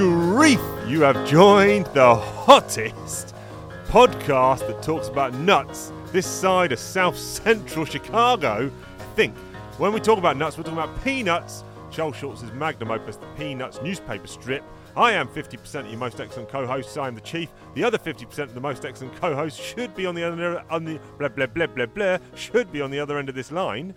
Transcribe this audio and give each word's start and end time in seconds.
grief! 0.00 0.62
You 0.86 1.02
have 1.02 1.28
joined 1.28 1.84
the 1.88 2.14
hottest 2.14 3.34
podcast 3.88 4.60
that 4.60 4.82
talks 4.82 5.08
about 5.08 5.34
nuts 5.34 5.92
this 6.10 6.26
side 6.26 6.72
of 6.72 6.78
South 6.78 7.18
Central 7.18 7.84
Chicago. 7.84 8.70
Think 9.14 9.36
when 9.76 9.92
we 9.92 10.00
talk 10.00 10.16
about 10.16 10.38
nuts, 10.38 10.56
we're 10.56 10.62
talking 10.62 10.78
about 10.78 11.04
peanuts. 11.04 11.64
Charles 11.90 12.16
Schulz's 12.16 12.50
magnum 12.52 12.90
opus, 12.90 13.16
the 13.16 13.26
Peanuts 13.36 13.82
newspaper 13.82 14.26
strip. 14.26 14.64
I 14.96 15.12
am 15.12 15.28
50% 15.28 15.80
of 15.80 15.88
your 15.88 15.98
most 15.98 16.18
excellent 16.18 16.48
co-hosts. 16.48 16.96
I 16.96 17.06
am 17.06 17.14
the 17.14 17.20
chief. 17.20 17.50
The 17.74 17.84
other 17.84 17.98
50% 17.98 18.38
of 18.38 18.54
the 18.54 18.60
most 18.60 18.86
excellent 18.86 19.14
co-hosts 19.16 19.60
should 19.60 19.94
be 19.94 20.06
on 20.06 20.14
the 20.14 20.24
other 20.24 20.64
on 20.70 20.86
the 20.86 20.98
blah 21.18 21.28
blah 21.28 21.44
blah 21.44 21.66
blah 21.66 21.84
blah 21.84 22.16
should 22.34 22.72
be 22.72 22.80
on 22.80 22.90
the 22.90 23.00
other 23.00 23.18
end 23.18 23.28
of 23.28 23.34
this 23.34 23.52
line. 23.52 23.94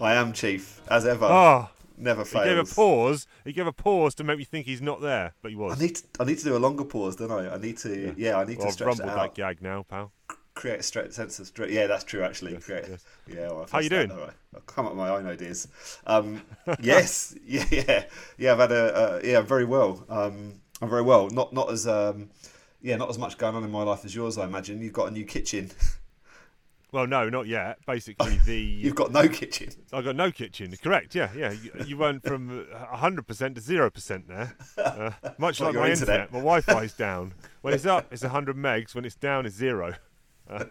I 0.00 0.14
am 0.14 0.32
chief, 0.32 0.80
as 0.88 1.06
ever. 1.06 1.26
Ah, 1.26 1.70
Never 1.96 2.24
fails. 2.24 2.44
he 2.44 2.50
gave 2.50 2.58
a 2.58 2.74
pause. 2.74 3.26
He 3.44 3.52
gave 3.52 3.66
a 3.66 3.72
pause 3.72 4.14
to 4.16 4.24
make 4.24 4.38
me 4.38 4.44
think 4.44 4.66
he's 4.66 4.82
not 4.82 5.00
there, 5.00 5.34
but 5.42 5.50
he 5.50 5.56
was. 5.56 5.76
I 5.78 5.84
need 5.84 5.96
to, 5.96 6.02
I 6.20 6.24
need 6.24 6.38
to 6.38 6.44
do 6.44 6.56
a 6.56 6.58
longer 6.58 6.84
pause, 6.84 7.16
don't 7.16 7.30
I? 7.30 7.54
I 7.54 7.58
need 7.58 7.78
to 7.78 8.14
yeah, 8.16 8.36
I 8.36 8.44
need 8.44 8.58
well, 8.58 8.66
to 8.66 8.68
I've 8.68 8.72
stretch 8.72 8.86
rumbled 8.86 9.08
it 9.10 9.14
that 9.14 9.34
gag 9.34 9.62
now, 9.62 9.84
pal. 9.84 10.12
Create 10.54 10.76
a 10.80 10.82
stre- 10.82 11.12
sense 11.12 11.38
of 11.38 11.46
stretch. 11.46 11.70
Yeah, 11.70 11.86
that's 11.86 12.04
true 12.04 12.22
actually. 12.22 12.56
Create, 12.58 12.84
yes. 12.88 13.04
Yeah, 13.26 13.48
well, 13.48 13.62
I've 13.62 13.70
How 13.70 13.78
you 13.80 13.88
that, 13.88 14.08
doing? 14.08 14.18
all 14.18 14.26
right. 14.26 14.34
I'll 14.54 14.60
come 14.62 14.86
up 14.86 14.92
with 14.92 14.98
my 14.98 15.08
own 15.10 15.26
ideas. 15.26 15.68
Um, 16.06 16.42
yes, 16.80 17.34
yeah, 17.44 17.64
yeah, 17.70 18.04
yeah. 18.38 18.52
I've 18.52 18.58
had 18.58 18.72
a 18.72 18.94
uh, 18.94 19.20
yeah, 19.24 19.40
very 19.40 19.64
well. 19.64 20.04
Um, 20.08 20.60
I'm 20.80 20.90
very 20.90 21.02
well. 21.02 21.28
Not 21.30 21.52
not 21.52 21.70
as 21.70 21.86
um, 21.86 22.30
yeah, 22.82 22.96
not 22.96 23.10
as 23.10 23.18
much 23.18 23.38
going 23.38 23.54
on 23.54 23.64
in 23.64 23.70
my 23.70 23.82
life 23.82 24.04
as 24.04 24.14
yours. 24.14 24.36
I 24.38 24.44
imagine 24.44 24.80
you've 24.80 24.92
got 24.92 25.08
a 25.08 25.10
new 25.10 25.24
kitchen. 25.24 25.70
Well, 26.94 27.08
no, 27.08 27.28
not 27.28 27.48
yet. 27.48 27.78
Basically, 27.88 28.36
the 28.46 28.56
you've 28.56 28.94
got 28.94 29.10
no 29.10 29.28
kitchen. 29.28 29.70
I've 29.92 30.04
got 30.04 30.14
no 30.14 30.30
kitchen. 30.30 30.72
Correct? 30.80 31.12
Yeah, 31.16 31.28
yeah. 31.36 31.50
You, 31.50 31.72
you 31.84 31.96
went 31.96 32.22
from 32.22 32.68
hundred 32.72 33.26
percent 33.26 33.56
to 33.56 33.60
zero 33.60 33.90
percent 33.90 34.28
there. 34.28 34.56
Uh, 34.84 35.10
much 35.38 35.60
Like 35.60 35.74
my 35.74 35.90
internet. 35.90 36.20
internet, 36.20 36.32
my 36.32 36.38
Wi-Fi's 36.38 36.92
down. 36.92 37.32
When 37.62 37.74
it's 37.74 37.86
up, 37.86 38.12
it's 38.12 38.22
hundred 38.22 38.56
megs. 38.56 38.94
When 38.94 39.04
it's 39.04 39.16
down, 39.16 39.44
it's 39.46 39.56
zero, 39.56 39.94
uh, 40.48 40.66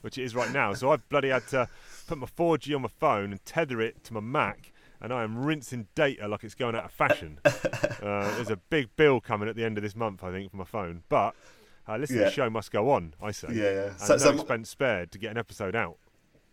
which 0.00 0.16
it 0.16 0.24
is 0.24 0.34
right 0.34 0.50
now. 0.52 0.72
So 0.72 0.90
I've 0.92 1.06
bloody 1.10 1.28
had 1.28 1.46
to 1.48 1.68
put 2.06 2.16
my 2.16 2.26
4G 2.26 2.74
on 2.74 2.82
my 2.82 2.88
phone 2.88 3.32
and 3.32 3.44
tether 3.44 3.80
it 3.82 4.04
to 4.04 4.14
my 4.14 4.20
Mac, 4.20 4.72
and 5.02 5.12
I 5.12 5.22
am 5.24 5.44
rinsing 5.44 5.88
data 5.94 6.28
like 6.28 6.44
it's 6.44 6.54
going 6.54 6.76
out 6.76 6.84
of 6.84 6.92
fashion. 6.92 7.40
Uh, 7.44 8.34
there's 8.36 8.50
a 8.50 8.56
big 8.56 8.94
bill 8.96 9.20
coming 9.20 9.48
at 9.48 9.56
the 9.56 9.64
end 9.64 9.76
of 9.76 9.82
this 9.82 9.96
month, 9.96 10.22
I 10.24 10.30
think, 10.30 10.50
for 10.50 10.56
my 10.56 10.64
phone. 10.64 11.02
But 11.08 11.34
uh, 11.88 11.96
listen, 11.96 12.16
Yeah. 12.18 12.24
the 12.24 12.30
show 12.30 12.50
must 12.50 12.70
go 12.70 12.90
on. 12.90 13.14
I 13.22 13.30
say. 13.32 13.48
Yeah, 13.52 13.62
yeah. 13.70 13.82
And 13.90 14.00
So- 14.00 14.14
no 14.14 14.18
so- 14.18 14.30
expense 14.34 14.68
spared 14.70 15.10
to 15.12 15.18
get 15.18 15.30
an 15.30 15.38
episode 15.38 15.74
out. 15.74 15.96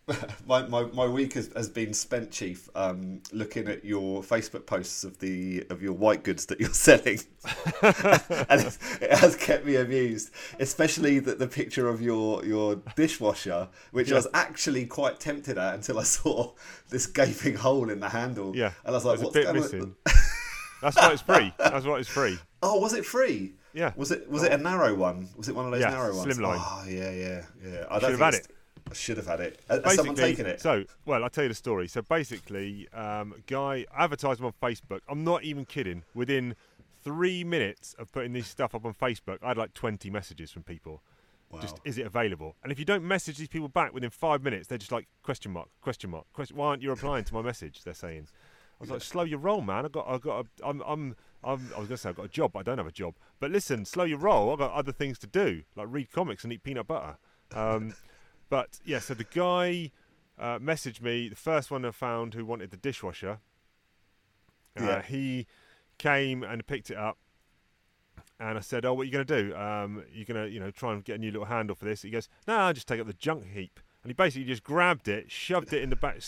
my, 0.46 0.62
my, 0.68 0.84
my 0.92 1.04
week 1.04 1.32
has, 1.32 1.50
has 1.56 1.68
been 1.68 1.92
spent, 1.92 2.30
Chief, 2.30 2.68
um, 2.76 3.20
looking 3.32 3.66
at 3.66 3.84
your 3.84 4.22
Facebook 4.22 4.64
posts 4.64 5.02
of 5.02 5.18
the 5.18 5.64
of 5.68 5.82
your 5.82 5.94
white 5.94 6.22
goods 6.22 6.46
that 6.46 6.60
you're 6.60 6.68
selling, 6.72 7.18
and 7.82 8.78
it 9.00 9.12
has 9.18 9.34
kept 9.34 9.64
me 9.66 9.74
amused. 9.74 10.30
Especially 10.60 11.18
the, 11.18 11.34
the 11.34 11.48
picture 11.48 11.88
of 11.88 12.00
your 12.00 12.44
your 12.44 12.76
dishwasher, 12.94 13.68
which 13.90 14.12
I 14.12 14.14
was 14.14 14.28
actually 14.32 14.86
quite 14.86 15.18
tempted 15.18 15.58
at 15.58 15.74
until 15.74 15.98
I 15.98 16.04
saw 16.04 16.52
this 16.88 17.06
gaping 17.06 17.56
hole 17.56 17.90
in 17.90 17.98
the 17.98 18.08
handle. 18.08 18.54
Yeah, 18.54 18.70
and 18.84 18.90
I 18.94 18.98
was 18.98 19.04
like, 19.04 19.18
a 19.18 19.22
"What's 19.22 19.34
bit 19.34 19.44
going 19.46 19.56
missing. 19.56 19.80
on?" 19.82 19.96
That's 20.82 20.96
why 20.96 21.12
it's 21.14 21.22
free. 21.22 21.52
That's 21.58 21.84
why 21.84 21.98
it's 21.98 22.08
free. 22.08 22.38
Oh, 22.62 22.78
was 22.78 22.92
it 22.92 23.04
free? 23.04 23.54
Yeah. 23.76 23.92
Was 23.94 24.10
it 24.10 24.28
was 24.30 24.42
it 24.42 24.52
a 24.52 24.56
narrow 24.56 24.94
one? 24.94 25.28
Was 25.36 25.48
it 25.50 25.54
one 25.54 25.66
of 25.66 25.70
those 25.70 25.82
Yeah, 25.82 25.90
narrow 25.90 26.16
ones? 26.16 26.34
slimline. 26.38 26.56
Oh 26.58 26.84
yeah, 26.88 27.10
yeah, 27.10 27.42
yeah. 27.62 27.84
I 27.90 27.98
should 28.00 28.10
have 28.12 28.20
had 28.20 28.34
it. 28.34 28.48
I 28.90 28.94
should 28.94 29.16
have 29.18 29.26
had 29.26 29.40
it. 29.40 29.60
Has- 29.68 29.84
Has 29.84 29.94
someone 29.96 30.14
taken 30.16 30.46
it? 30.46 30.60
So, 30.62 30.84
well, 31.04 31.22
I'll 31.22 31.28
tell 31.28 31.44
you 31.44 31.48
the 31.48 31.54
story. 31.54 31.86
So 31.86 32.00
basically, 32.02 32.88
um, 32.94 33.34
guy 33.46 33.84
advertised 33.94 34.42
on 34.42 34.52
Facebook. 34.62 35.00
I'm 35.08 35.24
not 35.24 35.42
even 35.44 35.66
kidding. 35.66 36.04
Within 36.14 36.54
three 37.04 37.44
minutes 37.44 37.94
of 37.98 38.10
putting 38.12 38.32
this 38.32 38.48
stuff 38.48 38.74
up 38.74 38.86
on 38.86 38.94
Facebook, 38.94 39.38
I 39.42 39.48
had 39.48 39.58
like 39.58 39.74
20 39.74 40.08
messages 40.08 40.50
from 40.50 40.62
people. 40.62 41.02
Just, 41.60 41.78
is 41.84 41.96
it 41.96 42.06
available? 42.06 42.54
And 42.62 42.72
if 42.72 42.78
you 42.78 42.84
don't 42.84 43.04
message 43.04 43.38
these 43.38 43.48
people 43.48 43.68
back 43.68 43.94
within 43.94 44.10
five 44.10 44.42
minutes, 44.42 44.66
they're 44.68 44.78
just 44.78 44.92
like, 44.92 45.06
question 45.22 45.52
mark, 45.52 45.68
question 45.80 46.10
mark, 46.10 46.26
question. 46.32 46.56
Why 46.56 46.68
aren't 46.68 46.82
you 46.82 46.90
replying 46.90 47.24
to 47.24 47.34
my 47.34 47.42
message? 47.42 47.82
They're 47.84 47.94
saying. 47.94 48.26
I 48.78 48.82
was 48.82 48.90
like, 48.90 49.00
slow 49.02 49.22
your 49.22 49.38
roll, 49.38 49.62
man. 49.62 49.86
I 49.86 49.88
got, 49.88 50.06
I 50.06 50.18
got, 50.18 50.44
a, 50.46 50.66
I'm, 50.66 50.82
I'm, 50.86 51.16
I'm, 51.42 51.70
I 51.74 51.78
was 51.78 51.88
gonna 51.88 51.96
say 51.96 52.10
I've 52.10 52.16
got 52.16 52.26
a 52.26 52.30
job, 52.30 52.52
but 52.52 52.60
I 52.60 52.62
don't 52.64 52.78
have 52.78 52.86
a 52.86 52.92
job. 52.92 53.14
But 53.40 53.50
listen, 53.50 53.84
slow 53.84 54.04
your 54.04 54.18
roll. 54.18 54.52
I've 54.52 54.58
got 54.58 54.72
other 54.72 54.92
things 54.92 55.18
to 55.20 55.26
do, 55.26 55.62
like 55.76 55.86
read 55.90 56.12
comics 56.12 56.44
and 56.44 56.52
eat 56.52 56.62
peanut 56.62 56.86
butter. 56.86 57.16
Um, 57.54 57.94
but 58.50 58.78
yeah, 58.84 58.98
so 58.98 59.14
the 59.14 59.24
guy 59.24 59.92
uh, 60.38 60.58
messaged 60.58 61.00
me, 61.00 61.28
the 61.28 61.36
first 61.36 61.70
one 61.70 61.84
I 61.84 61.90
found 61.90 62.34
who 62.34 62.44
wanted 62.44 62.70
the 62.70 62.76
dishwasher. 62.76 63.38
Uh, 64.78 64.82
Yeah. 64.82 65.02
He 65.02 65.46
came 65.98 66.42
and 66.42 66.66
picked 66.66 66.90
it 66.90 66.98
up, 66.98 67.16
and 68.38 68.58
I 68.58 68.60
said, 68.60 68.84
"Oh, 68.84 68.92
what 68.92 69.02
are 69.02 69.04
you 69.04 69.12
going 69.12 69.26
to 69.26 69.42
do? 69.42 69.56
Um, 69.56 70.04
you're 70.12 70.26
going 70.26 70.44
to, 70.46 70.52
you 70.52 70.60
know, 70.60 70.70
try 70.70 70.92
and 70.92 71.02
get 71.02 71.16
a 71.16 71.18
new 71.18 71.30
little 71.30 71.46
handle 71.46 71.74
for 71.74 71.86
this?" 71.86 72.02
He 72.02 72.10
goes, 72.10 72.28
"No, 72.46 72.56
I'll 72.56 72.74
just 72.74 72.86
take 72.88 73.00
up 73.00 73.06
the 73.06 73.14
junk 73.14 73.46
heap." 73.54 73.80
And 74.02 74.10
he 74.10 74.14
basically 74.14 74.44
just 74.44 74.62
grabbed 74.62 75.08
it, 75.08 75.30
shoved 75.32 75.72
it 75.72 75.82
in 75.82 75.90
the 75.90 75.96
back, 75.96 76.20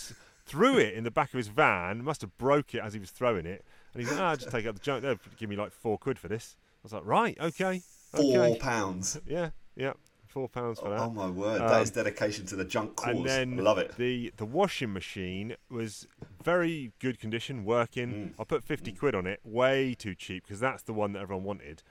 threw 0.48 0.78
it 0.78 0.94
in 0.94 1.04
the 1.04 1.10
back 1.10 1.32
of 1.32 1.36
his 1.36 1.48
van. 1.48 2.02
Must 2.02 2.20
have 2.22 2.36
broke 2.38 2.74
it 2.74 2.80
as 2.82 2.94
he 2.94 3.00
was 3.00 3.10
throwing 3.10 3.46
it. 3.46 3.64
And 3.92 4.00
he's 4.02 4.10
like, 4.10 4.18
"No, 4.18 4.24
I'll 4.26 4.36
just 4.36 4.50
take 4.50 4.66
up 4.66 4.74
the 4.74 4.80
junk. 4.80 5.02
They'll 5.02 5.18
give 5.36 5.48
me 5.48 5.56
like 5.56 5.72
four 5.72 5.98
quid 5.98 6.18
for 6.18 6.28
this." 6.28 6.56
I 6.58 6.80
was 6.82 6.92
like, 6.92 7.02
"Right, 7.04 7.36
okay, 7.40 7.82
Four 8.12 8.44
okay, 8.44 8.58
pounds. 8.58 9.20
yeah, 9.26 9.50
yeah, 9.76 9.92
four 10.26 10.48
pounds 10.48 10.80
for 10.80 10.88
that." 10.90 11.00
Oh 11.00 11.10
my 11.10 11.28
word, 11.28 11.60
that 11.60 11.72
Um, 11.74 11.82
is 11.82 11.90
dedication 11.90 12.46
to 12.46 12.56
the 12.56 12.64
junk 12.64 12.96
cause. 12.96 13.14
and 13.16 13.24
then 13.24 13.58
I 13.58 13.62
love 13.62 13.78
it. 13.78 13.96
The 13.96 14.32
the 14.36 14.46
washing 14.46 14.92
machine 14.92 15.54
was 15.70 16.06
very 16.42 16.92
good 17.00 17.18
condition, 17.20 17.64
working. 17.64 18.10
Mm. 18.36 18.40
I 18.40 18.44
put 18.44 18.64
fifty 18.64 18.92
quid 18.92 19.14
on 19.14 19.26
it, 19.26 19.40
way 19.44 19.94
too 19.94 20.14
cheap 20.14 20.44
because 20.44 20.60
that's 20.60 20.82
the 20.82 20.92
one 20.92 21.12
that 21.12 21.20
everyone 21.22 21.44
wanted. 21.44 21.82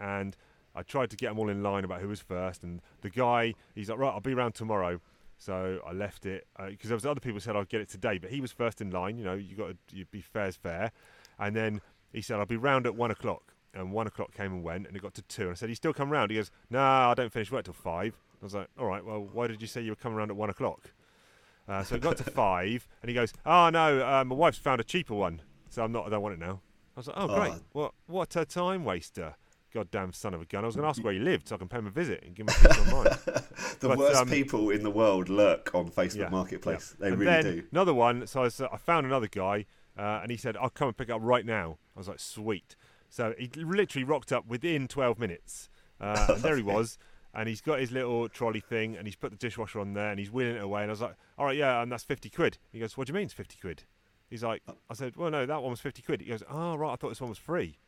And 0.00 0.36
I 0.74 0.82
tried 0.82 1.08
to 1.10 1.16
get 1.16 1.28
them 1.28 1.38
all 1.38 1.48
in 1.48 1.62
line 1.62 1.84
about 1.84 2.00
who 2.02 2.08
was 2.08 2.20
first. 2.20 2.62
And 2.62 2.82
the 3.00 3.08
guy, 3.10 3.54
he's 3.74 3.88
like, 3.88 3.98
right, 3.98 4.10
I'll 4.10 4.20
be 4.20 4.34
around 4.34 4.52
tomorrow. 4.54 5.00
So 5.38 5.80
I 5.86 5.92
left 5.92 6.24
it 6.26 6.46
because 6.68 6.88
there 6.88 6.96
was 6.96 7.04
other 7.06 7.20
people 7.20 7.34
who 7.34 7.40
said 7.40 7.56
I'd 7.56 7.68
get 7.68 7.80
it 7.80 7.88
today, 7.88 8.18
but 8.18 8.30
he 8.30 8.40
was 8.40 8.52
first 8.52 8.80
in 8.80 8.90
line. 8.90 9.18
You 9.18 9.24
know, 9.24 9.34
you 9.34 9.54
got 9.56 9.68
to 9.68 9.76
you'd 9.96 10.10
be 10.10 10.20
fair's 10.22 10.56
fair. 10.56 10.92
And 11.38 11.54
then 11.54 11.80
he 12.12 12.22
said 12.22 12.38
I'll 12.38 12.46
be 12.46 12.56
round 12.56 12.86
at 12.86 12.94
one 12.94 13.10
o'clock. 13.10 13.52
And 13.74 13.92
one 13.92 14.06
o'clock 14.06 14.32
came 14.32 14.52
and 14.54 14.62
went, 14.64 14.86
and 14.86 14.96
it 14.96 15.02
got 15.02 15.12
to 15.14 15.22
two. 15.22 15.42
And 15.42 15.50
I 15.50 15.54
said, 15.54 15.68
"You 15.68 15.74
still 15.74 15.92
come 15.92 16.08
round?" 16.08 16.30
He 16.30 16.36
goes, 16.38 16.50
"No, 16.70 16.80
I 16.80 17.12
don't 17.14 17.30
finish 17.30 17.52
work 17.52 17.64
till 17.66 17.74
five. 17.74 18.14
I 18.40 18.44
was 18.44 18.54
like, 18.54 18.68
"All 18.78 18.86
right, 18.86 19.04
well, 19.04 19.28
why 19.30 19.48
did 19.48 19.60
you 19.60 19.66
say 19.66 19.82
you 19.82 19.90
were 19.92 19.96
coming 19.96 20.16
around 20.16 20.30
at 20.30 20.36
one 20.36 20.48
o'clock?" 20.48 20.92
Uh, 21.68 21.82
so 21.84 21.96
it 21.96 22.00
got 22.00 22.16
to 22.16 22.24
five, 22.30 22.88
and 23.02 23.10
he 23.10 23.14
goes, 23.14 23.34
"Oh 23.44 23.68
no, 23.68 24.00
uh, 24.00 24.24
my 24.24 24.34
wife's 24.34 24.56
found 24.56 24.80
a 24.80 24.84
cheaper 24.84 25.14
one, 25.14 25.42
so 25.68 25.84
I'm 25.84 25.92
not. 25.92 26.06
I 26.06 26.08
don't 26.08 26.22
want 26.22 26.32
it 26.32 26.38
now." 26.40 26.62
I 26.96 27.00
was 27.00 27.06
like, 27.08 27.16
"Oh 27.18 27.26
great, 27.28 27.52
Oh. 27.52 27.60
what 27.72 27.94
what 28.06 28.34
a 28.36 28.46
time 28.46 28.82
waster, 28.86 29.34
goddamn 29.76 30.12
son 30.12 30.34
of 30.34 30.40
a 30.40 30.44
gun!" 30.44 30.64
I 30.64 30.66
was 30.66 30.76
going 30.76 30.84
to 30.84 30.88
ask 30.88 31.02
where 31.04 31.12
he 31.12 31.18
lived 31.18 31.48
so 31.48 31.54
I 31.54 31.58
can 31.58 31.68
pay 31.68 31.78
him 31.78 31.86
a 31.86 31.90
visit 31.90 32.22
and 32.24 32.34
give 32.34 32.48
him 32.48 32.54
a 32.58 32.68
piece 32.68 32.78
of 32.78 32.92
mine. 32.92 33.04
the 33.80 33.88
but, 33.88 33.98
worst 33.98 34.16
um, 34.20 34.28
people 34.28 34.70
in 34.70 34.82
the 34.82 34.90
world 34.90 35.28
lurk 35.28 35.74
on 35.74 35.88
Facebook 35.90 36.16
Yeah, 36.16 36.28
Marketplace. 36.30 36.94
yeah. 36.98 37.04
They 37.04 37.12
and 37.12 37.18
really 37.20 37.42
then 37.42 37.44
do. 37.56 37.62
Another 37.72 37.94
one. 37.94 38.26
So 38.26 38.42
I, 38.44 38.50
I 38.72 38.76
found 38.76 39.06
another 39.06 39.28
guy, 39.28 39.66
uh, 39.98 40.20
and 40.22 40.30
he 40.30 40.36
said, 40.36 40.56
"I'll 40.56 40.70
come 40.70 40.88
and 40.88 40.96
pick 40.96 41.08
it 41.08 41.12
up 41.12 41.20
right 41.22 41.44
now." 41.46 41.78
I 41.96 42.00
was 42.00 42.08
like, 42.08 42.20
"Sweet." 42.20 42.76
So 43.08 43.34
he 43.38 43.48
literally 43.54 44.04
rocked 44.04 44.32
up 44.32 44.46
within 44.48 44.88
12 44.88 45.18
minutes, 45.18 45.68
uh, 46.00 46.26
and 46.34 46.42
there 46.42 46.56
he 46.56 46.62
was. 46.62 46.98
And 47.32 47.50
he's 47.50 47.60
got 47.60 47.80
his 47.80 47.92
little 47.92 48.30
trolley 48.30 48.60
thing, 48.60 48.96
and 48.96 49.06
he's 49.06 49.14
put 49.14 49.30
the 49.30 49.36
dishwasher 49.36 49.78
on 49.78 49.92
there, 49.92 50.08
and 50.10 50.18
he's 50.18 50.30
wheeling 50.32 50.56
it 50.56 50.62
away. 50.62 50.80
And 50.82 50.90
I 50.90 50.92
was 50.92 51.02
like, 51.02 51.16
"All 51.36 51.44
right, 51.44 51.56
yeah, 51.56 51.82
and 51.82 51.92
that's 51.92 52.02
50 52.04 52.30
quid." 52.30 52.56
He 52.72 52.78
goes, 52.78 52.96
"What 52.96 53.06
do 53.06 53.10
you 53.12 53.14
mean 53.14 53.24
it's 53.24 53.34
50 53.34 53.58
quid?" 53.60 53.82
He's 54.30 54.42
like, 54.42 54.62
"I 54.90 54.94
said, 54.94 55.16
well, 55.16 55.30
no, 55.30 55.44
that 55.46 55.60
one 55.62 55.70
was 55.70 55.80
50 55.80 56.00
quid." 56.02 56.22
He 56.22 56.28
goes, 56.28 56.42
"Oh, 56.50 56.76
right, 56.76 56.92
I 56.92 56.96
thought 56.96 57.10
this 57.10 57.20
one 57.20 57.28
was 57.30 57.38
free." 57.38 57.78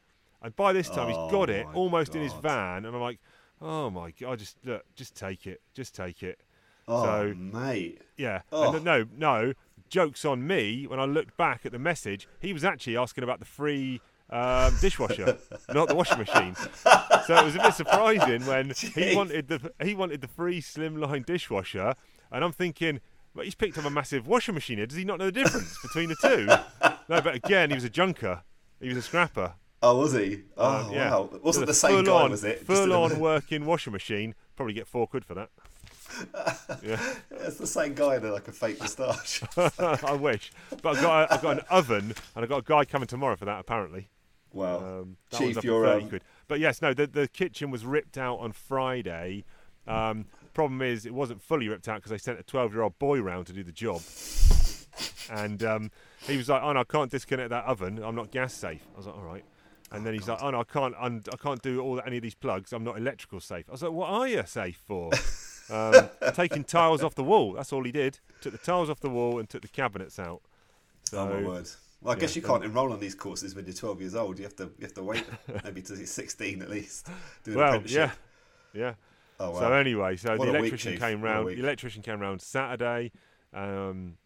And 0.43 0.54
by 0.56 0.72
this 0.72 0.88
time, 0.88 1.10
Oh 1.10 1.25
he's 1.25 1.32
got 1.32 1.50
it 1.50 1.66
my 1.66 1.72
almost 1.72 2.15
in 2.15 2.22
his 2.22 2.32
van, 2.34 2.84
and 2.84 2.94
I'm 2.94 3.00
like, 3.03 3.19
"Oh 3.60 3.91
my 3.91 4.12
god, 4.12 4.32
I 4.32 4.37
just 4.37 4.56
look, 4.65 4.84
just 4.94 5.15
take 5.16 5.47
it, 5.47 5.60
just 5.75 5.94
take 5.94 6.22
it." 6.22 6.41
Oh, 6.87 7.04
so- 7.04 7.34
mate. 7.34 8.00
Yeah. 8.16 8.43
Oh. 8.53 8.75
And 8.75 8.84
no, 8.84 9.06
no. 9.16 9.52
Jokes 9.90 10.25
on 10.25 10.46
me. 10.46 10.87
When 10.87 11.00
I 11.00 11.05
looked 11.05 11.37
back 11.37 11.64
at 11.64 11.73
the 11.73 11.79
message, 11.79 12.29
he 12.40 12.52
was 12.52 12.64
actually 12.64 12.96
asking 12.96 13.25
about 13.25 13.38
the 13.38 13.46
free 13.46 14.00
um, 14.31 14.76
dishwasher, 14.81 15.38
not 15.75 15.88
the 15.88 15.94
washing 15.94 16.19
machine. 16.19 16.55
So 16.55 17.35
it 17.37 17.44
was 17.44 17.56
a 17.56 17.61
bit 17.61 17.75
surprising 17.75 18.44
when 18.46 18.70
he 18.94 19.17
wanted 19.17 19.49
the 19.49 19.73
he 19.82 19.94
wanted 19.94 20.20
the 20.20 20.29
free 20.29 20.61
slimline 20.61 21.25
dishwasher, 21.25 21.94
and 22.31 22.44
I'm 22.44 22.52
thinking, 22.52 23.00
well, 23.35 23.44
he's 23.44 23.55
picked 23.55 23.79
up 23.79 23.85
a 23.87 23.90
massive 23.90 24.26
washing 24.26 24.55
machine 24.55 24.76
here. 24.79 24.87
Does 24.87 24.99
he 24.99 25.05
not 25.05 25.19
know 25.19 25.26
the 25.26 25.32
difference 25.32 25.79
between 25.82 26.08
the 26.11 26.17
two? 26.20 26.49
No, 27.11 27.23
but 27.23 27.35
again, 27.35 27.70
he 27.70 27.75
was 27.75 27.85
a 27.85 27.88
junker. 27.88 28.43
He 28.82 28.88
was 28.88 28.99
a 28.99 29.02
scrapper. 29.02 29.55
Oh, 29.82 29.98
was 29.98 30.12
he? 30.12 30.42
Oh, 30.56 30.86
Um, 30.86 30.92
yeah. 30.92 31.10
wow. 31.10 31.30
Wasn't 31.42 31.66
the 31.66 31.75
same 31.75 31.98
guy, 32.04 32.10
full-on- 32.10 32.30
was 32.32 32.44
it? 32.44 32.66
Full 32.66 32.92
on 32.92 33.20
working 33.20 33.64
washing 33.64 33.92
machine. 33.92 34.34
Probably 34.56 34.75
get 34.75 34.86
four 34.88 35.06
quid 35.06 35.25
for 35.25 35.34
that. 35.34 35.50
Yeah. 36.82 37.14
It's 37.30 37.58
the 37.58 37.66
same 37.66 37.94
guy 37.94 38.16
in 38.16 38.30
like 38.32 38.48
a 38.48 38.52
fake 38.52 38.80
moustache. 38.80 39.42
I 39.78 40.12
wish. 40.14 40.50
But 40.82 40.96
I 40.96 41.00
got 41.02 41.30
a, 41.30 41.34
I 41.34 41.40
got 41.40 41.58
an 41.58 41.64
oven 41.70 42.14
and 42.34 42.42
I've 42.44 42.48
got 42.48 42.58
a 42.58 42.62
guy 42.62 42.84
coming 42.84 43.06
tomorrow 43.06 43.36
for 43.36 43.44
that 43.44 43.60
apparently. 43.60 44.08
wow. 44.52 44.76
Um, 45.00 45.16
that 45.30 45.38
Chief, 45.38 45.62
you're 45.62 45.86
30 45.86 46.02
um, 46.04 46.08
quid. 46.08 46.22
But 46.48 46.60
yes, 46.60 46.80
no, 46.82 46.92
the 46.94 47.06
the 47.06 47.28
kitchen 47.28 47.70
was 47.70 47.84
ripped 47.84 48.16
out 48.19 48.36
on 48.38 48.52
Friday. 48.52 49.44
Um, 49.86 50.26
problem 50.54 50.82
is, 50.82 51.06
it 51.06 51.14
wasn't 51.14 51.40
fully 51.42 51.69
ripped 51.69 51.88
out 51.88 51.96
because 51.96 52.10
they 52.10 52.19
sent 52.19 52.38
a 52.40 52.42
12 52.42 52.72
year 52.72 52.82
old 52.82 52.98
boy 52.98 53.20
round 53.20 53.46
to 53.48 53.52
do 53.52 53.62
the 53.62 53.72
job. 53.72 54.00
And 55.30 55.62
um, 55.62 55.90
he 56.26 56.36
was 56.36 56.48
like, 56.48 56.62
"Oh 56.62 56.72
no, 56.72 56.80
I 56.80 56.84
can't 56.84 57.10
disconnect 57.10 57.50
that 57.50 57.64
oven. 57.64 58.02
I'm 58.02 58.14
not 58.14 58.30
gas 58.30 58.54
safe." 58.54 58.80
I 58.94 58.96
was 58.96 59.06
like, 59.06 59.14
"All 59.16 59.22
right." 59.22 59.44
And 59.90 60.05
then 60.05 60.12
he's 60.14 60.29
like, 60.29 60.43
"Oh 60.43 60.50
no, 60.50 60.61
I 60.61 60.64
can't. 60.64 60.94
Un- 60.99 61.23
I 61.32 61.37
can't 61.37 61.62
do 61.62 61.81
all 61.81 62.00
any 62.05 62.19
of 62.19 62.23
these 62.23 62.35
plugs. 62.35 62.73
I'm 62.73 62.85
not 62.85 62.99
electrical 62.99 63.40
safe." 63.40 63.64
I 63.69 63.73
was 63.73 63.82
like, 63.82 63.93
"What 63.93 64.11
are 64.11 64.29
you 64.29 64.43
safe 64.46 64.81
for?" 64.87 65.11
um, 65.70 66.11
taking 66.35 66.64
tiles 66.64 67.02
off 67.02 67.14
the 67.14 67.25
wall. 67.25 67.55
That's 67.55 67.73
all 67.73 67.85
he 67.85 67.93
did. 67.93 68.19
Took 68.43 68.52
the 68.52 68.58
tiles 68.58 68.90
off 68.90 69.00
the 69.00 69.08
wall 69.08 69.38
and 69.38 69.49
took 69.49 69.62
the 69.62 69.69
cabinets 69.69 70.19
out. 70.19 70.43
So, 71.05 71.19
oh 71.20 71.26
my 71.26 71.46
word! 71.49 71.69
Well, 72.02 72.12
I 72.12 72.17
yeah, 72.17 72.20
guess 72.20 72.37
you 72.37 72.43
so- 72.43 72.49
can't 72.49 72.64
enrol 72.64 72.93
on 72.93 73.00
these 73.00 73.14
courses 73.14 73.55
when 73.55 73.64
you're 73.64 73.75
12 73.75 74.00
years 74.00 74.14
old. 74.14 74.38
You 74.38 74.44
have 74.44 74.56
to 74.56 74.64
you 74.64 74.82
have 74.82 74.94
to 74.94 75.02
wait 75.02 75.25
maybe 75.64 75.81
to 75.82 76.06
16 76.06 76.61
at 76.62 76.69
least. 76.69 77.08
Do 77.44 77.56
well, 77.56 77.69
apprenticeship. 77.69 78.11
yeah, 78.75 78.81
yeah. 78.81 78.94
Oh 79.40 79.52
wow. 79.52 79.61
So 79.61 79.73
anyway, 79.73 80.17
so 80.17 80.37
What 80.37 80.44
the 80.44 80.50
a 80.50 80.61
week, 80.61 80.73
electrician 80.73 80.99
came 80.99 81.23
round. 81.23 81.49
The 81.49 81.61
electrician 81.61 82.02
came 82.02 82.20
round 82.20 82.43
Saturday, 82.43 83.12
um, 83.55 84.19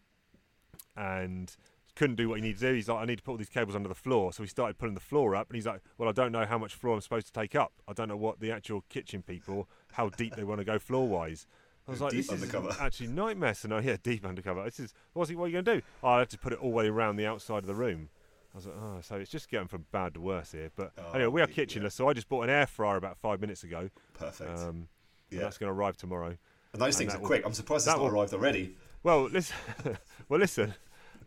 and 0.97 1.55
couldn't 1.95 2.15
do 2.15 2.29
what 2.29 2.35
he 2.35 2.41
needed 2.41 2.59
to 2.59 2.69
do. 2.69 2.73
He's 2.75 2.89
like, 2.89 3.01
I 3.01 3.05
need 3.05 3.17
to 3.17 3.23
put 3.23 3.31
all 3.31 3.37
these 3.37 3.49
cables 3.49 3.75
under 3.75 3.89
the 3.89 3.95
floor. 3.95 4.33
So 4.33 4.41
he 4.43 4.49
started 4.49 4.77
pulling 4.77 4.95
the 4.95 4.99
floor 4.99 5.35
up, 5.35 5.47
and 5.49 5.55
he's 5.55 5.65
like, 5.67 5.81
Well, 5.97 6.09
I 6.09 6.11
don't 6.11 6.31
know 6.31 6.45
how 6.45 6.57
much 6.57 6.73
floor 6.73 6.95
I'm 6.95 7.01
supposed 7.01 7.27
to 7.27 7.33
take 7.33 7.55
up. 7.55 7.71
I 7.87 7.93
don't 7.93 8.07
know 8.07 8.17
what 8.17 8.39
the 8.39 8.51
actual 8.51 8.83
kitchen 8.89 9.21
people, 9.21 9.67
how 9.93 10.09
deep 10.09 10.35
they 10.35 10.43
want 10.43 10.59
to 10.59 10.65
go 10.65 10.79
floor 10.79 11.07
wise. 11.07 11.45
I 11.87 11.91
was 11.91 12.01
like, 12.01 12.11
Deep 12.11 12.21
this 12.27 12.31
undercover. 12.31 12.69
is 12.69 12.77
actually 12.81 13.07
nightmare. 13.07 13.53
So 13.53 13.67
no, 13.67 13.77
yeah, 13.79 13.97
deep 14.01 14.25
undercover. 14.25 14.63
This 14.63 14.79
is 14.79 14.93
what's 15.13 15.29
he? 15.29 15.35
What 15.35 15.45
are 15.45 15.47
you 15.49 15.53
going 15.61 15.65
to 15.65 15.75
do? 15.75 15.81
Oh, 16.03 16.09
I 16.09 16.19
have 16.19 16.29
to 16.29 16.37
put 16.37 16.53
it 16.53 16.59
all 16.59 16.69
the 16.69 16.75
way 16.75 16.87
around 16.87 17.17
the 17.17 17.25
outside 17.27 17.59
of 17.59 17.67
the 17.67 17.75
room. 17.75 18.09
I 18.53 18.57
was 18.57 18.67
like, 18.67 18.75
oh, 18.79 18.97
so 19.01 19.15
it's 19.15 19.31
just 19.31 19.49
getting 19.49 19.67
from 19.67 19.85
bad 19.91 20.13
to 20.13 20.21
worse 20.21 20.51
here. 20.51 20.69
But 20.75 20.91
Oh, 20.97 21.11
anyway, 21.13 21.27
we 21.31 21.41
are 21.41 21.47
yeah. 21.49 21.55
kitchenless. 21.65 21.93
So 21.93 22.07
I 22.07 22.13
just 22.13 22.29
bought 22.29 22.43
an 22.43 22.49
air 22.51 22.67
fryer 22.67 22.97
about 22.97 23.17
five 23.17 23.41
minutes 23.41 23.63
ago. 23.63 23.89
Perfect. 24.13 24.59
Um, 24.59 24.87
yeah. 25.31 25.39
that's 25.41 25.57
going 25.57 25.71
to 25.71 25.73
arrive 25.73 25.97
tomorrow. 25.97 26.37
And 26.71 26.81
those 26.81 26.95
and 26.95 27.07
things 27.09 27.15
are 27.15 27.19
will- 27.19 27.27
quick. 27.27 27.43
I'm 27.45 27.53
surprised 27.53 27.87
it's 27.87 27.95
not 27.95 27.99
will- 27.99 28.09
arrived 28.09 28.33
already. 28.33 28.75
Well, 29.01 29.23
listen. 29.23 29.55
well, 30.29 30.39
listen. 30.39 30.73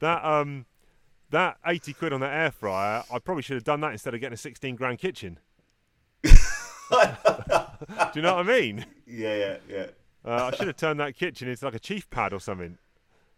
That 0.01 0.25
um, 0.25 0.67
that 1.31 1.59
eighty 1.67 1.93
quid 1.93 2.13
on 2.13 2.21
that 2.21 2.33
air 2.33 2.51
fryer, 2.51 3.03
I 3.13 3.19
probably 3.19 3.43
should 3.43 3.55
have 3.55 3.65
done 3.65 3.81
that 3.81 3.93
instead 3.93 4.15
of 4.15 4.21
getting 4.21 4.35
a 4.35 4.39
sixteen 4.39 4.77
grand 4.77 4.99
kitchen. 4.99 5.39
Do 6.23 6.31
you 8.15 8.23
know 8.23 8.37
what 8.37 8.49
I 8.49 8.61
mean? 8.61 8.87
Yeah, 9.07 9.37
yeah, 9.37 9.57
yeah. 9.69 9.87
Uh, 10.25 10.51
I 10.53 10.57
should 10.57 10.67
have 10.67 10.77
turned 10.77 11.01
that 11.01 11.17
kitchen 11.17 11.49
into 11.49 11.65
like 11.65 11.75
a 11.75 11.81
chief 11.81 12.09
pad 12.11 12.33
or 12.33 12.41
something, 12.41 12.79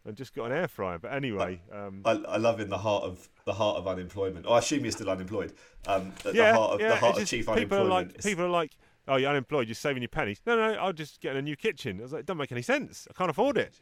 and 0.04 0.16
just 0.16 0.34
got 0.34 0.46
an 0.46 0.52
air 0.52 0.68
fryer. 0.68 0.98
But 0.98 1.12
anyway, 1.12 1.60
um, 1.72 2.02
I, 2.04 2.12
I 2.12 2.36
love 2.36 2.60
in 2.60 2.68
the 2.68 2.78
heart 2.78 3.04
of 3.04 3.28
the 3.44 3.52
heart 3.52 3.78
of 3.78 3.86
unemployment. 3.86 4.46
Oh, 4.48 4.54
I 4.54 4.58
assume 4.58 4.84
you're 4.84 4.92
still 4.92 5.10
unemployed. 5.10 5.52
Um, 5.86 6.12
at 6.24 6.34
yeah, 6.34 6.52
the 6.52 6.58
heart 6.58 6.72
of 6.72 6.80
yeah. 6.80 6.88
the 6.90 6.96
heart 6.96 7.12
of 7.14 7.20
just 7.20 7.30
chief 7.30 7.40
people 7.40 7.54
unemployment. 7.54 7.86
are 7.86 7.94
like 7.94 8.18
is- 8.18 8.24
people 8.24 8.44
are 8.44 8.50
like, 8.50 8.72
oh, 9.06 9.16
you're 9.16 9.30
unemployed, 9.30 9.68
you're 9.68 9.74
saving 9.74 10.02
your 10.02 10.08
pennies. 10.08 10.40
No, 10.46 10.56
no, 10.56 10.78
I'll 10.78 10.92
just 10.92 11.20
get 11.20 11.36
a 11.36 11.42
new 11.42 11.56
kitchen. 11.56 11.98
I 11.98 12.02
was 12.02 12.12
like, 12.12 12.20
it 12.20 12.26
doesn't 12.26 12.38
make 12.38 12.52
any 12.52 12.62
sense. 12.62 13.06
I 13.10 13.14
can't 13.14 13.30
afford 13.30 13.58
it. 13.58 13.80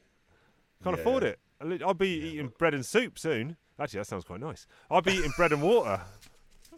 Can't 0.84 0.96
Yeah. 0.96 1.00
afford 1.00 1.22
it. 1.24 1.38
I'll 1.82 1.94
be 1.94 2.08
eating 2.08 2.52
bread 2.58 2.74
and 2.74 2.84
soup 2.84 3.18
soon. 3.18 3.56
Actually, 3.78 3.98
that 4.00 4.06
sounds 4.06 4.24
quite 4.24 4.40
nice. 4.40 4.66
I'll 4.90 5.02
be 5.02 5.12
eating 5.14 5.32
bread 5.36 5.52
and 5.52 5.62
water. 5.62 6.00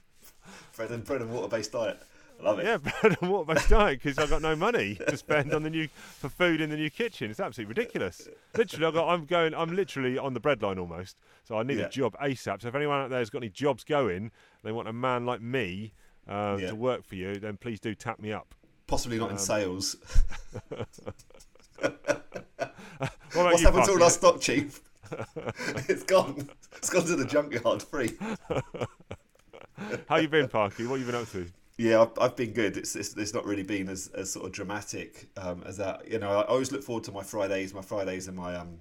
bread 0.77 0.91
and 0.91 1.05
bread 1.05 1.21
and 1.23 1.33
water 1.33 1.49
based 1.49 1.73
diet. 1.73 2.00
I 2.41 2.45
love 2.45 2.59
it. 2.61 2.67
Yeah, 2.67 2.77
bread 3.00 3.17
and 3.21 3.31
water 3.31 3.53
based 3.55 3.69
diet 3.69 4.00
because 4.03 4.19
I've 4.19 4.31
got 4.31 4.43
no 4.43 4.55
money 4.55 4.95
to 5.09 5.17
spend 5.17 5.53
on 5.53 5.65
the 5.65 5.71
new 5.71 5.89
for 5.89 6.29
food 6.29 6.61
in 6.61 6.71
the 6.71 6.77
new 6.77 6.91
kitchen. 6.91 7.31
It's 7.31 7.41
absolutely 7.41 7.75
ridiculous. 7.75 8.29
Literally, 8.56 8.87
I've 8.87 8.95
got, 8.95 9.09
I'm 9.09 9.25
going. 9.27 9.55
I'm 9.55 9.75
literally 9.75 10.17
on 10.19 10.35
the 10.35 10.41
breadline 10.41 10.79
almost. 10.79 11.17
So 11.45 11.59
I 11.59 11.65
need 11.65 11.79
Yeah. 11.79 11.87
a 11.87 11.91
job 11.91 12.17
ASAP. 12.23 12.62
So 12.62 12.69
if 12.69 12.75
anyone 12.77 13.00
out 13.00 13.11
there 13.11 13.19
has 13.19 13.31
got 13.31 13.39
any 13.43 13.50
jobs 13.50 13.83
going, 13.83 14.31
they 14.62 14.71
want 14.73 14.87
a 14.89 14.93
man 14.93 15.27
like 15.27 15.41
me 15.41 15.93
uh, 16.29 16.59
Yeah. 16.61 16.69
to 16.69 16.77
work 16.77 17.05
for 17.05 17.17
you, 17.17 17.37
then 17.41 17.56
please 17.56 17.81
do 17.81 17.95
tap 17.95 18.21
me 18.21 18.33
up. 18.33 18.55
Possibly 18.87 19.19
not 19.19 19.31
in 19.31 19.37
Um, 19.37 19.39
sales. 19.39 19.97
What 23.33 23.45
What's 23.47 23.61
you, 23.61 23.67
happened 23.69 23.85
to 23.85 23.93
all 23.93 24.03
our 24.03 24.11
stock, 24.11 24.41
chief? 24.41 24.81
it's 25.89 26.03
gone. 26.05 26.49
It's 26.77 26.91
gone 26.91 27.05
to 27.05 27.17
the 27.17 27.25
junkyard 27.25 27.83
free. 27.83 28.17
How 30.09 30.17
you 30.17 30.29
been, 30.29 30.49
Parky? 30.49 30.87
What 30.87 30.99
you 30.99 31.06
been 31.06 31.15
up 31.15 31.29
to? 31.31 31.47
Yeah, 31.77 32.03
I've, 32.03 32.11
I've 32.21 32.37
been 32.37 32.53
good. 32.53 32.77
It's, 32.77 32.97
it's 32.97 33.17
it's 33.17 33.33
not 33.33 33.45
really 33.45 33.62
been 33.62 33.89
as, 33.89 34.09
as 34.09 34.33
sort 34.33 34.47
of 34.47 34.53
dramatic 34.53 35.29
um, 35.37 35.62
as 35.65 35.77
that. 35.77 36.11
You 36.11 36.19
know, 36.19 36.29
I 36.31 36.43
always 36.47 36.73
look 36.73 36.83
forward 36.83 37.05
to 37.05 37.12
my 37.12 37.23
Fridays. 37.23 37.73
My 37.73 37.83
Fridays 37.83 38.27
and 38.27 38.37
my 38.37 38.56
um 38.56 38.81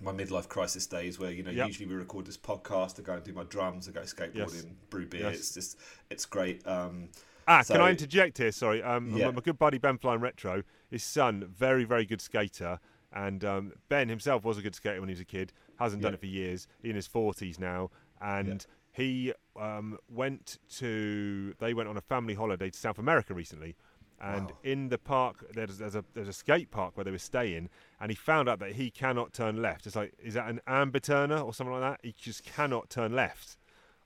my 0.00 0.12
midlife 0.12 0.48
crisis 0.48 0.86
days 0.86 1.18
where 1.18 1.30
you 1.32 1.42
know 1.42 1.50
Yep. 1.50 1.66
usually 1.66 1.86
we 1.86 1.94
record 1.94 2.26
this 2.26 2.38
podcast. 2.38 3.00
I 3.00 3.02
go 3.02 3.14
and 3.14 3.24
do 3.24 3.32
my 3.32 3.44
drums. 3.44 3.88
I 3.88 3.92
go 3.92 4.02
skateboarding, 4.02 4.36
Yes. 4.36 4.64
brew 4.90 5.06
beer. 5.06 5.22
Yes. 5.22 5.36
It's 5.38 5.54
just 5.54 5.78
it's 6.10 6.24
great. 6.26 6.64
Um, 6.66 7.08
Ah, 7.48 7.62
So- 7.62 7.74
can 7.74 7.80
I 7.82 7.90
interject 7.90 8.38
here? 8.38 8.52
Sorry, 8.52 8.80
um, 8.82 9.16
Yeah. 9.16 9.26
my, 9.26 9.32
my 9.32 9.40
good 9.40 9.58
buddy 9.58 9.78
Ben 9.78 9.98
Flying 9.98 10.20
Retro, 10.20 10.62
his 10.88 11.02
son, 11.02 11.52
very 11.52 11.82
very 11.84 12.06
good 12.06 12.20
skater, 12.20 12.78
and 13.12 13.44
um, 13.44 13.72
Ben 13.88 14.08
himself 14.08 14.44
was 14.44 14.58
a 14.58 14.62
good 14.62 14.74
skater 14.74 15.00
when 15.00 15.08
he 15.08 15.12
was 15.14 15.20
a 15.20 15.24
kid. 15.24 15.52
Hasn't 15.78 16.02
done 16.02 16.12
Yeah. 16.12 16.14
it 16.14 16.20
for 16.20 16.26
years. 16.26 16.66
He's 16.82 16.90
in 16.90 16.96
his 16.96 17.06
forties 17.06 17.58
now, 17.58 17.90
and 18.20 18.64
he 18.92 19.32
um, 19.58 19.98
went 20.08 20.58
to. 20.78 21.54
They 21.58 21.74
went 21.74 21.88
on 21.88 21.96
a 21.96 22.00
family 22.02 22.34
holiday 22.34 22.70
to 22.70 22.78
South 22.78 22.98
America 22.98 23.34
recently. 23.34 23.76
And 24.22 24.50
Wow. 24.50 24.56
in 24.64 24.90
the 24.90 24.98
park, 24.98 25.46
there's, 25.54 25.78
there's 25.78 25.94
a 25.94 26.04
there's 26.12 26.28
a 26.28 26.32
skate 26.34 26.70
park 26.70 26.94
where 26.96 27.04
they 27.04 27.10
were 27.10 27.16
staying, 27.18 27.70
and 28.00 28.10
he 28.10 28.14
found 28.14 28.50
out 28.50 28.58
that 28.58 28.72
he 28.72 28.90
cannot 28.90 29.32
turn 29.32 29.62
left. 29.62 29.86
It's 29.86 29.96
like 29.96 30.12
is 30.22 30.34
that 30.34 30.46
an 30.48 30.60
ambiturner 30.68 31.42
or 31.42 31.54
something 31.54 31.72
like 31.72 31.92
that? 31.92 32.00
He 32.06 32.12
just 32.18 32.44
cannot 32.44 32.90
turn 32.90 33.12
left 33.14 33.56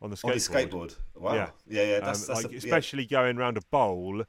on 0.00 0.10
the 0.10 0.16
skateboard. 0.16 0.24
on 0.28 0.32
his 0.34 0.48
skateboard. 0.48 0.96
Wow. 1.16 1.34
Yeah. 1.34 1.50
Yeah, 1.66 1.82
yeah. 1.82 1.96
Um, 1.96 2.04
That's, 2.04 2.26
that's 2.28 2.42
like 2.44 2.50
a, 2.52 2.54
yeah. 2.54 2.58
especially 2.58 3.06
going 3.06 3.38
around 3.38 3.56
a 3.56 3.62
bowl 3.72 4.22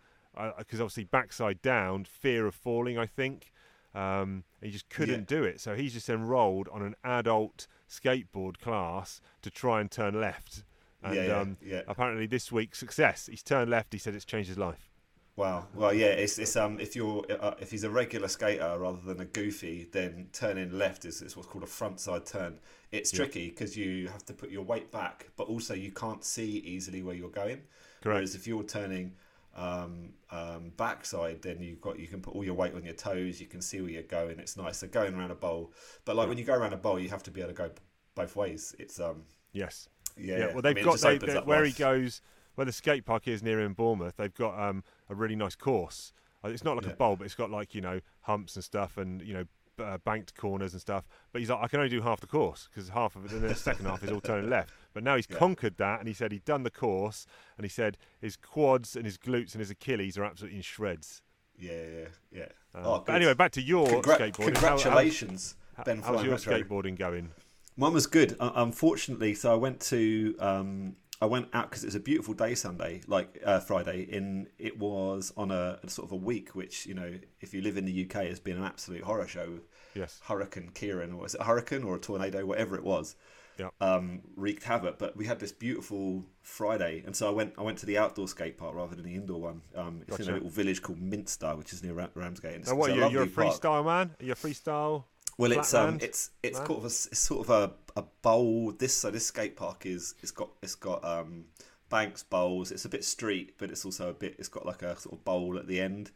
because 0.58 0.82
obviously 0.82 1.04
backside 1.04 1.62
down, 1.62 2.04
fear 2.06 2.48
of 2.48 2.56
falling. 2.56 2.98
I 2.98 3.06
think 3.06 3.52
um, 3.96 4.44
he 4.62 4.70
just 4.72 4.90
couldn't 4.90 5.22
Yeah. 5.32 5.38
do 5.40 5.44
it, 5.44 5.60
so 5.62 5.76
he's 5.76 5.94
just 5.94 6.10
enrolled 6.10 6.68
on 6.70 6.82
an 6.82 6.96
adult 7.04 7.68
skateboard 7.90 8.60
class 8.60 9.22
to 9.42 9.50
try 9.50 9.80
and 9.82 9.90
turn 9.90 10.20
left. 10.20 10.64
And 11.04 11.16
Yeah, 11.16 11.26
yeah, 11.26 11.40
um, 11.40 11.58
yeah. 11.62 11.82
apparently 11.88 12.26
this 12.28 12.52
week 12.52 12.76
success. 12.76 13.28
He's 13.28 13.44
turned 13.44 13.70
left. 13.70 13.94
He 13.94 14.00
said 14.00 14.16
it's 14.16 14.26
changed 14.26 14.50
his 14.50 14.58
life. 14.58 14.90
Wow. 15.38 15.68
Well, 15.74 15.94
yeah. 15.94 16.08
It's, 16.08 16.40
it's 16.40 16.56
um 16.56 16.80
if 16.80 16.96
you're 16.96 17.26
uh, 17.30 17.56
if 17.60 17.70
he's 17.70 17.84
a 17.84 17.90
regular 17.90 18.28
skater 18.30 18.76
rather 18.80 19.02
than 19.02 19.20
a 19.20 19.26
goofy, 19.26 19.88
then 19.92 20.30
turning 20.32 20.72
left 20.72 21.04
is, 21.06 21.22
is 21.22 21.36
what's 21.36 21.50
called 21.50 21.64
a 21.64 21.68
front 21.68 22.00
side 22.00 22.26
turn. 22.26 22.60
It's 22.92 23.12
tricky 23.12 23.50
because 23.50 23.76
you 23.78 24.08
have 24.08 24.26
to 24.28 24.34
put 24.34 24.50
your 24.50 24.64
weight 24.64 24.92
back, 24.92 25.30
but 25.36 25.48
also 25.48 25.74
you 25.74 25.92
can't 25.92 26.24
see 26.24 26.60
easily 26.60 27.02
where 27.04 27.16
you're 27.16 27.30
going. 27.30 27.64
Correct. 28.02 28.16
Whereas 28.16 28.36
if 28.36 28.48
you're 28.48 28.64
turning 28.64 29.14
um, 29.56 30.10
um, 30.32 30.72
backside, 30.78 31.42
then 31.42 31.62
you've 31.62 31.82
got 31.82 31.98
you 32.00 32.08
can 32.08 32.22
put 32.22 32.36
all 32.36 32.44
your 32.44 32.56
weight 32.56 32.74
on 32.74 32.84
your 32.84 32.94
toes. 32.94 33.40
You 33.40 33.48
can 33.48 33.62
see 33.62 33.82
where 33.82 33.90
you're 33.92 34.04
going. 34.04 34.40
It's 34.40 34.58
nice. 34.58 34.78
So 34.80 34.88
going 34.88 35.16
around 35.16 35.32
a 35.32 35.36
bowl, 35.36 35.72
but 36.04 36.16
like 36.16 36.28
when 36.28 36.38
you 36.38 36.44
go 36.44 36.54
around 36.56 36.74
a 36.74 36.78
bowl, 36.78 37.00
you 37.00 37.10
have 37.10 37.24
to 37.24 37.32
be 37.32 37.42
able 37.42 37.52
to 37.52 37.56
go 37.58 37.72
both 38.16 38.36
ways. 38.36 38.76
It's 38.80 39.00
um 39.00 39.24
Yes. 39.54 39.88
yeah. 40.18 40.38
Yeah. 40.40 40.54
Well, 40.54 40.62
they've 40.62 40.76
mean, 40.76 40.84
got 40.86 41.00
they, 41.00 41.18
they- 41.18 41.34
where 41.40 41.64
he 41.64 41.72
goes, 41.72 42.22
where 42.56 42.66
the 42.66 42.72
skate 42.74 43.06
park 43.06 43.28
is 43.28 43.42
near 43.42 43.62
in 43.62 43.74
Bournemouth. 43.74 44.16
They've 44.18 44.34
got 44.34 44.60
um, 44.60 44.84
a 45.10 45.16
really 45.16 45.36
nice 45.36 45.56
course. 45.56 46.12
Uh, 46.44 46.50
It's 46.50 46.64
not 46.64 46.76
like 46.76 46.86
Yeah. 46.86 46.92
a 46.92 46.96
bowl, 46.96 47.16
but 47.16 47.26
it's 47.26 47.36
got 47.36 47.50
like 47.50 47.74
you 47.74 47.82
know 47.82 48.02
humps 48.22 48.56
and 48.56 48.64
stuff, 48.64 48.98
and 48.98 49.22
you 49.22 49.34
know 49.34 49.46
uh, 49.80 49.98
banked 50.00 50.36
corners 50.36 50.74
and 50.74 50.82
stuff. 50.82 51.06
But 51.32 51.40
he's 51.42 51.50
like, 51.50 51.60
I 51.62 51.68
can 51.68 51.80
only 51.80 51.90
do 51.90 52.02
half 52.02 52.22
the 52.22 52.28
course 52.28 52.68
because 52.74 52.90
half 52.90 53.16
of 53.16 53.26
it, 53.26 53.32
then 53.32 53.42
the 53.42 53.56
second 53.56 53.86
half 53.86 54.04
is 54.04 54.12
all 54.12 54.22
turning 54.22 54.50
left. 54.50 54.72
But 54.94 55.04
now 55.04 55.16
he's 55.16 55.28
Yeah. 55.30 55.38
conquered 55.38 55.78
that, 55.78 56.00
and 56.00 56.08
he 56.08 56.14
said 56.14 56.32
he'd 56.32 56.46
done 56.46 56.64
the 56.64 56.72
course, 56.72 57.26
and 57.58 57.66
he 57.66 57.70
said 57.70 57.98
his 58.22 58.36
quads 58.38 58.96
and 58.96 59.06
his 59.06 59.18
glutes 59.18 59.54
and 59.54 59.60
his 59.60 59.70
Achilles 59.70 60.18
are 60.18 60.24
absolutely 60.24 60.58
in 60.58 60.64
shreds. 60.64 61.22
Yeah, 61.58 61.72
yeah, 61.72 62.08
yeah. 62.32 62.48
Um, 62.74 62.86
oh, 62.86 63.04
but 63.06 63.16
anyway, 63.16 63.34
back 63.34 63.52
to 63.54 63.62
your 63.62 63.88
Congra- 63.88 64.18
skateboarding. 64.18 64.58
How- 64.58 64.70
how- 64.70 64.78
congratulations, 64.78 65.56
how- 65.78 65.84
Ben. 65.84 66.02
how's 66.02 66.24
your 66.24 66.36
Retro. 66.36 66.54
skateboarding 66.62 66.98
going? 66.98 67.32
Mine 67.78 67.94
was 67.94 68.08
good. 68.08 68.36
Uh, 68.40 68.52
unfortunately, 68.56 69.34
so 69.34 69.52
I 69.52 69.56
went 69.56 69.82
to 69.82 70.36
um, 70.40 70.96
I 71.26 71.28
went 71.28 71.48
out 71.54 71.70
because 71.70 71.84
it 71.84 71.88
was 71.88 71.96
a 71.96 72.00
beautiful 72.00 72.34
day 72.36 72.54
Sunday, 72.56 73.02
like 73.08 73.42
uh, 73.44 73.60
Friday. 73.60 74.04
In 74.04 74.48
it 74.60 74.78
was 74.78 75.34
on 75.36 75.50
a, 75.52 75.80
a 75.84 75.90
sort 75.90 76.08
of 76.08 76.12
a 76.12 76.16
week, 76.16 76.54
which 76.56 76.86
you 76.86 76.94
know, 76.94 77.14
if 77.42 77.54
you 77.54 77.62
live 77.62 77.78
in 77.78 77.86
the 77.86 78.06
UK, 78.06 78.26
has 78.28 78.40
been 78.40 78.58
an 78.58 78.64
absolute 78.64 79.04
horror 79.04 79.28
show. 79.28 79.60
Yes. 79.96 80.20
Hurricane 80.26 80.70
Ciarán, 80.74 81.14
or 81.14 81.18
was 81.18 81.36
it 81.36 81.42
a 81.42 81.46
hurricane 81.46 81.84
or 81.84 81.96
a 81.96 82.00
tornado, 82.00 82.46
whatever 82.46 82.76
it 82.76 82.84
was, 82.84 83.16
Yeah. 83.58 83.70
um, 83.80 84.22
wreaked 84.36 84.64
havoc. 84.64 85.00
But 85.00 85.16
we 85.16 85.26
had 85.26 85.40
this 85.40 85.54
beautiful 85.54 86.26
Friday, 86.42 87.02
and 87.06 87.16
so 87.16 87.28
I 87.28 87.32
went. 87.32 87.54
I 87.58 87.64
went 87.64 87.78
to 87.80 87.86
the 87.88 87.98
outdoor 87.98 88.28
skate 88.28 88.58
park 88.58 88.76
rather 88.76 88.96
than 88.96 89.06
the 89.06 89.16
indoor 89.16 89.42
one. 89.42 89.62
Um, 89.76 90.04
it's 90.08 90.20
in 90.20 90.30
a 90.30 90.34
little 90.34 90.50
village 90.50 90.82
called 90.82 91.02
Minster, 91.02 91.56
which 91.56 91.74
is 91.74 91.82
near 91.82 91.94
Ramsgate. 92.14 92.68
And 92.68 92.78
what 92.78 92.92
are 92.92 92.94
you? 92.94 93.00
You're 93.10 93.24
a 93.24 93.26
lovely 93.26 93.30
park. 93.30 93.54
freestyle 93.56 93.86
man. 93.86 94.12
Are 94.20 94.26
you 94.26 94.34
a 94.34 94.36
freestyle? 94.36 95.06
Well, 95.38 95.52
it's 95.52 95.74
um, 95.74 95.98
it's 96.02 96.32
it's 96.44 96.58
sort 96.58 96.70
of 96.72 96.84
a, 96.84 96.88
it's 96.88 97.20
sort 97.20 97.48
of 97.48 97.50
a, 97.50 98.00
a 98.00 98.04
bowl. 98.22 98.72
This 98.72 98.96
so 98.96 99.12
this 99.12 99.26
skate 99.26 99.56
park 99.56 99.86
is 99.86 100.16
it's 100.22 100.32
got 100.32 100.50
it's 100.62 100.76
got 100.76 101.04
um 101.04 101.46
banks 101.90 102.24
bowls. 102.24 102.72
It's 102.72 102.86
a 102.86 102.90
bit 102.90 103.04
street, 103.04 103.56
but 103.58 103.70
it's 103.70 103.86
also 103.86 104.10
a 104.10 104.14
bit. 104.14 104.36
It's 104.40 104.48
got 104.48 104.66
like 104.66 104.82
a 104.82 104.98
sort 104.98 105.16
of 105.16 105.26
bowl 105.26 105.58
at 105.58 105.68
the 105.68 105.82
end. 105.82 106.12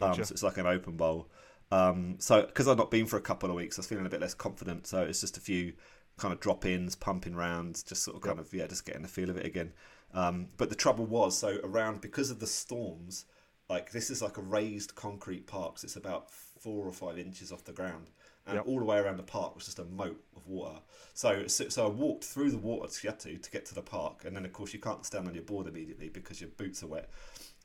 Um, 0.00 0.14
so 0.14 0.32
it's 0.32 0.42
like 0.42 0.56
an 0.56 0.66
open 0.66 0.96
bowl. 0.96 1.28
Um, 1.70 2.16
so 2.18 2.42
because 2.42 2.66
I've 2.66 2.78
not 2.78 2.90
been 2.90 3.06
for 3.06 3.16
a 3.16 3.20
couple 3.20 3.48
of 3.48 3.56
weeks, 3.56 3.78
I 3.78 3.80
was 3.80 3.86
feeling 3.86 4.06
a 4.06 4.10
bit 4.10 4.20
less 4.20 4.34
confident. 4.34 4.86
So 4.86 5.02
it's 5.02 5.20
just 5.20 5.36
a 5.36 5.40
few 5.40 5.74
kind 6.16 6.32
of 6.32 6.40
drop 6.40 6.64
ins, 6.64 6.94
pumping 6.94 7.34
rounds, 7.34 7.82
just 7.82 8.02
sort 8.02 8.16
of 8.16 8.22
kind 8.22 8.38
of 8.38 8.52
yeah, 8.52 8.66
just 8.66 8.84
getting 8.84 9.02
the 9.02 9.08
feel 9.08 9.30
of 9.30 9.36
it 9.36 9.46
again. 9.46 9.72
Um, 10.14 10.48
but 10.56 10.68
the 10.68 10.74
trouble 10.76 11.06
was, 11.06 11.38
so 11.38 11.58
around 11.64 12.00
because 12.00 12.30
of 12.30 12.40
the 12.40 12.46
storms, 12.46 13.24
like 13.70 13.92
this 13.92 14.10
is 14.10 14.20
like 14.20 14.36
a 14.36 14.42
raised 14.42 14.94
concrete 14.94 15.46
park, 15.46 15.78
so 15.78 15.86
it's 15.86 15.96
about 15.96 16.30
four 16.30 16.86
or 16.86 16.92
five 16.92 17.18
inches 17.18 17.50
off 17.50 17.64
the 17.64 17.72
ground. 17.72 18.10
And 18.46 18.58
Yep. 18.58 18.66
all 18.66 18.78
the 18.78 18.84
way 18.84 18.98
around 18.98 19.16
the 19.18 19.22
park 19.22 19.54
was 19.54 19.64
just 19.64 19.78
a 19.78 19.84
moat 19.84 20.22
of 20.36 20.46
water. 20.46 20.80
So, 21.14 21.46
so, 21.46 21.68
so 21.68 21.86
I 21.86 21.88
walked 21.90 22.24
through 22.24 22.50
the 22.50 22.58
water 22.58 22.88
to 22.92 23.02
get 23.02 23.20
to 23.20 23.38
to 23.38 23.50
get 23.50 23.66
to 23.66 23.74
the 23.74 23.82
park, 23.82 24.24
and 24.24 24.34
then 24.36 24.44
of 24.44 24.52
course 24.52 24.72
you 24.72 24.80
can't 24.80 25.04
stand 25.06 25.28
on 25.28 25.34
your 25.34 25.44
board 25.44 25.66
immediately 25.68 26.08
because 26.08 26.40
your 26.40 26.50
boots 26.50 26.82
are 26.82 26.88
wet. 26.88 27.10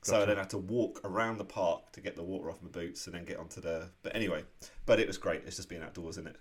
So 0.02 0.22
I 0.22 0.24
then 0.24 0.36
had 0.36 0.50
to 0.50 0.58
walk 0.58 1.00
around 1.04 1.38
the 1.38 1.44
park 1.44 1.92
to 1.92 2.00
get 2.00 2.14
the 2.16 2.22
water 2.22 2.50
off 2.50 2.62
my 2.62 2.68
boots 2.68 3.06
and 3.06 3.14
then 3.14 3.24
get 3.24 3.38
onto 3.38 3.60
the. 3.60 3.90
But 4.02 4.14
anyway, 4.14 4.44
but 4.86 5.00
it 5.00 5.06
was 5.06 5.18
great. 5.18 5.42
It's 5.46 5.56
just 5.56 5.68
being 5.68 5.82
outdoors, 5.82 6.16
isn't 6.18 6.28
it? 6.28 6.36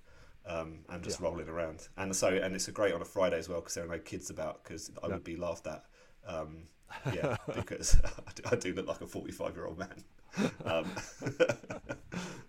Um, 0.46 0.80
and 0.90 1.04
just 1.04 1.20
rolling 1.20 1.50
around, 1.50 1.90
and 1.98 2.16
so 2.16 2.30
and 2.30 2.56
it's 2.56 2.70
a 2.70 2.72
great 2.72 2.94
on 2.94 3.02
a 3.02 3.06
Friday 3.06 3.38
as 3.38 3.50
well 3.50 3.60
because 3.60 3.74
there 3.74 3.84
are 3.84 3.88
no 3.88 4.00
kids 4.00 4.30
about 4.30 4.64
because 4.64 4.90
I 5.04 5.08
Yeah. 5.08 5.14
would 5.14 5.24
be 5.24 5.36
laughed 5.36 5.68
at. 5.68 5.84
Um, 6.26 6.68
yeah, 7.10 7.28
because 7.54 7.98
I 8.06 8.32
do, 8.34 8.44
I 8.52 8.56
do 8.56 8.74
look 8.74 8.88
like 8.88 9.02
a 9.02 9.08
forty-five-year-old 9.08 9.78
man. 9.78 10.04
Um, 10.66 10.86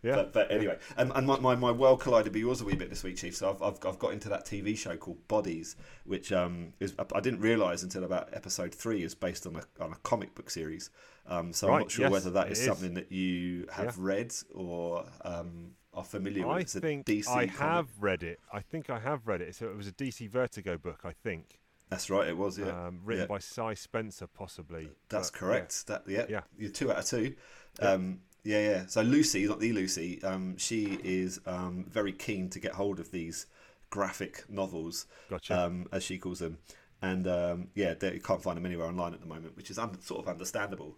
Yeah. 0.03 0.15
but, 0.15 0.33
but 0.33 0.53
anyway, 0.53 0.79
and, 0.97 1.11
and 1.15 1.27
my, 1.27 1.41
my, 1.41 1.57
my 1.57 1.73
world 1.73 2.01
collided 2.01 2.33
with 2.33 2.41
yours 2.41 2.61
a 2.61 2.65
wee 2.65 2.77
bit 2.77 2.89
this 2.89 3.03
week, 3.03 3.17
Chief. 3.17 3.35
So 3.37 3.51
I've, 3.51 3.61
I've, 3.63 3.85
I've 3.85 3.99
got 3.99 4.13
into 4.13 4.29
that 4.29 4.47
TV 4.47 4.79
show 4.79 4.97
called 4.97 5.27
Bodies, 5.27 5.75
which 6.05 6.31
um, 6.33 6.73
is 6.79 6.95
I 7.15 7.19
didn't 7.21 7.41
realise 7.41 7.83
until 7.83 8.05
about 8.05 8.29
episode 8.33 8.73
three 8.73 9.03
is 9.03 9.17
based 9.17 9.45
on 9.47 9.57
a, 9.57 9.83
on 9.83 9.93
a 9.93 9.97
comic 10.05 10.37
book 10.37 10.51
series. 10.51 10.91
Um, 11.27 11.53
so 11.53 11.69
I'm 11.73 11.81
not 11.81 11.91
sure 11.91 12.05
yes, 12.05 12.13
whether 12.13 12.31
that 12.31 12.51
is 12.53 12.61
is. 12.61 12.67
something 12.67 12.95
that 12.95 13.11
you 13.11 13.67
have 13.73 13.97
Yeah. 13.97 14.05
read 14.05 14.35
or 14.55 15.05
um, 15.25 15.73
are 15.93 16.05
familiar 16.05 16.47
with. 16.47 16.77
I 16.77 16.81
think 16.81 17.05
DC 17.07 17.27
I 17.29 17.47
comic. 17.49 17.51
have 17.59 17.89
read 17.99 18.23
it. 18.23 18.39
I 18.53 18.61
think 18.61 18.89
I 18.91 19.01
have 19.01 19.27
read 19.27 19.41
it. 19.41 19.57
So 19.57 19.67
it 19.69 19.77
was 19.77 19.89
a 19.89 19.93
DC 19.93 20.31
Vertigo 20.31 20.79
book, 20.79 21.01
I 21.05 21.13
think, 21.13 21.59
That's 21.91 22.09
right, 22.09 22.29
it 22.29 22.37
was, 22.37 22.57
yeah. 22.59 22.87
um, 22.87 23.01
written 23.05 23.23
Yeah. 23.25 23.27
by 23.27 23.41
Si 23.41 23.75
Spencer, 23.75 24.29
possibly. 24.29 24.91
That's 25.09 25.31
But, 25.33 25.39
correct. 25.41 25.87
That 25.89 26.05
yeah, 26.07 26.27
Yeah. 26.29 26.43
you're 26.57 26.71
two 26.71 26.93
out 26.93 26.99
of 26.99 27.05
two. 27.07 27.35
Um, 27.81 28.21
yeah, 28.45 28.61
yeah. 28.61 28.87
So 28.87 29.03
Lucy, 29.03 29.47
not 29.47 29.61
the 29.61 29.73
Lucy, 29.73 30.23
um, 30.23 30.57
she 30.57 30.99
is 31.05 31.41
um, 31.47 31.85
very 31.91 32.13
keen 32.13 32.49
to 32.51 32.59
get 32.61 32.73
hold 32.73 32.99
of 33.01 33.11
these 33.11 33.47
graphic 33.91 34.45
novels, 34.49 35.07
Gotcha. 35.29 35.59
um, 35.67 35.87
as 35.93 36.03
she 36.03 36.19
calls 36.19 36.39
them, 36.39 36.59
and 37.03 37.27
um, 37.27 37.69
yeah, 37.75 37.95
they, 37.95 38.15
you 38.15 38.21
can't 38.21 38.43
find 38.43 38.57
them 38.57 38.67
anywhere 38.67 38.87
online 38.87 39.15
at 39.15 39.21
the 39.21 39.27
moment, 39.27 39.57
which 39.57 39.71
is 39.71 39.79
un- 39.79 40.01
sort 40.01 40.21
of 40.23 40.29
understandable. 40.29 40.97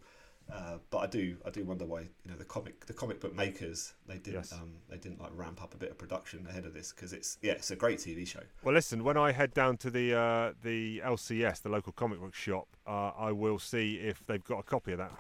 Uh, 0.53 0.79
but 0.91 0.99
I 0.99 1.07
do, 1.07 1.37
I 1.47 1.51
do 1.51 1.65
wonder 1.65 1.85
why 1.85 2.01
you 2.01 2.31
know 2.31 2.37
the 2.37 2.45
comic, 2.45 2.85
the 2.87 2.93
comic 2.93 3.21
book 3.21 3.35
makers, 3.37 3.95
they 4.09 4.17
didn't, 4.19 4.35
Yes. 4.51 4.53
um, 4.53 4.73
they 4.89 4.97
didn't 4.97 5.21
like 5.21 5.31
ramp 5.35 5.63
up 5.63 5.75
a 5.75 5.77
bit 5.77 5.91
of 5.93 5.99
production 5.99 6.45
ahead 6.49 6.67
of 6.67 6.75
this 6.75 6.93
because 6.93 7.13
it's 7.13 7.39
yeah, 7.41 7.53
it's 7.53 7.71
a 7.71 7.77
great 7.77 7.99
TV 8.01 8.27
show. 8.27 8.41
Well, 8.65 8.75
listen. 8.75 9.05
When 9.05 9.17
I 9.17 9.31
head 9.31 9.55
down 9.55 9.77
to 9.79 9.91
the 9.91 10.15
uh, 10.19 10.53
the 10.63 11.01
LCS, 11.05 11.63
the 11.63 11.69
local 11.69 11.93
comic 11.93 12.19
book 12.21 12.35
shop, 12.35 12.67
uh, 12.87 13.11
I 13.17 13.31
will 13.31 13.61
see 13.61 13.97
if 13.97 14.27
they've 14.27 14.43
got 14.43 14.59
a 14.59 14.63
copy 14.65 14.91
of 14.93 14.99
that, 14.99 15.13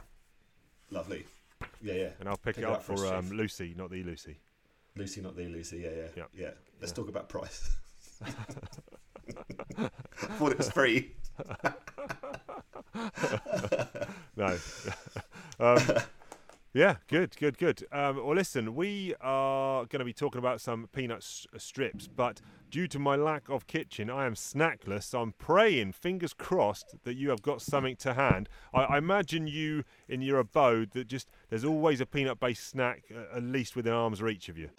Lovely. 0.90 1.24
Yeah, 1.82 1.94
yeah. 1.94 2.08
and 2.20 2.28
I'll 2.28 2.36
pick, 2.36 2.56
Pick 2.56 2.64
it 2.64 2.70
up 2.70 2.82
for 2.82 3.06
um, 3.06 3.30
Lucy, 3.30 3.74
not 3.76 3.90
the 3.90 4.02
Lucy. 4.02 4.36
Lucy, 4.96 5.20
not 5.20 5.36
the 5.36 5.46
Lucy. 5.46 5.78
Yeah, 5.78 5.90
yeah, 5.90 6.08
Yeah. 6.16 6.24
yeah. 6.34 6.50
Let's 6.80 6.92
Yeah. 6.92 6.96
talk 6.96 7.08
about 7.08 7.28
price. 7.28 7.76
Thought 10.38 10.52
it 10.52 10.58
was 10.58 10.70
free. 10.70 11.12
No. 14.36 14.58
um, 15.60 15.78
yeah, 16.72 16.96
good, 17.08 17.36
good, 17.36 17.58
good. 17.58 17.84
Um, 17.90 18.16
well, 18.24 18.34
listen, 18.34 18.74
we 18.74 19.14
are 19.20 19.86
going 19.86 19.98
to 19.98 20.04
be 20.04 20.12
talking 20.12 20.38
about 20.38 20.60
some 20.60 20.88
peanut 20.92 21.18
s- 21.18 21.46
strips, 21.58 22.06
but 22.06 22.40
due 22.70 22.86
to 22.86 22.98
my 22.98 23.16
lack 23.16 23.48
of 23.48 23.66
kitchen, 23.66 24.08
I 24.08 24.26
am 24.26 24.34
snackless. 24.34 25.04
So 25.04 25.20
I'm 25.20 25.32
praying, 25.32 25.92
fingers 25.92 26.32
crossed, 26.32 26.94
that 27.02 27.14
you 27.14 27.30
have 27.30 27.42
got 27.42 27.60
something 27.60 27.96
to 27.96 28.14
hand. 28.14 28.48
I, 28.72 28.82
I 28.82 28.98
imagine 28.98 29.48
you 29.48 29.82
in 30.08 30.22
your 30.22 30.38
abode 30.38 30.92
that 30.92 31.08
just 31.08 31.28
there's 31.48 31.64
always 31.64 32.00
a 32.00 32.06
peanut-based 32.06 32.68
snack 32.68 33.02
uh, 33.12 33.36
at 33.36 33.42
least 33.42 33.74
within 33.74 33.92
arm's 33.92 34.22
reach 34.22 34.48
of 34.48 34.56
you. 34.56 34.70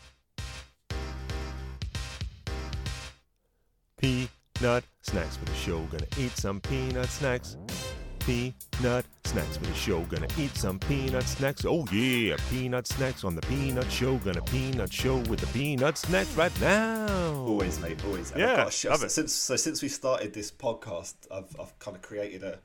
Peanut 3.97 4.85
snacks 5.01 5.35
for 5.35 5.45
the 5.45 5.53
show. 5.55 5.81
Gonna 5.91 6.07
eat 6.17 6.31
some 6.37 6.61
peanut 6.61 7.09
snacks. 7.09 7.57
Peanut 8.25 9.05
snacks 9.23 9.57
for 9.57 9.65
the 9.65 9.73
show. 9.73 10.01
Gonna 10.01 10.27
eat 10.37 10.55
some 10.55 10.77
peanut 10.79 11.23
snacks. 11.23 11.65
Oh 11.65 11.85
yeah, 11.91 12.35
peanut 12.49 12.87
snacks 12.87 13.23
on 13.23 13.35
the 13.35 13.41
peanut 13.41 13.91
show. 13.91 14.17
Gonna 14.17 14.41
peanut 14.43 14.93
show 14.93 15.17
with 15.17 15.39
the 15.39 15.47
peanut 15.47 15.97
snacks 15.97 16.33
right 16.35 16.51
now. 16.61 17.33
Always, 17.47 17.79
mate. 17.79 18.03
Always. 18.05 18.31
And 18.31 18.41
Yeah, 18.41 18.51
I've 18.51 18.57
got 18.57 18.85
love 18.85 18.99
so 18.99 19.05
it. 19.05 19.09
Since 19.11 19.33
so 19.33 19.55
since 19.55 19.81
we 19.81 19.87
started 19.87 20.33
this 20.33 20.51
podcast, 20.51 21.15
I've 21.31 21.53
I've 21.59 21.77
kind 21.79 21.97
of 21.97 22.03
created 22.03 22.43
a 22.43 22.59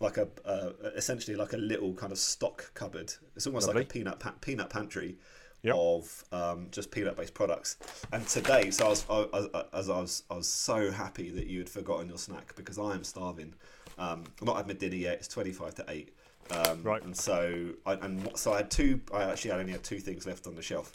like 0.00 0.16
a 0.16 0.28
uh, 0.44 0.70
essentially 0.94 1.36
like 1.36 1.52
a 1.54 1.58
little 1.58 1.92
kind 1.94 2.12
of 2.12 2.18
stock 2.18 2.70
cupboard. 2.74 3.12
It's 3.34 3.46
almost 3.46 3.66
like 3.66 3.76
a 3.76 3.84
peanut 3.84 4.20
pa- 4.20 4.34
peanut 4.40 4.70
pantry 4.70 5.16
Yep. 5.62 5.74
of 5.76 6.24
um, 6.30 6.68
just 6.70 6.92
peanut 6.92 7.16
based 7.16 7.34
products. 7.34 7.78
And 8.12 8.24
today, 8.28 8.70
so 8.70 8.86
I 8.86 8.88
was 8.90 9.04
I, 9.10 9.48
I, 9.58 9.64
as 9.72 9.90
I 9.90 10.00
was 10.00 10.22
I 10.30 10.34
was 10.36 10.46
so 10.48 10.92
happy 10.92 11.30
that 11.30 11.48
you 11.48 11.58
had 11.58 11.68
forgotten 11.68 12.08
your 12.08 12.18
snack 12.18 12.54
because 12.54 12.78
I 12.78 12.94
am 12.94 13.02
starving. 13.02 13.54
Um, 13.98 14.24
I've 14.40 14.46
not 14.46 14.56
had 14.56 14.66
my 14.66 14.74
dinner 14.74 14.96
yet. 14.96 15.14
It's 15.14 15.28
twenty 15.28 15.52
five 15.52 15.74
to 15.76 15.84
eight. 15.88 16.14
Um, 16.50 16.82
Right. 16.82 17.02
And 17.02 17.16
so 17.16 17.72
I 17.84 17.94
and 17.94 18.30
so 18.36 18.52
I 18.52 18.58
had 18.58 18.70
two. 18.70 19.00
I 19.12 19.24
actually 19.24 19.52
only 19.52 19.72
had 19.72 19.82
two 19.82 19.98
things 19.98 20.26
left 20.26 20.46
on 20.46 20.54
the 20.54 20.62
shelf 20.62 20.92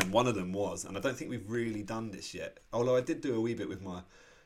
and 0.00 0.12
one 0.12 0.26
of 0.26 0.34
them 0.34 0.52
was, 0.52 0.84
and 0.84 0.96
I 0.96 1.00
don't 1.00 1.16
think 1.16 1.30
we've 1.30 1.48
really 1.48 1.82
done 1.82 2.10
this 2.10 2.34
yet. 2.34 2.58
Although 2.72 2.96
I 2.96 3.00
did 3.00 3.20
do 3.20 3.34
a 3.36 3.40
wee 3.40 3.54
bit 3.54 3.68
with 3.68 3.82
my 3.82 4.02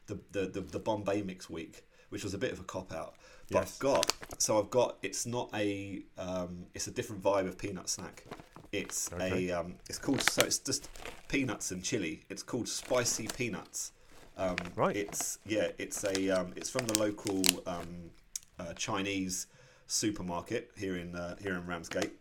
the 0.07 0.19
the, 0.33 0.47
the, 0.47 0.61
the 0.61 0.79
Bombay 0.79 1.23
mix 1.23 1.51
week, 1.51 1.85
which 2.11 2.25
was 2.25 2.35
a 2.35 2.39
bit 2.39 2.53
of 2.53 2.61
a 2.61 2.65
cop 2.65 2.93
out. 2.93 3.15
But 3.51 3.61
Yes. 3.61 3.75
I've 3.75 3.79
got 3.81 4.13
so 4.39 4.59
I've 4.59 4.71
got 4.71 4.99
it's 5.03 5.27
not 5.27 5.51
a 5.55 6.03
um, 6.19 6.67
it's 6.75 6.87
a 6.87 6.91
different 6.91 7.23
vibe 7.23 7.47
of 7.47 7.59
peanut 7.59 7.89
snack. 7.89 8.25
It's 8.73 9.13
Okay. 9.13 9.49
a 9.51 9.61
um, 9.61 9.75
it's 9.89 9.99
called 9.99 10.23
so 10.23 10.43
it's 10.43 10.59
just 10.59 10.89
peanuts 11.29 11.71
and 11.73 11.83
chili. 11.83 12.23
It's 12.29 12.43
called 12.43 12.69
spicy 12.69 13.27
peanuts. 13.27 13.93
Um, 14.37 14.57
Right. 14.77 14.97
It's 14.97 15.39
yeah. 15.47 15.69
It's 15.79 16.05
a 16.05 16.31
um, 16.31 16.53
it's 16.57 16.71
from 16.71 16.87
the 16.87 16.99
local 16.99 17.43
um, 17.67 18.11
uh, 18.59 18.73
Chinese 18.75 19.47
supermarket 19.87 20.71
here 20.77 20.97
in 20.97 21.15
uh, 21.15 21.37
here 21.43 21.55
in 21.57 21.67
Ramsgate. 21.67 22.13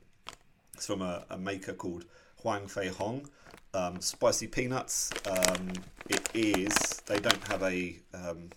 It's 0.73 0.85
from 0.85 1.01
a, 1.01 1.25
a 1.29 1.37
maker 1.37 1.73
called 1.73 2.05
Huang 2.41 2.67
Fei 2.67 2.87
Hong. 2.87 3.29
Um, 3.73 4.01
spicy 4.01 4.47
peanuts. 4.47 5.11
Um, 5.27 5.71
it 6.09 6.27
is. 6.33 7.01
They 7.05 7.19
don't 7.19 7.47
have 7.47 7.61
a. 7.63 7.97
Um, 8.13 8.49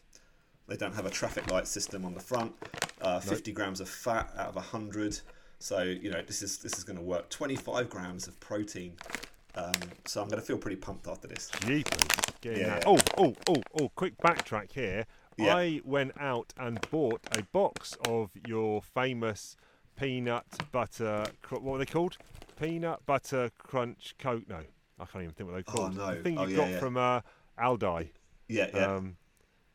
they 0.68 0.76
don't 0.76 0.94
have 0.94 1.06
a 1.06 1.10
traffic 1.10 1.50
light 1.50 1.66
system 1.68 2.04
on 2.04 2.14
the 2.14 2.20
front. 2.20 2.52
Uh, 3.00 3.20
Fifty 3.20 3.52
grams 3.52 3.80
of 3.80 3.88
fat 3.88 4.32
out 4.38 4.56
of 4.56 4.64
hundred. 4.66 5.20
So 5.58 5.82
you 5.82 6.10
know 6.10 6.22
this 6.22 6.42
is 6.42 6.58
this 6.58 6.78
is 6.78 6.84
going 6.84 6.96
to 6.96 7.02
work. 7.04 7.28
Twenty 7.28 7.56
five 7.56 7.90
grams 7.90 8.26
of 8.26 8.38
protein. 8.40 8.94
Um, 9.54 9.72
so 10.06 10.22
I'm 10.22 10.28
going 10.28 10.40
to 10.40 10.46
feel 10.46 10.56
pretty 10.58 10.76
pumped 10.76 11.06
after 11.08 11.28
this. 11.28 11.50
Jeepers. 11.60 11.98
Yeah. 12.42 12.80
Oh, 12.86 12.98
oh, 13.18 13.34
oh, 13.48 13.62
oh, 13.80 13.88
quick 13.94 14.16
backtrack 14.18 14.72
here. 14.72 15.06
Yeah. 15.36 15.56
I 15.56 15.80
went 15.84 16.12
out 16.20 16.52
and 16.58 16.80
bought 16.90 17.20
a 17.32 17.42
box 17.52 17.96
of 18.08 18.30
your 18.46 18.82
famous 18.82 19.56
peanut 19.96 20.44
butter, 20.72 21.26
cr- 21.42 21.56
what 21.56 21.64
were 21.72 21.78
they 21.78 21.86
called? 21.86 22.16
Peanut 22.60 23.04
butter 23.06 23.50
crunch 23.58 24.14
coke. 24.18 24.48
No, 24.48 24.60
I 24.98 25.04
can't 25.04 25.22
even 25.24 25.34
think 25.34 25.50
what 25.50 25.54
they're 25.54 25.74
Oh, 25.74 25.78
called. 25.78 25.96
no. 25.96 26.14
The 26.16 26.22
thing 26.22 26.38
Oh, 26.38 26.44
you 26.44 26.50
yeah, 26.50 26.56
got 26.56 26.70
yeah. 26.70 26.78
from 26.80 26.96
uh, 26.96 27.20
Aldi. 27.58 28.08
Yeah, 28.48 28.68
yeah. 28.74 28.94
Um, 28.96 29.16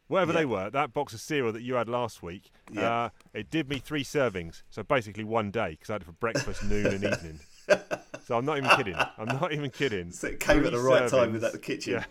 whatever 0.07 0.31
Yeah. 0.33 0.39
they 0.39 0.45
were, 0.45 0.69
that 0.69 0.93
box 0.93 1.13
of 1.13 1.21
cereal 1.21 1.53
that 1.53 1.61
you 1.61 1.75
had 1.75 1.87
last 1.89 2.21
week, 2.21 2.51
Yeah. 2.71 2.89
uh, 3.05 3.09
it 3.33 3.49
did 3.49 3.69
me 3.69 3.79
three 3.79 4.03
servings. 4.03 4.63
So 4.69 4.83
basically 4.83 5.23
one 5.23 5.51
day 5.51 5.71
because 5.71 5.89
I 5.89 5.93
had 5.93 6.01
it 6.01 6.05
for 6.05 6.11
breakfast, 6.13 6.63
noon, 6.63 6.87
and 6.87 7.03
evening. 7.03 7.39
So 8.27 8.37
I'm 8.37 8.43
not 8.43 8.57
even 8.57 8.69
kidding. 8.71 8.95
I'm 9.17 9.27
not 9.39 9.53
even 9.53 9.69
kidding. 9.69 10.11
so 10.11 10.27
it 10.27 10.41
came 10.41 10.65
at 10.65 10.73
the 10.73 10.79
right 10.81 11.09
time 11.09 11.31
with 11.31 11.41
that 11.43 11.53
the 11.53 11.57
kitchen. 11.59 11.93
Yeah. 11.93 12.05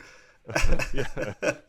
yeah, 0.94 1.04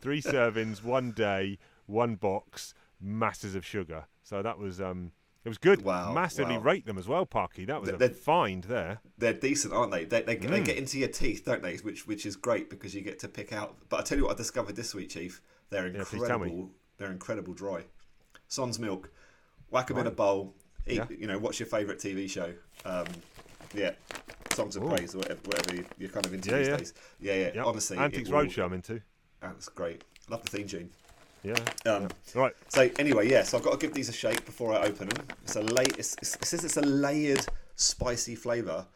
three 0.00 0.22
servings, 0.22 0.82
one 0.82 1.10
day, 1.12 1.58
one 1.84 2.14
box, 2.14 2.72
masses 2.98 3.54
of 3.54 3.66
sugar. 3.66 4.06
So 4.22 4.40
that 4.40 4.58
was 4.58 4.80
um, 4.80 5.12
it 5.44 5.50
was 5.50 5.58
good. 5.58 5.82
Wow, 5.82 6.14
Massively 6.14 6.56
wow. 6.56 6.62
rate 6.62 6.86
them 6.86 6.96
as 6.96 7.06
well, 7.06 7.26
Parky. 7.26 7.66
That 7.66 7.78
was 7.82 7.90
Th- 7.90 7.96
a 7.96 7.98
they're- 7.98 8.08
find 8.08 8.64
there. 8.64 9.00
They're 9.18 9.34
decent, 9.34 9.74
aren't 9.74 9.92
they? 9.92 10.06
They, 10.06 10.22
they, 10.22 10.36
they 10.36 10.60
Mm. 10.60 10.64
get 10.64 10.78
into 10.78 10.98
your 10.98 11.08
teeth, 11.08 11.44
don't 11.44 11.62
they? 11.62 11.76
Which 11.76 12.06
which 12.06 12.24
is 12.24 12.34
great 12.34 12.70
because 12.70 12.94
you 12.94 13.02
get 13.02 13.18
to 13.18 13.28
pick 13.28 13.52
out. 13.52 13.76
But 13.90 14.00
I 14.00 14.02
tell 14.04 14.16
you 14.16 14.24
what, 14.24 14.32
I 14.34 14.36
discovered 14.38 14.76
this 14.76 14.94
week, 14.94 15.10
Chief. 15.10 15.42
They're 15.68 15.88
Yeah, 15.88 16.04
incredible. 16.10 16.70
They're 16.96 17.10
incredible 17.12 17.52
dry. 17.52 17.84
Son's 18.46 18.78
milk. 18.78 19.10
Whack 19.68 19.88
them 19.88 19.98
in 19.98 20.06
a 20.06 20.10
bowl. 20.10 20.54
Eat. 20.86 20.94
Yeah. 20.96 21.04
You 21.10 21.26
know, 21.26 21.38
watch 21.38 21.60
your 21.60 21.66
favourite 21.66 22.00
TV 22.00 22.30
show. 22.30 22.54
Um, 22.86 23.04
yeah, 23.74 23.90
songs 24.58 24.76
of 24.76 24.82
Ooh. 24.82 24.88
praise 24.88 25.14
or 25.14 25.18
whatever, 25.18 25.40
whatever 25.44 25.76
you- 25.76 25.86
you're 25.98 26.10
kind 26.10 26.26
of 26.26 26.34
into 26.34 26.50
Yeah, 26.50 26.58
these 26.58 26.68
yeah. 26.68 26.76
days. 26.76 26.92
Yeah, 27.20 27.34
yeah. 27.34 27.50
Yep. 27.54 27.66
Honestly, 27.66 27.98
Antiques 27.98 28.28
Roadshow 28.30 28.64
I'm 28.64 28.72
into. 28.72 29.00
That's 29.40 29.68
great. 29.68 30.02
Love 30.28 30.42
the 30.44 30.50
theme 30.50 30.66
tune. 30.68 30.90
Yeah. 31.44 31.54
Um, 31.86 32.02
yeah. 32.02 32.08
Right. 32.34 32.52
So 32.68 32.90
anyway, 32.98 33.30
yeah. 33.30 33.44
So 33.44 33.56
I've 33.56 33.64
got 33.64 33.78
to 33.78 33.86
give 33.86 33.94
these 33.94 34.08
a 34.08 34.12
shake 34.12 34.44
before 34.44 34.74
I 34.74 34.78
open 34.82 35.08
them. 35.08 35.24
It's 35.44 35.56
a 35.56 35.62
it's, 35.98 36.14
it 36.14 36.44
says 36.44 36.64
it's 36.64 36.76
a 36.76 36.82
layered 36.82 37.46
spicy 37.76 38.34
flavour. 38.34 38.86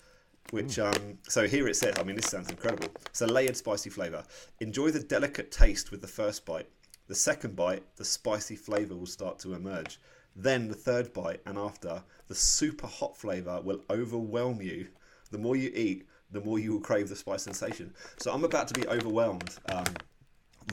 Which 0.51 0.79
um, 0.79 1.19
so 1.29 1.47
here 1.47 1.69
it 1.69 1.77
says. 1.77 1.95
I 1.99 2.03
mean, 2.03 2.17
this 2.17 2.27
sounds 2.27 2.51
incredible. 2.51 2.89
It's 3.07 3.23
a 3.23 3.27
layered 3.27 3.57
spicy 3.57 3.91
flavour. 3.91 4.25
Enjoy 4.61 4.91
the 4.91 5.01
delicate 5.01 5.51
taste 5.53 5.91
with 5.93 6.01
the 6.03 6.09
first 6.09 6.45
bite. 6.45 6.69
The 7.07 7.15
second 7.15 7.55
bite, 7.57 7.85
the 7.97 8.05
spicy 8.05 8.57
flavour 8.57 8.97
will 8.97 9.07
start 9.07 9.39
to 9.41 9.55
emerge. 9.55 10.01
Then 10.35 10.69
the 10.69 10.75
third 10.75 11.13
bite, 11.13 11.41
and 11.47 11.57
after, 11.57 12.03
the 12.27 12.35
super 12.35 12.87
hot 12.87 13.17
flavour 13.17 13.61
will 13.63 13.85
overwhelm 13.89 14.61
you. 14.61 14.89
The 15.33 15.39
more 15.39 15.57
you 15.57 15.73
eat, 15.75 16.07
the 16.31 16.41
more 16.41 16.59
you 16.59 16.73
will 16.75 16.81
crave 16.81 17.09
the 17.09 17.17
spice 17.17 17.43
sensation. 17.43 17.93
So 18.19 18.33
I'm 18.33 18.45
about 18.45 18.69
to 18.69 18.75
be 18.75 18.87
overwhelmed. 18.87 19.57
Um, 19.71 19.85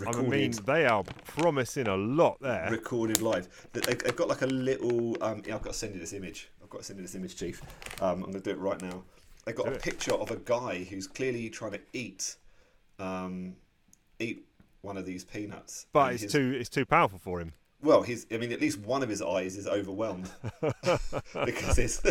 I 0.06 0.22
mean, 0.22 0.52
they 0.66 0.86
are 0.86 1.04
promising 1.26 1.88
a 1.88 1.96
lot 1.98 2.38
there. 2.42 2.68
recorded 2.70 3.22
live. 3.22 3.48
They- 3.74 3.82
they- 3.82 3.96
They've 3.96 4.16
got 4.16 4.28
like 4.28 4.44
a 4.44 4.48
little. 4.48 5.22
Um, 5.24 5.42
yeah, 5.48 5.56
I've 5.56 5.64
got 5.64 5.74
to 5.74 5.80
send 5.80 5.94
you 5.96 6.00
this 6.00 6.14
image. 6.14 6.50
I've 6.62 6.70
got 6.70 6.80
to 6.80 6.84
send 6.84 7.00
you 7.00 7.04
this 7.06 7.16
image, 7.16 7.36
Chief. 7.36 7.62
Um, 8.02 8.24
I'm 8.24 8.32
going 8.32 8.34
to 8.34 8.40
do 8.42 8.52
it 8.52 8.60
right 8.60 8.80
now. 8.82 9.04
They've 9.46 9.56
got 9.56 9.66
Do 9.66 9.72
a 9.72 9.76
it. 9.76 9.82
picture 9.82 10.14
of 10.14 10.30
a 10.30 10.36
guy 10.36 10.84
who's 10.84 11.08
clearly 11.08 11.50
trying 11.50 11.72
to 11.72 11.80
eat, 11.94 12.36
um, 13.00 13.56
eat 14.20 14.46
one 14.82 14.96
of 14.98 15.06
these 15.06 15.24
peanuts. 15.24 15.88
But 15.92 16.14
it's 16.14 16.24
his- 16.24 16.32
too 16.34 16.52
it's 16.60 16.70
too 16.70 16.86
powerful 16.86 17.18
for 17.18 17.40
him. 17.42 17.54
Well, 17.82 18.02
his. 18.04 18.28
I 18.32 18.38
mean, 18.38 18.52
at 18.52 18.60
least 18.62 18.78
one 18.80 19.02
of 19.04 19.10
his 19.10 19.22
eyes 19.22 19.56
is 19.58 19.66
overwhelmed 19.68 20.30
because 21.46 21.78
it's. 21.80 22.02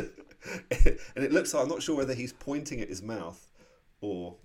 and 1.16 1.24
it 1.24 1.32
looks 1.32 1.54
like 1.54 1.62
I'm 1.62 1.68
not 1.68 1.82
sure 1.82 1.96
whether 1.96 2.14
he's 2.14 2.32
pointing 2.32 2.80
at 2.80 2.88
his 2.88 3.02
mouth 3.02 3.50
or. 4.00 4.36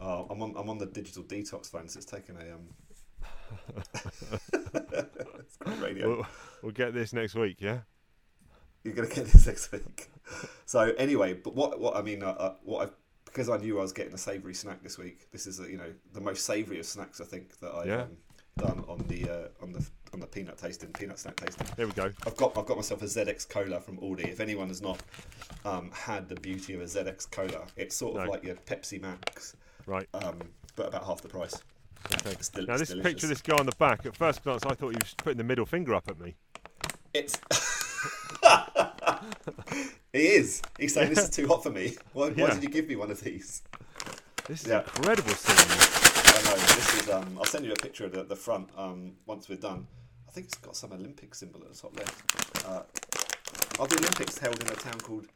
Oh, 0.00 0.26
I'm 0.28 0.42
on. 0.42 0.54
I'm 0.56 0.68
on 0.68 0.78
the 0.78 0.86
digital 0.86 1.22
detox 1.22 1.70
phone, 1.70 1.88
so 1.88 1.96
it's 1.98 2.06
taken 2.06 2.36
a 2.36 2.54
um. 2.54 2.68
it's 4.52 5.56
great 5.58 5.80
radio. 5.80 6.08
We'll, 6.08 6.26
we'll 6.62 6.72
get 6.72 6.92
this 6.94 7.12
next 7.12 7.34
week, 7.34 7.56
yeah. 7.60 7.80
You're 8.84 8.94
gonna 8.94 9.08
get 9.08 9.26
this 9.26 9.46
next 9.46 9.72
week. 9.72 10.08
So 10.64 10.92
anyway, 10.98 11.34
but 11.34 11.54
what 11.54 11.80
what 11.80 11.96
I 11.96 12.02
mean, 12.02 12.22
uh, 12.22 12.28
uh, 12.30 12.54
what 12.62 12.88
I 12.88 12.90
because 13.24 13.48
I 13.48 13.56
knew 13.58 13.78
I 13.78 13.82
was 13.82 13.92
getting 13.92 14.14
a 14.14 14.18
savoury 14.18 14.54
snack 14.54 14.82
this 14.82 14.98
week. 14.98 15.30
This 15.32 15.46
is 15.46 15.60
uh, 15.60 15.64
you 15.64 15.76
know 15.76 15.92
the 16.12 16.20
most 16.20 16.44
savoury 16.44 16.78
of 16.78 16.86
snacks 16.86 17.20
I 17.20 17.24
think 17.24 17.58
that 17.60 17.72
I've 17.74 17.86
Yeah. 17.86 18.02
um, 18.02 18.16
done 18.58 18.84
on 18.88 18.98
the 19.08 19.28
uh, 19.28 19.48
on 19.62 19.72
the 19.72 19.86
on 20.14 20.20
the 20.20 20.26
peanut 20.26 20.56
tasting 20.58 20.88
peanut 20.90 21.18
snack 21.18 21.36
tasting. 21.36 21.66
Here 21.76 21.86
we 21.86 21.92
go. 21.92 22.10
I've 22.26 22.36
got 22.36 22.56
I've 22.56 22.66
got 22.66 22.76
myself 22.76 23.02
a 23.02 23.04
ZX 23.04 23.48
Cola 23.48 23.80
from 23.80 23.98
Aldi. 23.98 24.28
If 24.28 24.40
anyone 24.40 24.68
has 24.68 24.80
not 24.80 24.98
um, 25.64 25.90
had 25.92 26.28
the 26.28 26.36
beauty 26.36 26.74
of 26.74 26.80
a 26.80 26.84
ZX 26.84 27.30
Cola, 27.30 27.66
it's 27.76 27.94
sort 27.94 28.16
of 28.16 28.24
No. 28.24 28.30
like 28.30 28.44
your 28.44 28.54
Pepsi 28.56 29.00
Max, 29.00 29.56
Right. 29.86 30.08
um, 30.14 30.38
but 30.74 30.88
about 30.88 31.04
half 31.04 31.20
the 31.20 31.28
price. 31.28 31.54
Okay. 32.14 32.30
It's 32.32 32.48
del- 32.48 32.66
Now 32.66 32.76
this 32.78 32.88
delicious. 32.88 33.10
picture 33.12 33.26
of 33.26 33.30
this 33.30 33.42
guy 33.42 33.56
on 33.56 33.66
the 33.66 33.72
back. 33.78 34.06
At 34.06 34.16
first 34.16 34.42
glance, 34.42 34.64
I 34.64 34.74
thought 34.74 34.90
he 34.90 34.96
was 35.02 35.14
putting 35.18 35.38
the 35.38 35.44
middle 35.44 35.66
finger 35.66 35.94
up 35.94 36.08
at 36.08 36.18
me. 36.20 36.34
It's. 37.12 37.38
he 40.12 40.18
is. 40.28 40.62
He's 40.78 40.94
saying 40.94 41.10
this 41.10 41.24
is 41.24 41.30
too 41.30 41.46
hot 41.46 41.62
for 41.62 41.70
me. 41.70 41.96
Why, 42.12 42.30
why 42.30 42.50
did 42.50 42.62
you 42.62 42.68
give 42.68 42.86
me 42.88 42.96
one 42.96 43.10
of 43.10 43.20
these? 43.20 43.62
This 44.46 44.62
is 44.62 44.68
Yeah. 44.68 44.80
incredible 44.80 45.30
scene. 45.30 45.95
This 46.54 47.02
is. 47.02 47.10
Um, 47.10 47.36
I'll 47.38 47.44
send 47.44 47.64
you 47.64 47.72
a 47.72 47.76
picture 47.76 48.04
of 48.06 48.12
the, 48.12 48.22
the 48.24 48.36
front 48.36 48.68
um, 48.76 49.12
once 49.26 49.48
we're 49.48 49.56
done. 49.56 49.86
I 50.28 50.30
think 50.32 50.46
it's 50.46 50.56
got 50.58 50.76
some 50.76 50.92
Olympic 50.92 51.34
symbol 51.34 51.60
at 51.62 51.72
the 51.72 51.78
top 51.78 51.96
left. 51.98 52.66
Uh, 52.66 52.82
are 53.80 53.86
the 53.86 53.96
Olympics 53.98 54.38
held 54.38 54.60
in 54.60 54.68
a 54.68 54.74
town 54.74 54.98
called 55.00 55.26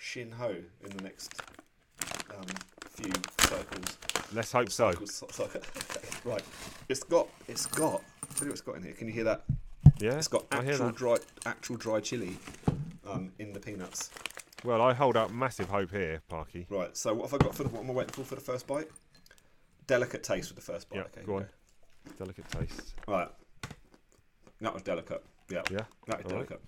Shinho 0.00 0.62
in 0.84 0.96
the 0.96 1.02
next 1.02 1.40
um, 2.30 2.44
few 2.90 3.12
circles? 3.40 3.98
Let's 4.32 4.52
hope 4.52 4.70
so. 4.70 4.90
Circles, 4.92 5.14
so- 5.14 5.26
so- 5.30 5.50
right. 6.24 6.42
It's 6.88 7.02
got. 7.04 7.28
It's 7.48 7.66
got. 7.66 8.02
Tell 8.34 8.44
you 8.46 8.50
what 8.50 8.52
it's 8.52 8.60
got 8.60 8.76
in 8.76 8.82
here. 8.82 8.92
Can 8.92 9.06
you 9.06 9.12
hear 9.14 9.24
that? 9.24 9.44
Yeah. 9.98 10.14
It's 10.16 10.28
got 10.28 10.44
actual 10.50 10.90
dry, 10.90 11.16
actual 11.46 11.76
dry 11.76 12.00
chili 12.00 12.36
um, 13.08 13.32
in 13.38 13.52
the 13.52 13.60
peanuts. 13.60 14.10
Well, 14.64 14.82
I 14.82 14.92
hold 14.94 15.16
out 15.16 15.32
massive 15.32 15.68
hope 15.68 15.90
here, 15.90 16.20
Parky. 16.28 16.66
Right. 16.68 16.94
So 16.96 17.14
what 17.14 17.30
have 17.30 17.40
I 17.40 17.44
got 17.44 17.54
for 17.54 17.62
the, 17.62 17.68
what 17.68 17.82
am 17.84 17.90
I 17.90 17.94
waiting 17.94 18.12
for 18.12 18.24
for 18.24 18.34
the 18.34 18.40
first 18.40 18.66
bite? 18.66 18.88
Delicate 19.86 20.22
taste 20.24 20.48
with 20.50 20.56
the 20.64 20.72
first 20.72 20.88
bite. 20.88 20.96
Yeah, 20.96 21.02
okay, 21.04 21.22
go 21.24 21.36
on. 21.36 21.46
Delicate 22.18 22.48
taste. 22.50 22.94
Right. 23.06 23.28
That 24.60 24.72
was 24.74 24.82
delicate. 24.82 25.24
Yeah. 25.48 25.62
Yeah. 25.70 25.78
That 26.06 26.16
all 26.16 26.16
right. 26.16 26.28
delicate. 26.28 26.60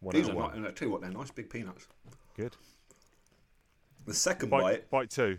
One 0.00 0.14
These 0.14 0.28
are 0.28 0.30
of 0.32 0.36
not. 0.38 0.54
one. 0.54 0.74
Tell 0.74 0.88
you 0.88 0.92
what, 0.92 1.00
they're 1.00 1.10
nice 1.10 1.30
big 1.30 1.50
peanuts. 1.50 1.86
Good. 2.36 2.54
The 4.06 4.14
second 4.14 4.48
Bite, 4.50 4.62
bite. 4.62 4.90
bite 4.90 5.10
two. 5.10 5.36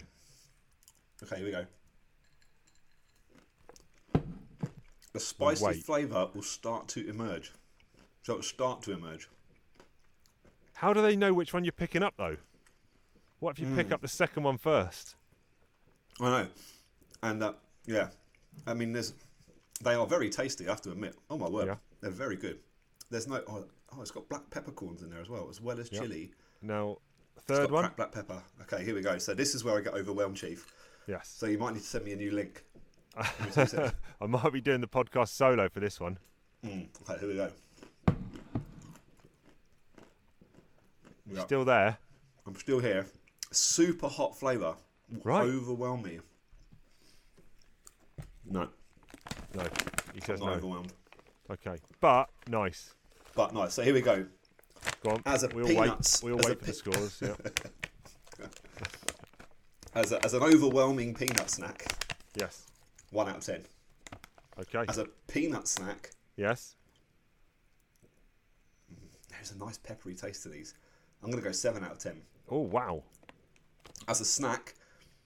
Okay, 1.23 1.37
here 1.37 1.45
we 1.45 1.51
go. 1.51 1.65
The 5.13 5.19
spicy 5.19 5.81
flavour 5.81 6.29
will 6.35 6.43
start 6.43 6.87
to 6.89 7.07
emerge. 7.09 7.51
So 8.23 8.33
it'll 8.33 8.43
start 8.43 8.83
to 8.83 8.91
emerge. 8.91 9.27
How 10.75 10.93
do 10.93 11.01
they 11.01 11.15
know 11.15 11.33
which 11.33 11.53
one 11.53 11.63
you're 11.65 11.71
picking 11.71 12.03
up, 12.03 12.13
though? 12.17 12.37
What 13.39 13.51
if 13.51 13.59
you 13.59 13.65
Hmm. 13.67 13.75
pick 13.75 13.91
up 13.91 14.01
the 14.01 14.07
second 14.07 14.43
one 14.43 14.57
first? 14.57 15.15
I 16.19 16.43
know. 16.43 16.47
And 17.23 17.43
uh, 17.43 17.53
yeah, 17.85 18.07
I 18.67 18.73
mean, 18.73 18.91
there's 18.93 19.13
they 19.81 19.93
are 19.95 20.05
very 20.07 20.29
tasty. 20.29 20.67
I 20.67 20.71
have 20.71 20.81
to 20.81 20.91
admit. 20.91 21.15
Oh 21.29 21.37
my 21.37 21.47
word, 21.49 21.67
Yeah. 21.67 21.75
they're 22.01 22.11
very 22.11 22.35
good. 22.35 22.59
There's 23.09 23.27
no 23.27 23.41
oh, 23.47 23.65
oh, 23.95 24.01
it's 24.01 24.11
got 24.11 24.27
black 24.29 24.49
peppercorns 24.49 25.01
in 25.01 25.09
there 25.09 25.21
as 25.21 25.29
well, 25.29 25.47
as 25.49 25.61
well 25.61 25.79
as 25.79 25.91
Yeah. 25.91 25.99
chili. 26.01 26.31
Now, 26.61 26.97
It's 27.37 27.45
third 27.45 27.69
got 27.69 27.71
one. 27.71 27.83
cracked 27.83 27.97
black 27.97 28.11
pepper. 28.11 28.43
Okay, 28.61 28.83
here 28.83 28.95
we 28.95 29.01
go. 29.01 29.17
So 29.17 29.33
this 29.33 29.55
is 29.55 29.63
where 29.63 29.77
I 29.77 29.81
get 29.81 29.93
overwhelmed, 29.93 30.37
Chief. 30.37 30.65
Yes. 31.07 31.29
So 31.35 31.47
you 31.47 31.57
might 31.57 31.73
need 31.73 31.79
to 31.81 31.85
send 31.87 32.05
me 32.05 32.13
a 32.13 32.15
new 32.15 32.31
link. 32.31 32.63
Give 33.17 33.39
me 33.39 33.45
two 33.51 33.65
seconds. 33.65 33.93
I 34.21 34.25
might 34.27 34.53
be 34.53 34.61
doing 34.61 34.81
the 34.81 34.87
podcast 34.87 35.29
solo 35.29 35.67
for 35.69 35.79
this 35.79 35.99
one. 35.99 36.19
Mm, 36.65 36.87
okay, 37.01 37.19
here 37.19 37.27
we 37.29 37.35
go. 37.35 37.51
Still 41.45 41.63
there. 41.65 41.97
I'm 42.45 42.55
still 42.55 42.79
here. 42.79 43.05
Super 43.51 44.07
hot 44.07 44.37
flavour. 44.37 44.75
Right. 45.23 45.47
Overwhelm 45.47 46.01
me. 46.03 46.19
No, 48.49 48.67
No, 49.55 49.61
he 49.63 49.67
I'm 50.15 50.21
says 50.25 50.39
not 50.39 50.47
no. 50.47 50.51
overwhelmed. 50.53 50.93
Okay, 51.51 51.77
but 51.99 52.29
nice. 52.47 52.93
But 53.35 53.53
nice. 53.53 53.73
So 53.73 53.83
here 53.83 53.93
we 53.93 54.01
go. 54.01 54.25
Go 55.03 55.11
on. 55.11 55.21
As 55.25 55.43
a 55.43 55.47
we'll 55.49 55.67
peanuts- 55.67 56.23
wait. 56.23 56.33
We'll 56.35 56.41
wait 56.47 56.59
for 56.59 56.65
the 56.65 56.73
scores. 56.73 57.21
Yeah. 57.21 57.33
As, 59.95 60.11
a, 60.11 60.23
as 60.23 60.35
an 60.35 60.43
overwhelming 60.43 61.15
peanut 61.15 61.49
snack, 61.49 61.83
yes. 62.35 62.67
one 63.09 63.27
out 63.27 63.37
of 63.37 63.43
ten. 63.43 63.63
Okay. 64.59 64.85
As 64.87 64.99
a 64.99 65.05
peanut 65.27 65.67
snack, 65.67 66.11
Yes. 66.37 66.75
there's 69.31 69.51
a 69.51 69.57
nice 69.57 69.77
peppery 69.79 70.13
taste 70.13 70.43
to 70.43 70.49
these. 70.49 70.75
I'm 71.23 71.31
going 71.31 71.41
to 71.41 71.47
go 71.47 71.51
seven 71.51 71.83
out 71.83 71.91
of 71.93 71.97
ten. 71.99 72.21
Oh 72.49 72.59
wow. 72.59 73.01
As 74.07 74.21
a 74.21 74.25
snack, 74.25 74.75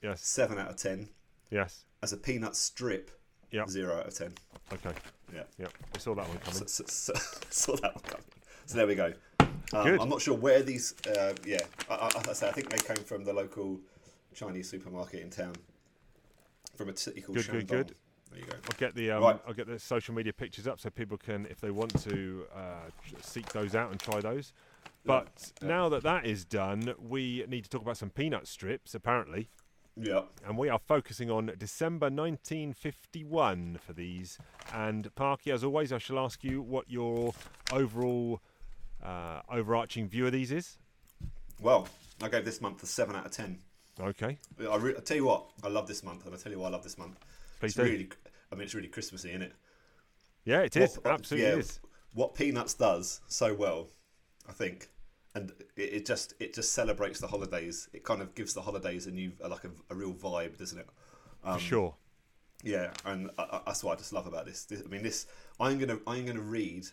Yes. 0.02 0.26
seven 0.26 0.58
out 0.58 0.70
of 0.70 0.76
ten. 0.76 1.08
Yes. 1.50 1.84
As 2.04 2.12
a 2.12 2.18
peanut 2.18 2.54
strip, 2.54 3.10
Yep. 3.50 3.70
zero 3.70 3.96
out 3.96 4.06
of 4.08 4.14
ten. 4.14 4.34
Okay. 4.70 4.92
Yeah. 5.34 5.44
Yeah. 5.58 5.68
We 5.94 6.00
saw 6.00 6.14
that 6.14 6.28
one 6.28 6.36
coming. 6.36 6.66
So, 6.68 6.84
so, 6.86 7.14
saw 7.48 7.76
that 7.76 7.94
one 7.94 8.04
coming. 8.04 8.26
So 8.66 8.76
there 8.76 8.86
we 8.86 8.94
go. 8.94 9.14
Um, 9.40 9.48
Good. 9.84 10.00
I'm 10.02 10.10
not 10.10 10.20
sure 10.20 10.36
where 10.36 10.62
these. 10.62 10.94
Uh, 11.06 11.32
yeah, 11.46 11.60
I, 11.88 11.94
I, 11.94 12.28
I 12.28 12.32
say 12.34 12.50
I 12.50 12.52
think 12.52 12.68
they 12.68 12.76
came 12.76 13.02
from 13.06 13.24
the 13.24 13.32
local 13.32 13.80
Chinese 14.34 14.68
supermarket 14.68 15.22
in 15.22 15.30
town, 15.30 15.54
from 16.76 16.90
a 16.90 16.96
city 16.98 17.22
called 17.22 17.38
Good, 17.38 17.48
good, 17.48 17.66
Shandong. 17.66 17.68
good. 17.68 17.94
There 18.32 18.40
you 18.40 18.46
go. 18.48 18.52
I'll 18.52 18.78
get 18.78 18.94
the 18.94 19.10
um, 19.12 19.22
Right. 19.22 19.40
I'll 19.48 19.54
get 19.54 19.66
the 19.66 19.78
social 19.78 20.14
media 20.14 20.34
pictures 20.34 20.66
up 20.66 20.78
so 20.80 20.90
people 20.90 21.16
can, 21.16 21.46
if 21.48 21.58
they 21.58 21.70
want 21.70 21.98
to, 22.02 22.44
uh, 22.54 22.90
seek 23.22 23.50
those 23.54 23.74
out 23.74 23.90
and 23.92 23.98
try 23.98 24.20
those. 24.20 24.52
But 25.06 25.52
yeah. 25.62 25.68
now 25.68 25.88
that 25.88 26.02
that 26.02 26.26
is 26.26 26.44
done, 26.44 26.92
we 26.98 27.46
need 27.48 27.64
to 27.64 27.70
talk 27.70 27.80
about 27.80 27.96
some 27.96 28.10
peanut 28.10 28.46
strips, 28.46 28.94
apparently, 28.94 29.48
Yeah. 29.96 30.22
and 30.46 30.58
we 30.58 30.68
are 30.68 30.78
focusing 30.80 31.30
on 31.30 31.52
December 31.56 32.06
1951 32.06 33.78
for 33.86 33.92
these. 33.92 34.38
And 34.72 35.14
Parky, 35.14 35.50
as 35.52 35.62
always, 35.64 35.92
I 35.92 35.98
shall 35.98 36.18
ask 36.18 36.42
you 36.42 36.60
what 36.62 36.90
your 36.90 37.32
overall 37.72 38.40
uh, 39.02 39.40
overarching 39.50 40.08
view 40.08 40.26
of 40.26 40.32
these 40.32 40.50
is. 40.50 40.78
Well, 41.60 41.86
I 42.22 42.28
gave 42.28 42.44
this 42.44 42.60
month 42.60 42.82
a 42.82 42.86
seven 42.86 43.14
out 43.16 43.26
of 43.26 43.32
ten. 43.32 43.58
Okay, 44.00 44.38
I, 44.68 44.76
re- 44.76 44.94
I 44.96 45.00
tell 45.00 45.16
you 45.16 45.26
what, 45.26 45.46
I 45.62 45.68
love 45.68 45.86
this 45.86 46.02
month, 46.02 46.26
and 46.26 46.34
I 46.34 46.38
tell 46.38 46.50
you 46.50 46.58
why 46.58 46.66
I 46.66 46.70
love 46.70 46.82
this 46.82 46.98
month. 46.98 47.16
please 47.60 47.68
It's 47.68 47.76
do. 47.76 47.82
really, 47.84 48.08
I 48.50 48.56
mean, 48.56 48.64
it's 48.64 48.74
really 48.74 48.88
Christmassy, 48.88 49.28
isn't 49.28 49.42
it? 49.42 49.52
yeah, 50.44 50.60
it 50.62 50.76
is. 50.76 50.96
What- 50.96 51.04
what- 51.04 51.14
Absolutely 51.20 51.48
yeah, 51.48 51.56
is. 51.56 51.78
What 52.12 52.34
Peanuts 52.34 52.74
does 52.74 53.20
so 53.28 53.54
well, 53.54 53.88
I 54.48 54.52
think, 54.52 54.88
and 55.34 55.52
it, 55.76 55.82
it 55.82 56.06
just 56.06 56.34
it 56.38 56.54
just 56.54 56.72
celebrates 56.72 57.20
the 57.20 57.26
holidays. 57.26 57.88
It 57.92 58.04
kind 58.04 58.22
of 58.22 58.34
gives 58.34 58.54
the 58.54 58.62
holidays 58.62 59.06
a 59.06 59.10
new, 59.10 59.32
like 59.40 59.64
a, 59.64 59.70
a 59.90 59.94
real 59.94 60.12
vibe, 60.12 60.58
doesn't 60.58 60.78
it? 60.78 60.88
Um, 61.42 61.54
For 61.54 61.60
sure. 61.60 61.94
Yeah, 62.62 62.90
and 63.04 63.30
I, 63.36 63.42
I, 63.42 63.60
that's 63.66 63.84
what 63.84 63.92
I 63.92 63.96
just 63.96 64.12
love 64.12 64.26
about 64.26 64.46
this. 64.46 64.64
this. 64.64 64.82
I 64.84 64.88
mean, 64.88 65.02
this 65.02 65.26
I'm 65.60 65.78
gonna 65.78 65.98
I'm 66.06 66.24
gonna 66.24 66.40
read, 66.40 66.86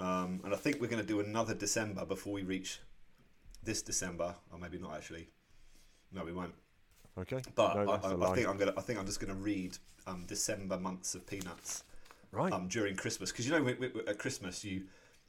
um, 0.00 0.40
and 0.44 0.52
I 0.52 0.56
think 0.56 0.80
we're 0.80 0.88
gonna 0.88 1.02
do 1.02 1.20
another 1.20 1.54
December 1.54 2.04
before 2.04 2.32
we 2.32 2.42
reach 2.42 2.80
this 3.62 3.82
December, 3.82 4.34
or 4.52 4.58
maybe 4.58 4.78
not 4.78 4.94
actually. 4.94 5.28
No, 6.12 6.24
we 6.24 6.32
won't. 6.32 6.54
Okay. 7.18 7.40
But 7.54 7.74
No, 7.76 7.92
I, 7.92 7.96
I. 7.96 8.30
I 8.30 8.34
think 8.34 8.48
I'm 8.48 8.56
gonna 8.56 8.74
I 8.76 8.80
think 8.80 8.98
I'm 8.98 9.06
just 9.06 9.20
gonna 9.20 9.34
read 9.34 9.76
um, 10.06 10.24
December 10.26 10.78
months 10.78 11.14
of 11.14 11.26
Peanuts 11.26 11.84
right. 12.32 12.52
um, 12.52 12.68
during 12.68 12.96
Christmas 12.96 13.30
because 13.30 13.48
you 13.48 13.58
know 13.58 13.74
at 14.06 14.18
Christmas 14.18 14.64
you 14.64 14.84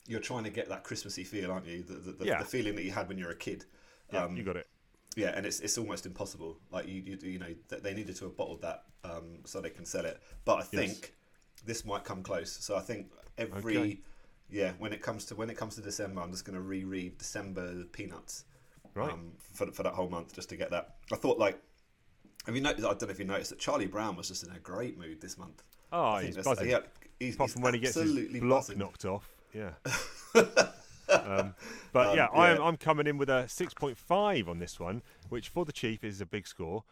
you're 0.08 0.20
trying 0.20 0.44
to 0.44 0.50
get 0.50 0.70
that 0.70 0.84
Christmassy 0.84 1.24
feel, 1.24 1.52
aren't 1.52 1.68
you? 1.68 1.84
The, 1.84 1.94
the, 1.94 2.12
the, 2.14 2.26
Yeah. 2.26 2.40
the 2.40 2.46
feeling 2.46 2.76
that 2.76 2.84
you 2.84 2.92
had 2.92 3.08
when 3.08 3.18
you 3.18 3.26
were 3.26 3.32
a 3.32 3.36
kid. 3.36 3.66
yeah, 4.12 4.24
um, 4.24 4.36
you 4.36 4.44
got 4.44 4.58
it. 4.58 4.68
Yeah, 5.16 5.30
and 5.36 5.46
it's 5.46 5.60
it's 5.60 5.78
almost 5.78 6.06
impossible. 6.06 6.60
Like 6.72 6.88
you 6.88 7.02
you, 7.02 7.18
you 7.22 7.40
know 7.40 7.54
th- 7.70 7.82
they 7.82 7.94
needed 7.94 8.16
to 8.18 8.26
have 8.26 8.38
bottled 8.38 8.62
that 8.62 8.84
um, 9.04 9.40
so 9.46 9.60
they 9.60 9.70
can 9.72 9.86
sell 9.86 10.06
it. 10.06 10.22
But 10.46 10.54
I 10.56 10.60
Yes. 10.60 10.70
think 10.70 11.14
this 11.66 11.84
might 11.86 12.04
come 12.04 12.24
close. 12.24 12.52
So 12.52 12.76
I 12.78 12.82
think 12.82 13.12
every 13.38 13.78
Okay. 13.78 14.00
yeah 14.50 14.72
when 14.78 14.94
it 14.94 15.02
comes 15.02 15.26
to 15.26 15.36
when 15.36 15.50
it 15.50 15.58
comes 15.58 15.76
to 15.76 15.82
December, 15.82 16.22
I'm 16.22 16.32
just 16.32 16.46
going 16.46 16.56
to 16.56 16.62
reread 16.62 17.18
December 17.18 17.84
Peanuts 17.92 18.46
Right. 18.94 19.12
um, 19.12 19.34
for 19.54 19.72
for 19.72 19.84
that 19.84 19.94
whole 19.94 20.10
month 20.10 20.34
just 20.34 20.50
to 20.50 20.56
get 20.56 20.70
that. 20.72 20.96
I 21.12 21.16
thought 21.16 21.38
like, 21.40 21.60
have 22.46 22.56
you 22.56 22.62
noticed? 22.62 22.86
I 22.86 22.90
don't 22.90 23.04
know 23.04 23.10
if 23.10 23.20
you 23.20 23.26
noticed 23.26 23.50
that 23.50 23.60
Charlie 23.60 23.88
Brown 23.88 24.16
was 24.16 24.28
just 24.30 24.44
in 24.44 24.52
a 24.56 24.60
great 24.60 24.98
mood 24.98 25.22
this 25.22 25.38
month. 25.38 25.64
Oh, 25.92 26.18
he's 26.18 26.38
buzzing. 26.38 26.70
yeah, 26.70 26.80
he's, 27.20 27.34
Apart 27.36 27.50
he's 27.50 27.54
from 27.54 27.62
when 27.64 27.74
he 27.74 27.80
gets 27.80 27.96
his 27.96 28.04
absolutely 28.04 28.40
block 28.40 28.60
buzzing. 28.62 28.78
knocked 28.78 29.06
off. 29.06 29.36
Yeah. 29.54 29.72
um, 30.36 31.56
but 31.92 32.10
Um, 32.10 32.16
yeah, 32.16 32.28
I'm, 32.34 32.58
yeah. 32.58 32.64
I'm 32.64 32.78
coming 32.78 33.08
in 33.08 33.18
with 33.18 33.30
a 33.30 33.46
6.5 33.48 34.48
on 34.48 34.60
this 34.60 34.80
one, 34.80 35.02
which 35.30 35.50
for 35.50 35.66
the 35.66 35.72
Chief 35.72 36.04
is 36.04 36.22
a 36.22 36.26
big 36.26 36.48
score. 36.48 36.84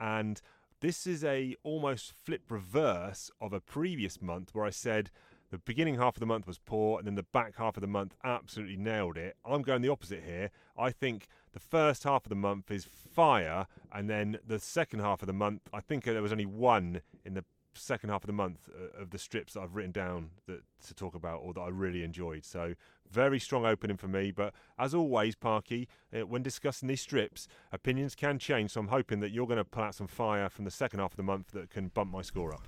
And 0.00 0.40
this 0.80 1.06
is 1.06 1.24
a 1.24 1.56
almost 1.62 2.12
flip 2.12 2.42
reverse 2.48 3.30
of 3.40 3.52
a 3.52 3.60
previous 3.60 4.20
month 4.20 4.54
where 4.54 4.64
I 4.64 4.70
said 4.70 5.10
the 5.50 5.58
beginning 5.58 5.96
half 5.96 6.16
of 6.16 6.20
the 6.20 6.26
month 6.26 6.46
was 6.46 6.58
poor 6.58 6.98
and 6.98 7.06
then 7.06 7.14
the 7.14 7.22
back 7.22 7.56
half 7.56 7.76
of 7.76 7.80
the 7.80 7.86
month 7.86 8.14
absolutely 8.24 8.76
nailed 8.76 9.16
it. 9.16 9.36
I'm 9.44 9.62
going 9.62 9.80
the 9.80 9.88
opposite 9.88 10.24
here. 10.24 10.50
I 10.76 10.90
think 10.90 11.28
the 11.52 11.60
first 11.60 12.04
half 12.04 12.26
of 12.26 12.28
the 12.28 12.34
month 12.34 12.70
is 12.70 12.84
fire, 12.84 13.66
and 13.92 14.10
then 14.10 14.38
the 14.46 14.58
second 14.58 15.00
half 15.00 15.22
of 15.22 15.26
the 15.26 15.32
month, 15.32 15.62
I 15.72 15.80
think 15.80 16.04
there 16.04 16.20
was 16.20 16.32
only 16.32 16.44
one 16.44 17.00
in 17.24 17.34
the 17.34 17.44
second 17.76 18.10
half 18.10 18.22
of 18.22 18.26
the 18.26 18.32
month 18.32 18.68
uh, 18.74 19.02
of 19.02 19.10
the 19.10 19.18
strips 19.18 19.54
that 19.54 19.60
I've 19.60 19.74
written 19.74 19.92
down 19.92 20.30
that 20.46 20.62
to 20.86 20.94
talk 20.94 21.14
about 21.14 21.40
or 21.42 21.52
that 21.54 21.60
I 21.60 21.68
really 21.68 22.02
enjoyed. 22.02 22.44
So 22.44 22.74
very 23.10 23.38
strong 23.38 23.64
opening 23.64 23.96
for 23.96 24.08
me. 24.08 24.30
But 24.30 24.54
as 24.78 24.94
always, 24.94 25.34
Parky, 25.34 25.88
uh, 26.14 26.26
when 26.26 26.42
discussing 26.42 26.88
these 26.88 27.00
strips, 27.00 27.48
opinions 27.72 28.14
can 28.14 28.38
change. 28.38 28.72
So 28.72 28.80
I'm 28.80 28.88
hoping 28.88 29.20
that 29.20 29.30
you're 29.30 29.46
going 29.46 29.58
to 29.58 29.64
pull 29.64 29.84
out 29.84 29.94
some 29.94 30.06
fire 30.08 30.48
from 30.48 30.64
the 30.64 30.70
second 30.70 31.00
half 31.00 31.12
of 31.12 31.16
the 31.16 31.22
month 31.22 31.52
that 31.52 31.70
can 31.70 31.88
bump 31.88 32.10
my 32.10 32.22
score 32.22 32.52
up. 32.52 32.62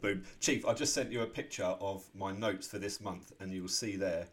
Boom, 0.00 0.24
Chief. 0.40 0.66
I 0.66 0.74
just 0.74 0.94
sent 0.94 1.12
you 1.12 1.22
a 1.22 1.26
picture 1.26 1.62
of 1.62 2.04
my 2.14 2.32
notes 2.32 2.66
for 2.66 2.78
this 2.78 3.00
month, 3.00 3.32
and 3.38 3.52
you'll 3.52 3.68
see 3.68 3.94
there 3.96 4.26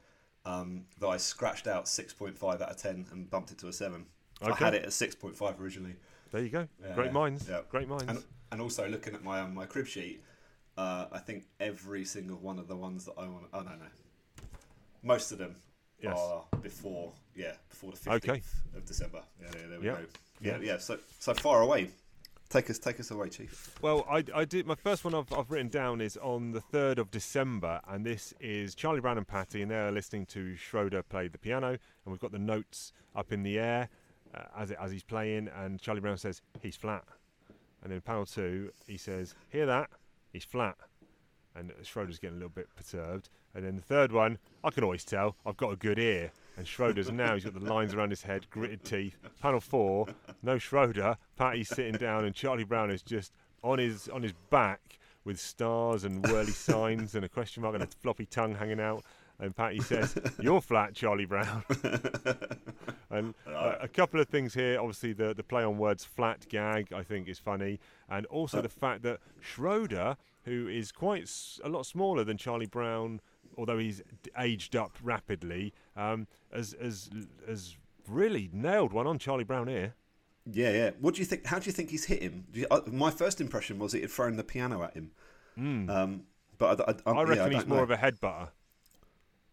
um, 0.46 0.86
that 1.00 1.08
I 1.08 1.18
scratched 1.18 1.68
out 1.68 1.88
six 1.88 2.12
point 2.12 2.36
five 2.38 2.62
out 2.62 2.72
of 2.72 2.78
ten 2.78 3.06
and 3.12 3.30
bumped 3.30 3.52
it 3.52 3.60
to 3.60 3.68
a 3.68 3.74
seven. 3.74 4.08
I 4.42 4.50
Okay. 4.50 4.66
had 4.66 4.74
it 4.74 4.84
at 4.86 4.94
six 4.94 5.14
point 5.14 5.36
five 5.36 5.62
originally. 5.62 5.96
There 6.32 6.42
you 6.42 6.50
go. 6.50 6.68
Yeah, 6.84 6.96
Great 6.96 7.12
minds. 7.14 7.48
yeah. 7.48 7.62
Great 7.70 7.88
minds. 7.88 8.06
And, 8.08 8.24
and 8.52 8.62
also 8.62 8.88
looking 8.88 9.14
at 9.14 9.24
my 9.24 9.42
um, 9.42 9.54
my 9.54 9.66
crib 9.66 9.88
sheet, 9.88 10.22
uh, 10.78 11.06
I 11.12 11.20
think 11.20 11.46
every 11.60 12.06
single 12.06 12.38
one 12.38 12.60
of 12.60 12.68
the 12.68 12.76
ones 12.76 13.06
that 13.06 13.14
I 13.18 13.28
want. 13.28 13.46
Oh 13.54 13.62
no, 13.62 13.72
no, 13.72 13.88
most 15.04 15.32
of 15.32 15.38
them 15.38 15.56
Yes. 16.02 16.18
are 16.18 16.46
before. 16.62 17.14
Yeah, 17.36 17.54
before 17.70 17.92
the 17.92 18.12
Okay. 18.12 18.28
fifteenth 18.40 18.54
of 18.76 18.86
December. 18.86 19.24
Yeah, 19.42 19.50
there, 19.52 19.68
there 19.68 19.80
we 19.80 19.86
Yeah. 19.86 19.92
go. 19.94 20.06
Yeah, 20.42 20.58
Yeah. 20.58 20.64
yeah. 20.74 20.78
So 20.78 21.00
so 21.20 21.34
far 21.34 21.62
away. 21.62 21.92
Take 22.50 22.72
us 22.72 22.80
take 22.80 23.00
us 23.00 23.12
away, 23.12 23.30
Chief. 23.30 23.78
Well, 23.80 24.08
I, 24.10 24.24
I 24.34 24.44
did. 24.44 24.66
My 24.66 24.74
first 24.74 25.04
one 25.06 25.14
I've, 25.14 25.32
I've 25.32 25.52
written 25.52 25.68
down 25.70 26.02
is 26.02 26.18
on 26.18 26.52
the 26.52 26.62
third 26.62 26.98
of 26.98 27.12
December, 27.12 27.80
and 27.88 28.04
this 28.04 28.34
is 28.40 28.74
Charlie 28.74 29.02
Brown 29.02 29.20
and 29.20 29.28
Patty, 29.28 29.62
and 29.62 29.70
they're 29.70 29.92
listening 29.92 30.26
to 30.28 30.56
Schroeder 30.56 31.04
play 31.04 31.28
the 31.28 31.38
piano, 31.38 31.68
and 31.68 31.78
we've 32.08 32.20
got 32.20 32.32
the 32.32 32.40
notes 32.40 32.92
up 33.16 33.32
in 33.32 33.44
the 33.44 33.60
air 33.60 33.90
uh, 34.34 34.46
as 34.58 34.72
it, 34.72 34.78
as 34.82 34.92
he's 34.92 35.04
playing, 35.04 35.48
and 35.50 35.80
Charlie 35.80 36.02
Brown 36.02 36.18
says 36.18 36.42
he's 36.60 36.76
flat, 36.76 37.04
and 37.84 37.92
then 37.92 38.02
panel 38.02 38.26
two 38.26 38.72
he 38.88 38.98
says 38.98 39.36
hear 39.50 39.66
that? 39.66 39.90
He's 40.32 40.44
flat, 40.44 40.78
and 41.56 41.72
Schroeder's 41.84 42.20
getting 42.20 42.36
a 42.36 42.40
little 42.40 42.50
bit 42.50 42.68
perturbed, 42.76 43.30
and 43.56 43.66
then 43.66 43.76
the 43.76 43.82
third 43.82 44.12
one 44.12 44.38
I 44.64 44.70
can 44.70 44.84
always 44.84 45.04
tell. 45.04 45.36
I've 45.46 45.58
got 45.58 45.74
a 45.74 45.76
good 45.76 46.00
ear, 46.00 46.32
and 46.58 46.68
Schroeder's 46.68 47.12
now 47.12 47.34
he's 47.34 47.46
got 47.46 47.54
the 47.54 47.60
lines 47.60 47.94
around 47.94 48.12
his 48.12 48.24
head, 48.24 48.50
gritted 48.50 48.84
teeth. 48.84 49.18
Panel 49.42 49.60
four, 49.60 50.08
no 50.44 50.58
Schroeder, 50.58 51.18
Patty's 51.36 51.70
sitting 51.70 51.96
down, 51.96 52.26
and 52.26 52.36
Charlie 52.36 52.64
Brown 52.64 52.92
is 52.92 53.02
just 53.02 53.34
on 53.64 53.80
his 53.80 54.08
on 54.10 54.24
his 54.24 54.34
back 54.50 55.00
with 55.26 55.40
stars 55.40 56.04
and 56.04 56.26
whirly 56.28 56.52
signs 56.52 57.16
and 57.16 57.26
a 57.26 57.30
question 57.30 57.64
mark 57.64 57.76
and 57.76 57.84
a 57.84 57.88
floppy 57.88 58.26
tongue 58.26 58.56
hanging 58.56 58.80
out. 58.80 59.04
And 59.40 59.56
Patty 59.56 59.80
says, 59.80 60.16
"You're 60.42 60.62
flat, 60.62 60.94
Charlie 60.96 61.26
Brown." 61.26 61.64
and 63.10 63.34
uh, 63.48 63.76
a 63.82 63.88
couple 63.88 64.20
of 64.20 64.28
things 64.28 64.54
here. 64.54 64.80
Obviously, 64.80 65.14
the 65.14 65.34
the 65.34 65.44
play 65.44 65.64
on 65.64 65.78
words 65.78 66.04
"flat" 66.06 66.48
gag 66.50 66.92
I 66.94 67.04
think 67.04 67.28
is 67.28 67.40
funny, 67.40 67.80
and 68.10 68.26
also 68.28 68.62
the 68.62 68.70
fact 68.70 69.04
that 69.04 69.20
Schroeder, 69.40 70.18
who 70.44 70.68
is 70.68 70.92
quite 70.92 71.24
s- 71.24 71.60
a 71.64 71.70
lot 71.70 71.86
smaller 71.86 72.24
than 72.24 72.38
Charlie 72.38 72.66
Brown, 72.66 73.22
although 73.58 73.78
he's 73.78 74.02
d- 74.24 74.32
aged 74.38 74.76
up 74.76 74.98
rapidly, 75.02 75.74
um, 75.96 76.28
has 76.54 76.76
has 76.82 77.10
has 77.48 77.78
really 78.08 78.50
nailed 78.52 78.92
one 78.94 79.08
on 79.08 79.18
Charlie 79.20 79.44
Brown 79.44 79.68
here. 79.68 79.94
Yeah, 80.52 80.72
yeah. 80.72 80.90
What 81.00 81.14
do 81.16 81.20
you 81.22 81.26
think? 81.26 81.46
How 81.46 81.60
do 81.60 81.66
you 81.68 81.72
think 81.72 81.92
he's 81.92 82.06
hit 82.06 82.22
him? 82.22 82.46
You, 82.54 82.68
uh, 82.72 82.82
my 82.88 83.12
first 83.12 83.40
impression 83.40 83.80
was 83.80 83.94
he 83.94 84.02
had 84.02 84.10
thrown 84.12 84.36
the 84.36 84.44
piano 84.44 84.84
at 84.84 84.94
him. 84.96 85.12
Um, 85.58 86.24
but 86.58 86.80
I, 86.82 87.12
I, 87.12 87.14
I 87.14 87.24
reckon 87.24 87.36
yeah, 87.52 87.58
I 87.58 87.60
he's 87.62 87.68
more 87.68 87.78
know. 87.80 87.84
of 87.84 87.92
a 87.92 87.98
headbutter. 87.98 88.50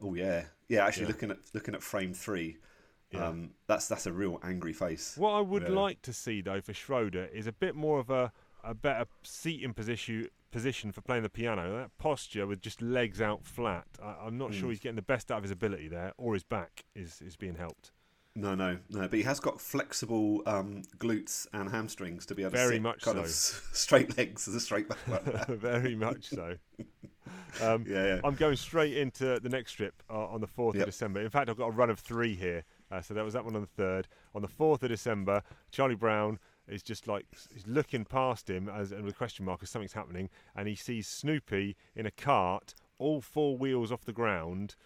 Oh 0.00 0.14
yeah, 0.14 0.44
yeah. 0.68 0.84
Actually, 0.86 1.04
Yeah. 1.04 1.08
looking 1.08 1.30
at 1.30 1.38
looking 1.54 1.74
at 1.74 1.82
frame 1.82 2.12
three, 2.14 2.58
Yeah. 3.10 3.26
um, 3.28 3.54
that's 3.66 3.88
that's 3.88 4.06
a 4.06 4.12
real 4.12 4.38
angry 4.42 4.72
face. 4.72 5.16
What 5.16 5.32
I 5.32 5.40
would 5.40 5.62
Yeah. 5.64 5.68
like 5.70 6.02
to 6.02 6.12
see 6.12 6.40
though 6.40 6.60
for 6.60 6.72
Schroeder 6.74 7.26
is 7.26 7.46
a 7.46 7.52
bit 7.52 7.74
more 7.74 7.98
of 7.98 8.10
a, 8.10 8.32
a 8.62 8.74
better 8.74 9.06
seating 9.22 9.74
position 9.74 10.28
position 10.50 10.92
for 10.92 11.00
playing 11.02 11.22
the 11.22 11.28
piano. 11.30 11.76
That 11.76 11.96
posture 11.98 12.46
with 12.46 12.60
just 12.60 12.80
legs 12.80 13.20
out 13.20 13.44
flat. 13.44 13.86
I, 14.02 14.16
I'm 14.26 14.38
not 14.38 14.52
Hmm. 14.54 14.60
sure 14.60 14.68
he's 14.70 14.80
getting 14.80 14.96
the 14.96 15.02
best 15.02 15.30
out 15.30 15.38
of 15.38 15.44
his 15.44 15.50
ability 15.50 15.88
there, 15.88 16.12
or 16.16 16.34
his 16.34 16.44
back 16.44 16.84
is 16.94 17.20
is 17.22 17.36
being 17.36 17.56
helped. 17.56 17.92
No, 18.36 18.54
no, 18.54 18.76
no. 18.90 19.00
But 19.08 19.14
he 19.14 19.22
has 19.22 19.40
got 19.40 19.60
flexible 19.60 20.42
um, 20.46 20.82
glutes 20.98 21.46
and 21.54 21.70
hamstrings 21.70 22.26
to 22.26 22.34
be 22.34 22.42
able 22.42 22.52
to 22.52 22.56
Very 22.58 22.74
sit 22.76 22.82
much 22.82 23.00
kind 23.02 23.16
so. 23.16 23.22
of 23.22 23.28
straight 23.72 24.16
legs 24.18 24.46
as 24.46 24.54
a 24.54 24.60
straight 24.60 24.88
back. 24.88 24.98
like. 25.08 25.46
Very 25.48 25.94
much 25.96 26.28
so. 26.28 26.56
Um, 27.62 27.84
yeah, 27.88 28.04
yeah. 28.04 28.20
I'm 28.22 28.34
going 28.34 28.54
straight 28.56 28.96
into 28.96 29.40
the 29.40 29.48
next 29.48 29.72
strip 29.72 30.02
uh, 30.10 30.26
on 30.26 30.40
the 30.42 30.46
4th 30.46 30.74
Yep. 30.74 30.82
of 30.82 30.86
December. 30.86 31.20
In 31.22 31.30
fact, 31.30 31.48
I've 31.48 31.56
got 31.56 31.68
a 31.68 31.72
run 31.72 31.88
of 31.90 31.98
three 31.98 32.34
here. 32.36 32.64
Uh, 32.90 33.00
so 33.00 33.14
that 33.14 33.24
was 33.24 33.32
that 33.34 33.44
one 33.44 33.56
on 33.56 33.62
the 33.76 33.82
3rd. 33.82 34.04
On 34.34 34.42
the 34.42 34.48
4th 34.48 34.82
of 34.82 34.90
December, 34.90 35.42
Charlie 35.72 35.94
Brown 35.94 36.38
is 36.68 36.82
just 36.82 37.08
like 37.08 37.24
he's 37.52 37.66
looking 37.66 38.04
past 38.04 38.50
him 38.50 38.68
as 38.68 38.92
and 38.92 39.04
with 39.04 39.14
a 39.14 39.16
question 39.16 39.44
mark 39.46 39.60
as 39.62 39.70
something's 39.70 39.94
happening, 39.94 40.28
and 40.54 40.68
he 40.68 40.74
sees 40.74 41.08
Snoopy 41.08 41.76
in 41.96 42.04
a 42.06 42.10
cart, 42.10 42.74
all 42.98 43.20
four 43.22 43.56
wheels 43.56 43.90
off 43.90 44.04
the 44.04 44.12
ground, 44.12 44.76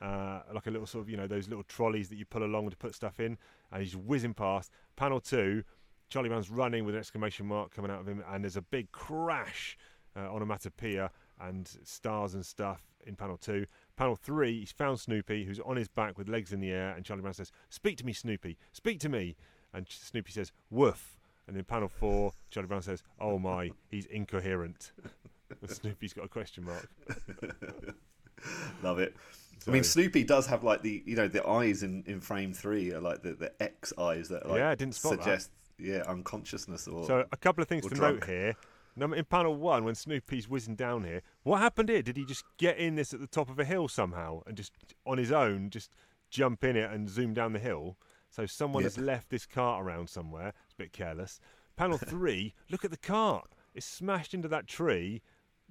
uh, 0.00 0.40
like 0.54 0.66
a 0.66 0.70
little 0.70 0.86
sort 0.86 1.02
of 1.02 1.10
you 1.10 1.16
know 1.16 1.26
those 1.26 1.48
little 1.48 1.64
trolleys 1.64 2.08
that 2.08 2.16
you 2.16 2.24
pull 2.24 2.44
along 2.44 2.70
to 2.70 2.76
put 2.76 2.94
stuff 2.94 3.20
in, 3.20 3.38
and 3.72 3.82
he's 3.82 3.96
whizzing 3.96 4.34
past. 4.34 4.70
Panel 4.96 5.20
two, 5.20 5.64
Charlie 6.08 6.28
Brown's 6.28 6.50
running 6.50 6.84
with 6.84 6.94
an 6.94 7.00
exclamation 7.00 7.46
mark 7.46 7.74
coming 7.74 7.90
out 7.90 8.00
of 8.00 8.08
him, 8.08 8.22
and 8.30 8.44
there's 8.44 8.56
a 8.56 8.62
big 8.62 8.90
crash 8.92 9.76
uh, 10.16 10.20
on 10.20 10.26
a 10.26 10.34
onomatopoeia 10.36 11.10
and 11.40 11.68
stars 11.84 12.34
and 12.34 12.44
stuff 12.44 12.82
in 13.06 13.14
panel 13.16 13.36
two. 13.36 13.66
Panel 13.96 14.16
three, 14.16 14.60
he's 14.60 14.72
found 14.72 14.98
Snoopy, 14.98 15.44
who's 15.44 15.60
on 15.60 15.76
his 15.76 15.88
back 15.88 16.18
with 16.18 16.28
legs 16.28 16.52
in 16.52 16.60
the 16.60 16.70
air, 16.70 16.94
and 16.94 17.04
Charlie 17.04 17.22
Brown 17.22 17.34
says, 17.34 17.52
"Speak 17.68 17.96
to 17.98 18.06
me, 18.06 18.12
Snoopy. 18.12 18.56
Speak 18.72 19.00
to 19.00 19.08
me." 19.08 19.36
And 19.72 19.86
Snoopy 19.88 20.32
says, 20.32 20.52
"Woof." 20.70 21.16
And 21.46 21.56
in 21.56 21.64
panel 21.64 21.88
four, 21.88 22.32
Charlie 22.50 22.68
Brown 22.68 22.82
says, 22.82 23.02
"Oh 23.20 23.38
my, 23.38 23.70
he's 23.90 24.06
incoherent." 24.06 24.92
Snoopy's 25.66 26.12
got 26.12 26.26
a 26.26 26.28
question 26.28 26.64
mark. 26.64 26.88
Love 28.82 28.98
it. 28.98 29.16
So- 29.60 29.70
I 29.70 29.74
mean, 29.74 29.84
Snoopy 29.84 30.24
does 30.24 30.46
have 30.46 30.62
like 30.64 30.82
the 30.82 31.02
you 31.06 31.16
know 31.16 31.28
the 31.28 31.46
eyes 31.46 31.82
in, 31.82 32.04
in 32.06 32.20
frame 32.20 32.52
three 32.52 32.92
are 32.92 33.00
like 33.00 33.22
the, 33.22 33.32
the 33.34 33.62
X 33.62 33.92
eyes 33.98 34.28
that 34.28 34.48
like 34.48 34.58
Yeah, 34.58 34.70
I 34.70 34.74
didn't 34.74 34.94
spot 34.94 35.12
that. 35.18 35.22
suggest 35.24 35.50
yeah 35.78 36.02
unconsciousness 36.08 36.88
or 36.88 37.06
So 37.06 37.24
a 37.30 37.36
couple 37.36 37.62
of 37.62 37.68
things 37.68 37.84
to 37.86 37.94
drunk. 37.94 38.20
note 38.20 38.28
here. 38.28 38.54
Number 38.96 39.14
in 39.16 39.24
panel 39.24 39.54
one, 39.54 39.84
when 39.84 39.94
Snoopy's 39.94 40.48
whizzing 40.48 40.74
down 40.74 41.04
here, 41.04 41.22
what 41.44 41.60
happened 41.60 41.88
here? 41.88 42.02
Did 42.02 42.16
he 42.16 42.24
just 42.24 42.44
get 42.56 42.78
in 42.78 42.96
this 42.96 43.14
at 43.14 43.20
the 43.20 43.28
top 43.28 43.48
of 43.48 43.58
a 43.60 43.64
hill 43.64 43.86
somehow 43.86 44.42
and 44.46 44.56
just 44.56 44.72
on 45.06 45.18
his 45.18 45.30
own 45.30 45.70
just 45.70 45.90
jump 46.30 46.64
in 46.64 46.76
it 46.76 46.90
and 46.90 47.08
zoom 47.08 47.32
down 47.32 47.52
the 47.52 47.58
hill? 47.60 47.96
So 48.30 48.44
someone 48.44 48.82
Yep. 48.82 48.92
has 48.94 48.98
left 48.98 49.30
this 49.30 49.46
cart 49.46 49.84
around 49.84 50.10
somewhere. 50.10 50.52
It's 50.64 50.74
a 50.74 50.78
bit 50.78 50.92
careless. 50.92 51.38
Panel 51.76 51.96
three, 52.12 52.54
look 52.70 52.84
at 52.84 52.90
the 52.90 52.96
cart. 52.96 53.50
It's 53.74 53.86
smashed 53.86 54.34
into 54.34 54.48
that 54.48 54.66
tree. 54.66 55.22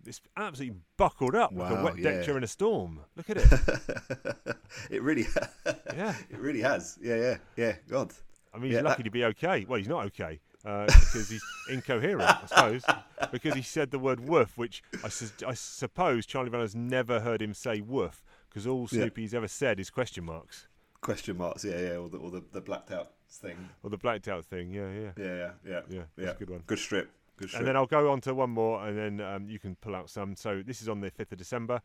It's 0.05 0.21
absolutely 0.37 0.79
buckled 0.95 1.35
up 1.35 1.51
like 1.53 1.71
a 1.71 1.83
wet 1.83 1.95
deck 1.95 2.15
yeah. 2.15 2.23
chair 2.23 2.37
in 2.37 2.43
a 2.43 2.47
storm. 2.47 3.01
Look 3.15 3.29
at 3.29 3.37
it. 3.37 3.47
it 4.89 5.01
really 5.01 5.25
yeah. 5.93 6.15
it 6.29 6.37
really 6.39 6.61
has 6.61 6.97
yeah 7.01 7.15
yeah 7.15 7.37
yeah 7.55 7.75
God 7.89 8.13
I 8.53 8.57
mean, 8.57 8.67
he's 8.71 8.75
Yeah, 8.75 8.81
lucky 8.83 9.03
that- 9.03 9.09
to 9.09 9.11
be 9.11 9.23
okay. 9.25 9.65
Well, 9.67 9.77
he's 9.77 9.87
not 9.89 10.05
okay 10.07 10.39
uh, 10.65 10.85
because 10.85 11.29
he's 11.29 11.43
incoherent, 11.69 12.21
I 12.23 12.45
suppose, 12.47 12.83
because 13.31 13.53
he 13.53 13.61
said 13.61 13.91
the 13.91 13.99
word 13.99 14.19
woof, 14.21 14.57
which 14.57 14.81
I, 15.03 15.09
su- 15.09 15.45
I 15.45 15.53
suppose 15.53 16.25
Charlie 16.25 16.49
Brown 16.49 16.63
has 16.63 16.75
never 16.75 17.19
heard 17.19 17.41
him 17.41 17.53
say 17.53 17.81
woof 17.81 18.23
because 18.49 18.65
all 18.65 18.87
Yeah. 18.91 19.01
Snoopy's 19.01 19.33
ever 19.33 19.47
said 19.47 19.79
is 19.79 19.89
question 19.89 20.23
marks 20.25 20.67
question 20.99 21.37
marks 21.37 21.63
yeah 21.63 21.79
yeah 21.79 21.95
or 21.95 22.09
the 22.09 22.17
or 22.17 22.31
the, 22.31 22.43
the 22.51 22.59
blacked 22.59 22.89
out 22.91 23.11
thing 23.29 23.55
or 23.83 23.89
the 23.91 23.97
blacked 23.97 24.27
out 24.27 24.43
thing. 24.45 24.71
Yeah, 24.71 24.89
yeah, 24.91 25.11
yeah 25.15 25.23
yeah 25.25 25.51
yeah 25.65 25.81
yeah. 25.89 26.01
yeah 26.17 26.33
good 26.39 26.49
one. 26.49 26.63
good 26.65 26.79
strip 26.79 27.11
good 27.37 27.53
And 27.53 27.65
then 27.65 27.75
I'll 27.75 27.85
go 27.85 28.11
on 28.11 28.21
to 28.21 28.33
one 28.33 28.49
more, 28.49 28.85
and 28.85 28.97
then 28.97 29.21
um, 29.25 29.49
you 29.49 29.59
can 29.59 29.75
pull 29.75 29.95
out 29.95 30.09
some. 30.09 30.35
So 30.35 30.61
this 30.65 30.81
is 30.81 30.89
on 30.89 31.01
the 31.01 31.09
fifth 31.09 31.31
of 31.31 31.37
December, 31.37 31.81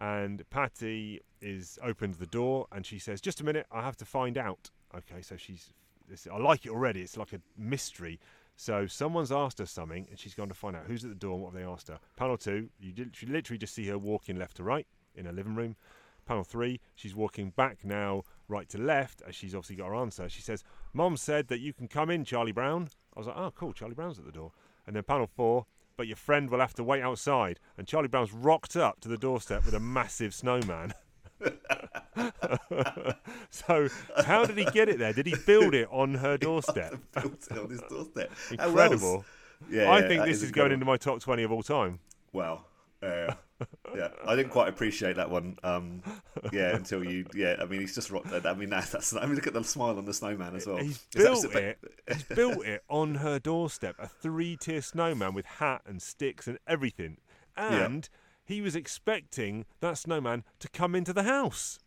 and 0.00 0.48
Patty 0.50 1.20
is 1.40 1.78
opens 1.82 2.18
the 2.18 2.26
door, 2.26 2.66
and 2.72 2.84
she 2.84 2.98
says, 2.98 3.20
"Just 3.20 3.40
a 3.40 3.44
minute, 3.44 3.66
I 3.70 3.82
have 3.82 3.96
to 3.98 4.04
find 4.04 4.36
out." 4.36 4.70
Okay, 4.94 5.22
so 5.22 5.36
she's. 5.36 5.72
This, 6.08 6.28
I 6.32 6.38
like 6.38 6.64
it 6.64 6.70
already. 6.70 7.02
It's 7.02 7.16
like 7.16 7.32
a 7.32 7.40
mystery. 7.58 8.20
So 8.54 8.86
someone's 8.86 9.32
asked 9.32 9.58
her 9.58 9.66
something, 9.66 10.06
and 10.08 10.18
she's 10.18 10.34
gone 10.34 10.48
to 10.48 10.54
find 10.54 10.76
out 10.76 10.84
who's 10.86 11.04
at 11.04 11.10
the 11.10 11.16
door 11.16 11.34
and 11.34 11.42
what 11.42 11.52
have 11.52 11.60
they 11.60 11.68
asked 11.68 11.88
her. 11.88 11.98
Panel 12.16 12.36
two, 12.38 12.70
you 12.78 12.92
literally 13.26 13.58
just 13.58 13.74
see 13.74 13.86
her 13.88 13.98
walking 13.98 14.36
left 14.36 14.56
to 14.56 14.62
right 14.62 14.86
in 15.14 15.26
her 15.26 15.32
living 15.32 15.54
room. 15.54 15.76
Panel 16.26 16.44
three, 16.44 16.80
she's 16.94 17.14
walking 17.14 17.50
back 17.50 17.84
now 17.84 18.22
right 18.48 18.68
to 18.68 18.78
left, 18.78 19.22
as 19.26 19.34
she's 19.34 19.54
obviously 19.54 19.76
got 19.76 19.88
her 19.88 19.94
answer, 19.94 20.28
she 20.28 20.42
says, 20.42 20.64
Mom 20.92 21.16
said 21.16 21.48
that 21.48 21.60
you 21.60 21.72
can 21.72 21.88
come 21.88 22.10
in, 22.10 22.24
Charlie 22.24 22.52
Brown. 22.52 22.88
I 23.14 23.20
was 23.20 23.26
like, 23.26 23.36
oh, 23.36 23.52
cool, 23.54 23.72
Charlie 23.72 23.94
Brown's 23.94 24.18
at 24.18 24.24
the 24.24 24.32
door. 24.32 24.52
And 24.86 24.94
then 24.94 25.02
panel 25.02 25.26
four, 25.26 25.66
but 25.96 26.06
your 26.06 26.16
friend 26.16 26.50
will 26.50 26.60
have 26.60 26.74
to 26.74 26.84
wait 26.84 27.02
outside. 27.02 27.58
And 27.76 27.86
Charlie 27.86 28.08
Brown's 28.08 28.32
rocked 28.32 28.76
up 28.76 29.00
to 29.00 29.08
the 29.08 29.16
doorstep 29.16 29.64
with 29.64 29.74
a 29.74 29.80
massive 29.80 30.34
snowman. 30.34 30.94
so, 33.50 33.88
how 34.24 34.44
did 34.44 34.56
he 34.56 34.64
get 34.66 34.88
it 34.88 34.98
there? 34.98 35.12
Did 35.12 35.26
he 35.26 35.34
build 35.46 35.74
it 35.74 35.88
on 35.90 36.14
her 36.14 36.36
doorstep? 36.38 36.94
Built 37.12 37.46
it 37.50 37.58
on 37.58 37.70
his 37.70 37.82
doorstep. 37.88 38.30
Incredible. 38.50 39.24
Yeah, 39.70 39.90
I 39.90 40.00
yeah, 40.00 40.08
think 40.08 40.24
this 40.24 40.42
is, 40.42 40.50
going 40.50 40.72
into 40.72 40.84
my 40.84 40.96
top 40.96 41.20
20 41.20 41.42
of 41.42 41.52
all 41.52 41.62
time. 41.62 41.98
Well, 42.32 42.64
uh, 43.02 43.34
yeah, 43.94 44.08
I 44.26 44.36
didn't 44.36 44.50
quite 44.50 44.68
appreciate 44.68 45.16
that 45.16 45.30
one. 45.30 45.56
Um, 45.62 46.02
yeah, 46.52 46.74
until 46.74 47.04
you, 47.04 47.26
yeah, 47.34 47.56
I 47.60 47.64
mean, 47.64 47.80
he's 47.80 47.94
just 47.94 48.10
rocked. 48.10 48.32
I 48.32 48.54
mean, 48.54 48.70
that's, 48.70 48.90
that's. 48.90 49.14
I 49.14 49.24
mean, 49.26 49.34
look 49.34 49.46
at 49.46 49.52
the 49.52 49.62
smile 49.64 49.98
on 49.98 50.04
the 50.04 50.14
snowman 50.14 50.56
as 50.56 50.66
well. 50.66 50.78
He's 50.78 50.98
built 51.14 51.44
it. 51.54 51.78
He's 52.08 52.22
built 52.24 52.64
it 52.64 52.82
on 52.88 53.16
her 53.16 53.38
doorstep, 53.38 53.96
a 53.98 54.08
three-tier 54.08 54.82
snowman 54.82 55.34
with 55.34 55.46
hat 55.46 55.82
and 55.86 56.00
sticks 56.00 56.46
and 56.46 56.58
everything. 56.66 57.18
And 57.56 58.08
he 58.44 58.60
was 58.60 58.76
expecting 58.76 59.64
that 59.80 59.98
snowman 59.98 60.44
to 60.60 60.68
come 60.68 60.94
into 60.94 61.12
the 61.12 61.24
house. 61.24 61.78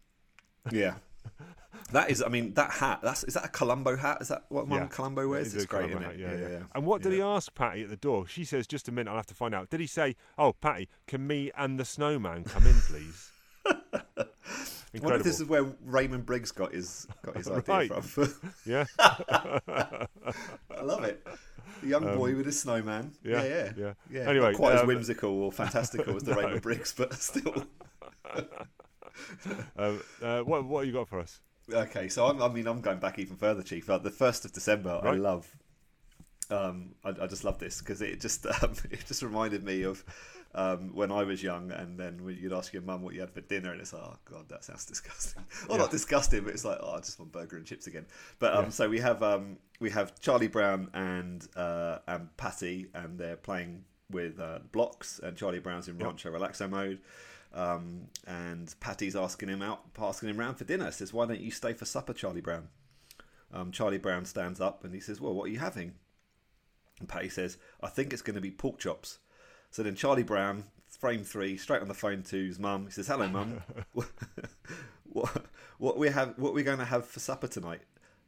Yeah, 0.72 0.96
that 1.92 2.10
is. 2.10 2.22
I 2.22 2.28
mean, 2.30 2.54
that 2.56 2.72
hat. 2.72 3.00
That's 3.04 3.24
is 3.24 3.34
that 3.36 3.46
a 3.46 3.50
Columbo 3.50 3.96
hat? 3.98 4.18
Is 4.22 4.28
that 4.30 4.46
what 4.50 4.68
one 4.68 4.82
Yeah. 4.82 4.88
Columbo 4.88 5.28
wears? 5.28 5.54
It's 5.54 5.66
great, 5.66 5.90
Columbo 5.92 6.10
isn't 6.12 6.22
hat, 6.22 6.34
it? 6.34 6.40
yeah, 6.42 6.50
yeah. 6.58 6.64
And 6.76 6.86
what 6.86 7.02
did 7.02 7.14
he 7.14 7.22
ask 7.22 7.54
Patty 7.54 7.84
at 7.84 7.90
the 7.90 7.96
door? 7.98 8.28
She 8.28 8.44
says, 8.46 8.68
"Just 8.68 8.88
a 8.88 8.92
minute, 8.92 9.10
I'll 9.10 9.18
have 9.18 9.26
to 9.28 9.34
find 9.36 9.54
out." 9.56 9.70
Did 9.70 9.80
he 9.80 9.88
say, 9.88 10.16
"Oh, 10.38 10.54
Patty, 10.54 10.90
can 11.08 11.26
me 11.28 11.52
and 11.58 11.80
the 11.80 11.86
snowman 11.86 12.44
come 12.44 12.66
in, 12.68 12.76
please?" 12.82 13.32
I 13.66 13.74
wonder 14.16 14.28
Incredible. 14.94 15.18
if 15.20 15.24
this 15.24 15.40
is 15.40 15.46
where 15.48 15.66
Raymond 15.86 16.26
Briggs 16.26 16.52
got 16.52 16.74
his 16.74 17.08
got 17.24 17.36
his 17.38 17.48
idea 17.70 18.02
from. 18.02 18.34
Yeah, 18.66 18.86
I 19.00 20.08
love 20.82 21.04
it. 21.04 21.26
The 21.82 21.88
young 21.88 22.04
boy 22.04 22.36
with 22.36 22.46
his 22.46 22.60
snowman. 22.60 23.02
Um, 23.04 23.12
yeah, 23.24 23.44
yeah, 23.44 23.72
yeah. 23.78 23.94
yeah. 24.12 24.22
Anyway, 24.30 24.52
Not 24.52 24.56
quite 24.56 24.74
as 24.76 24.82
um, 24.82 24.88
whimsical 24.88 25.30
or 25.44 25.52
fantastical 25.52 26.16
as 26.16 26.24
the 26.24 26.32
No. 26.32 26.42
Raymond 26.42 26.62
Briggs, 26.62 26.94
but 26.98 27.14
still. 27.14 27.66
um, 29.78 30.02
uh, 30.22 30.42
what 30.42 30.66
what 30.66 30.86
you 30.88 30.94
got 30.94 31.08
for 31.08 31.20
us? 31.20 31.40
Okay, 31.72 32.10
so 32.10 32.26
I'm, 32.26 32.42
I 32.42 32.48
mean, 32.50 32.68
I'm 32.68 32.82
going 32.82 33.00
back 33.00 33.20
even 33.20 33.36
further, 33.38 33.62
Chief. 33.62 33.88
Uh, 33.90 34.00
the 34.00 34.10
first 34.10 34.44
of 34.46 34.54
December, 34.54 35.00
I 35.04 35.12
love. 35.12 35.48
Um, 36.50 36.96
I, 37.06 37.10
I 37.10 37.28
just 37.28 37.44
love 37.44 37.60
this 37.60 37.80
because 37.80 38.02
it 38.02 38.20
just 38.20 38.46
um, 38.64 38.74
it 38.92 39.06
just 39.06 39.22
reminded 39.22 39.64
me 39.64 39.84
of 39.84 40.04
um, 40.56 40.96
when 40.96 41.12
I 41.12 41.24
was 41.24 41.44
young, 41.44 41.72
and 41.72 42.00
then 42.00 42.20
you'd 42.40 42.54
ask 42.54 42.74
your 42.74 42.82
mum 42.82 43.04
what 43.04 43.14
you 43.14 43.20
had 43.20 43.30
for 43.30 43.42
dinner, 43.42 43.72
and 43.72 43.80
it's 43.80 43.94
like, 43.94 44.02
oh 44.04 44.18
god, 44.26 44.50
that 44.50 44.64
sounds 44.64 44.86
disgusting. 44.94 45.44
Well, 45.68 45.78
Yeah. 45.78 45.84
not 45.84 45.92
disgusting, 45.92 46.44
but 46.44 46.54
it's 46.54 46.66
like, 46.66 46.80
oh, 46.82 46.94
I 46.94 47.00
just 47.02 47.20
want 47.20 47.32
burger 47.32 47.58
and 47.58 47.66
chips 47.68 47.86
again. 47.86 48.08
But 48.40 48.56
um, 48.56 48.66
Yeah. 48.66 48.70
so 48.72 48.90
we 48.90 49.00
have 49.00 49.22
um, 49.22 49.58
we 49.80 49.92
have 49.92 50.20
Charlie 50.20 50.48
Brown 50.48 50.90
and 50.96 51.48
uh, 51.56 52.00
and 52.08 52.36
Patty, 52.38 52.88
and 52.96 53.20
they're 53.20 53.36
playing 53.36 53.84
with 54.10 54.40
uh, 54.40 54.58
blocks, 54.72 55.20
and 55.22 55.38
Charlie 55.38 55.60
Brown's 55.60 55.88
in 55.88 56.00
Yep. 56.00 56.04
Rancho 56.08 56.32
Relaxo 56.32 56.68
mode. 56.68 57.00
Um, 57.54 58.08
and 58.28 58.74
Patty's 58.80 59.16
asking 59.16 59.50
him 59.50 59.62
out, 59.62 59.82
asking 59.98 60.30
him 60.30 60.38
round 60.38 60.58
for 60.58 60.66
dinner. 60.66 60.92
Says, 60.92 61.14
"Why 61.14 61.26
don't 61.26 61.40
you 61.40 61.52
stay 61.52 61.74
for 61.74 61.86
supper, 61.86 62.14
Charlie 62.14 62.42
Brown?" 62.42 62.70
Um, 63.52 63.72
Charlie 63.72 63.98
Brown 63.98 64.26
stands 64.26 64.62
up 64.62 64.84
and 64.84 64.94
he 64.94 65.00
says, 65.00 65.20
"Well, 65.20 65.34
what 65.34 65.46
are 65.46 65.52
you 65.52 65.60
having?" 65.60 65.96
And 67.00 67.10
Patty 67.10 67.30
says, 67.30 67.58
"I 67.82 67.88
think 67.88 68.14
it's 68.14 68.22
going 68.22 68.36
to 68.36 68.42
be 68.42 68.52
pork 68.52 68.78
chops." 68.80 69.20
So 69.72 69.84
then 69.84 69.96
Charlie 69.96 70.24
Brown, 70.24 70.66
frame 70.88 71.24
three, 71.24 71.58
straight 71.58 71.82
on 71.82 71.88
the 71.88 71.94
phone 71.94 72.24
to 72.24 72.48
his 72.48 72.60
mum. 72.60 72.86
He 72.86 72.92
says, 72.92 73.08
"Hello, 73.08 73.28
mum. 73.28 73.62
what 75.04 75.46
what 75.78 75.98
we 75.98 76.10
have? 76.10 76.38
What 76.38 76.54
we're 76.54 76.64
going 76.64 76.80
to 76.80 76.86
have 76.86 77.08
for 77.08 77.20
supper 77.20 77.48
tonight?" 77.48 77.82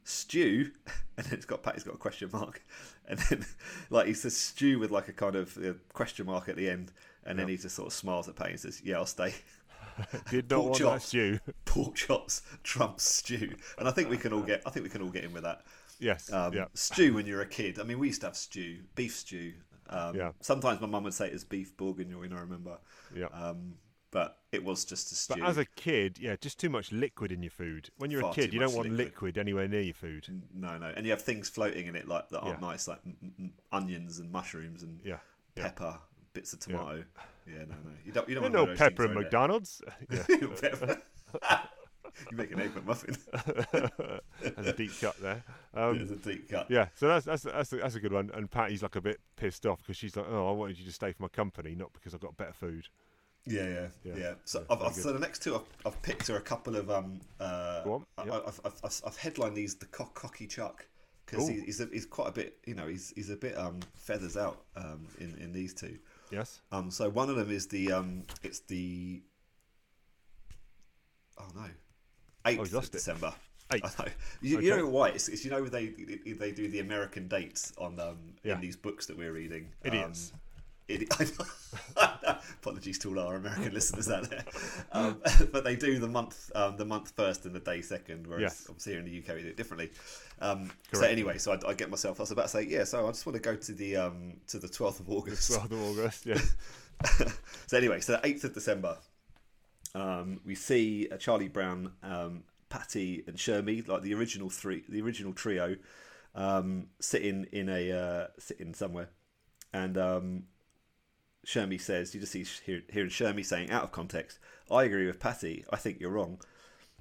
Stew, 0.04 0.72
and 1.18 1.28
then 1.28 1.34
it's 1.34 1.46
got 1.46 1.62
Patty's 1.62 1.84
got 1.84 1.96
a 1.96 2.00
question 2.00 2.30
mark, 2.34 2.64
and 3.08 3.20
then 3.20 3.46
like 3.92 4.08
he 4.08 4.14
says 4.14 4.36
stew 4.36 4.80
with 4.80 4.90
like 4.90 5.08
a 5.08 5.14
kind 5.14 5.36
of 5.36 5.58
uh, 5.58 5.74
question 5.94 6.26
mark 6.26 6.50
at 6.50 6.56
the 6.56 6.68
end, 6.70 6.92
and 7.26 7.38
then 7.40 7.48
he 7.48 7.58
just 7.58 7.76
sort 7.76 7.88
of 7.88 7.94
smiles 7.94 8.28
at 8.28 8.36
Payne 8.36 8.52
and 8.52 8.60
says, 8.60 8.82
"Yeah, 8.84 8.98
I'll 8.98 9.06
stay." 9.06 9.34
Did 10.30 10.50
not 10.50 10.58
Pork 10.58 10.66
want 10.70 10.78
that 10.80 10.84
chops. 10.86 11.06
stew. 11.08 11.40
pork 11.66 11.96
chops 11.96 12.42
trumps 12.64 13.04
stew, 13.04 13.54
and 13.78 13.88
I 13.88 13.92
think 13.92 14.10
we 14.10 14.18
can 14.18 14.34
all 14.34 14.42
get. 14.42 14.62
I 14.66 14.70
think 14.70 14.84
we 14.84 14.90
can 14.90 15.02
all 15.02 15.10
get 15.10 15.24
in 15.24 15.34
with 15.34 15.44
that. 15.44 15.64
Yes. 16.00 16.32
Um, 16.32 16.54
yeah. 16.54 16.66
Stew 16.74 17.14
when 17.16 17.26
you're 17.28 17.42
a 17.42 17.46
kid. 17.48 17.80
I 17.80 17.84
mean, 17.84 18.00
we 18.00 18.08
used 18.08 18.22
to 18.22 18.28
have 18.28 18.36
stew, 18.36 18.80
beef 18.96 19.16
stew. 19.16 19.54
Um, 19.90 20.16
Yeah. 20.16 20.32
Sometimes 20.40 20.82
my 20.82 20.88
mum 20.88 21.04
would 21.04 21.14
say 21.14 21.28
it 21.28 21.34
was 21.34 21.44
beef 21.44 21.76
bourguignon. 21.78 22.34
I 22.34 22.40
remember. 22.40 22.78
Yeah. 23.16 23.28
Um, 23.28 23.76
but 24.10 24.40
it 24.52 24.64
was 24.64 24.84
just 24.84 25.12
a 25.12 25.16
stew. 25.16 25.36
But 25.40 25.48
as 25.48 25.58
a 25.58 25.66
kid, 25.66 26.18
yeah, 26.20 26.36
just 26.42 26.60
too 26.60 26.70
much 26.70 26.92
liquid 26.92 27.32
in 27.32 27.44
your 27.44 27.52
food. 27.52 27.90
When 27.98 28.10
you're 28.12 28.22
Far 28.22 28.32
a 28.32 28.34
kid, 28.34 28.52
you 28.54 28.60
don't 28.60 28.74
want 28.74 28.90
liquid. 28.90 29.06
liquid. 29.08 29.38
anywhere 29.38 29.68
near 29.68 29.82
your 29.82 29.94
food. 29.94 30.28
no, 30.54 30.78
no, 30.78 30.88
and 30.96 31.06
you 31.06 31.12
have 31.12 31.22
things 31.22 31.50
floating 31.50 31.86
in 31.88 31.96
it 31.96 32.08
like 32.08 32.30
that 32.30 32.40
aren't 32.40 32.62
Yeah. 32.62 32.68
nice, 32.68 32.88
like 32.88 33.00
m- 33.06 33.34
m- 33.40 33.54
onions 33.72 34.18
and 34.20 34.32
mushrooms 34.32 34.82
and 34.84 35.00
Yeah. 35.04 35.20
yeah. 35.56 35.64
pepper, 35.64 36.00
bits 36.34 36.54
of 36.54 36.60
tomato. 36.60 37.04
Yeah, 37.48 37.60
no, 37.60 37.76
no, 37.84 37.92
you 38.06 38.12
don't. 38.12 38.30
You 38.30 38.36
don't 38.36 38.52
know 38.52 38.76
pepper 38.76 39.06
in 39.06 39.14
McDonald's. 39.14 39.82
Yeah. 40.10 40.24
Pepper. 40.62 41.02
you 42.32 42.38
make 42.38 42.52
an 42.52 42.60
egg 42.60 42.72
McMuffin. 42.76 43.18
There's 44.42 44.68
a 44.68 44.74
deep 44.74 44.92
cut 45.00 45.20
there. 45.22 45.44
Um, 45.74 45.98
There's 45.98 46.12
a 46.12 46.16
deep 46.18 46.50
cut. 46.50 46.70
yeah, 46.70 46.88
so 46.96 47.08
that's 47.08 47.26
that's 47.26 47.44
that's 47.44 47.74
a, 47.74 47.78
that's 47.78 47.96
a 47.96 48.00
good 48.00 48.14
one. 48.14 48.30
And 48.34 48.50
Patty's 48.52 48.84
like 48.84 48.96
a 48.96 49.02
bit 49.02 49.20
pissed 49.38 49.66
off 49.66 49.80
because 49.80 49.98
she's 49.98 50.16
like, 50.16 50.26
"Oh, 50.30 50.50
I 50.50 50.52
wanted 50.52 50.78
you 50.80 50.86
to 50.86 50.92
stay 50.92 51.12
for 51.14 51.24
my 51.24 51.30
company, 51.30 51.76
not 51.76 51.94
because 51.94 52.14
I've 52.14 52.20
got 52.22 52.36
better 52.38 52.54
food." 52.54 52.88
Yeah, 53.46 53.64
yeah, 53.64 53.88
Yeah. 54.04 54.14
yeah. 54.18 54.34
So, 54.46 54.60
Yeah, 54.60 54.76
I've, 54.76 54.82
I've, 54.84 54.94
so 54.94 55.12
the 55.14 55.20
next 55.20 55.42
two 55.42 55.56
I've, 55.56 55.62
I've 55.86 56.02
picked 56.04 56.30
are 56.30 56.38
a 56.38 56.42
couple 56.42 56.76
of 56.76 56.92
um. 56.92 57.22
Uh, 57.40 57.84
Go 57.84 57.94
on, 57.94 58.06
I, 58.18 58.26
yep. 58.26 58.44
I've, 58.48 58.60
I've, 58.66 58.80
I've, 58.84 59.02
I've 59.08 59.18
headlined 59.18 59.56
these 59.56 59.76
the 59.76 59.88
cock, 59.88 60.14
cocky 60.14 60.46
Chuck 60.48 60.86
because 61.26 61.48
he, 61.48 61.62
he's 61.62 61.80
a, 61.80 61.88
he's 61.92 62.06
quite 62.06 62.28
a 62.28 62.32
bit 62.32 62.58
you 62.66 62.76
know 62.76 62.88
he's 62.88 63.14
he's 63.16 63.30
a 63.30 63.36
bit 63.38 63.58
um 63.58 63.80
feathers 63.96 64.38
out 64.38 64.64
um 64.76 65.08
in 65.20 65.36
in 65.40 65.54
these 65.54 65.74
two. 65.74 65.98
Yes. 66.32 66.62
Um, 66.72 66.90
so 66.92 67.10
one 67.10 67.30
of 67.30 67.36
them 67.36 67.52
is 67.52 67.68
the 67.68 67.92
um 67.92 68.24
it's 68.44 68.60
the 68.62 69.22
oh 71.40 71.48
no 71.56 71.66
Oh, 72.44 72.50
eighth 72.50 72.72
you 72.72 72.78
of. 72.80 72.90
December. 72.92 73.34
Eighth. 73.74 74.00
I 74.00 74.04
know. 74.06 74.12
You, 74.42 74.60
you 74.62 74.76
know 74.78 74.88
why? 74.88 75.10
It's, 75.10 75.30
it's 75.30 75.46
you 75.46 75.52
know 75.52 75.64
they 75.66 75.90
they 76.40 76.52
do 76.52 76.68
the 76.68 76.80
American 76.80 77.28
dates 77.28 77.72
on 77.78 78.00
um 78.00 78.34
Yeah. 78.44 78.56
in 78.56 78.62
these 78.62 78.76
books 78.76 79.06
that 79.06 79.18
we're 79.18 79.32
reading. 79.34 79.70
Idiots. 79.84 80.32
Um, 80.34 80.40
Idi- 80.98 81.08
I 81.98 82.10
know. 82.24 82.38
Apologies 82.62 83.00
to 83.00 83.10
all 83.10 83.20
our 83.20 83.36
American 83.36 83.74
listeners 83.74 84.10
out 84.10 84.30
there, 84.30 84.44
um, 84.92 85.20
but 85.52 85.64
they 85.64 85.76
do 85.76 85.98
the 86.00 86.08
month 86.08 86.52
um, 86.56 86.78
the 86.78 86.86
month 86.86 87.12
first 87.16 87.46
and 87.46 87.56
the 87.56 87.60
day 87.60 87.82
second, 87.82 88.28
whereas 88.28 88.42
Yes. 88.42 88.66
obviously 88.70 88.94
here 88.94 89.00
in 89.02 89.06
the 89.06 89.18
UK 89.20 89.36
we 89.38 89.42
do 89.44 89.48
it 89.50 89.58
differently. 89.58 89.92
Um, 90.42 90.72
so 90.94 91.02
anyway, 91.04 91.38
so 91.40 91.54
I, 91.54 91.70
I 91.70 91.74
get 91.74 91.90
myself. 91.90 92.20
I 92.20 92.24
was 92.24 92.32
about 92.32 92.44
to 92.44 92.50
say, 92.50 92.64
yeah. 92.64 92.84
So 92.84 93.08
I 93.08 93.12
just 93.12 93.26
want 93.26 93.36
to 93.36 93.42
go 93.42 93.56
to 93.56 93.72
the 93.74 93.96
um, 93.98 94.34
to 94.48 94.60
the 94.60 94.68
twelfth 94.68 95.00
of 95.00 95.10
August. 95.10 95.52
12th 95.52 95.72
of 95.72 95.82
August. 96.00 96.26
Yeah. 96.26 96.42
so 97.68 97.78
anyway, 97.78 98.00
so 98.00 98.14
the 98.14 98.28
eighth 98.28 98.44
of 98.44 98.54
December, 98.54 98.98
um, 99.96 100.40
we 100.46 100.54
see 100.56 101.08
uh, 101.12 101.18
Charlie 101.18 101.48
Brown, 101.48 101.92
um, 102.04 102.44
Patty, 102.70 103.24
and 103.28 103.38
Shermy, 103.38 103.88
like 103.88 104.02
the 104.04 104.14
original 104.14 104.50
three, 104.50 104.84
the 104.88 105.02
original 105.02 105.34
trio, 105.34 105.76
um, 106.36 106.88
sitting 107.00 107.48
in 107.52 107.70
a 107.70 107.92
uh, 107.92 108.28
sitting 108.38 108.74
somewhere, 108.74 109.10
and 109.74 109.98
Shermy 111.46 111.80
says, 111.82 112.14
you 112.14 112.20
just 112.22 112.32
see 112.34 112.46
here, 112.66 112.82
hearing 112.92 113.10
Shermy 113.10 113.46
saying 113.46 113.72
out 113.72 113.84
of 113.84 113.92
context, 113.92 114.38
"I 114.70 114.84
agree 114.84 115.08
with 115.08 115.20
Patty. 115.20 115.66
I 115.72 115.78
think 115.78 116.00
you're 116.00 116.12
wrong." 116.12 116.40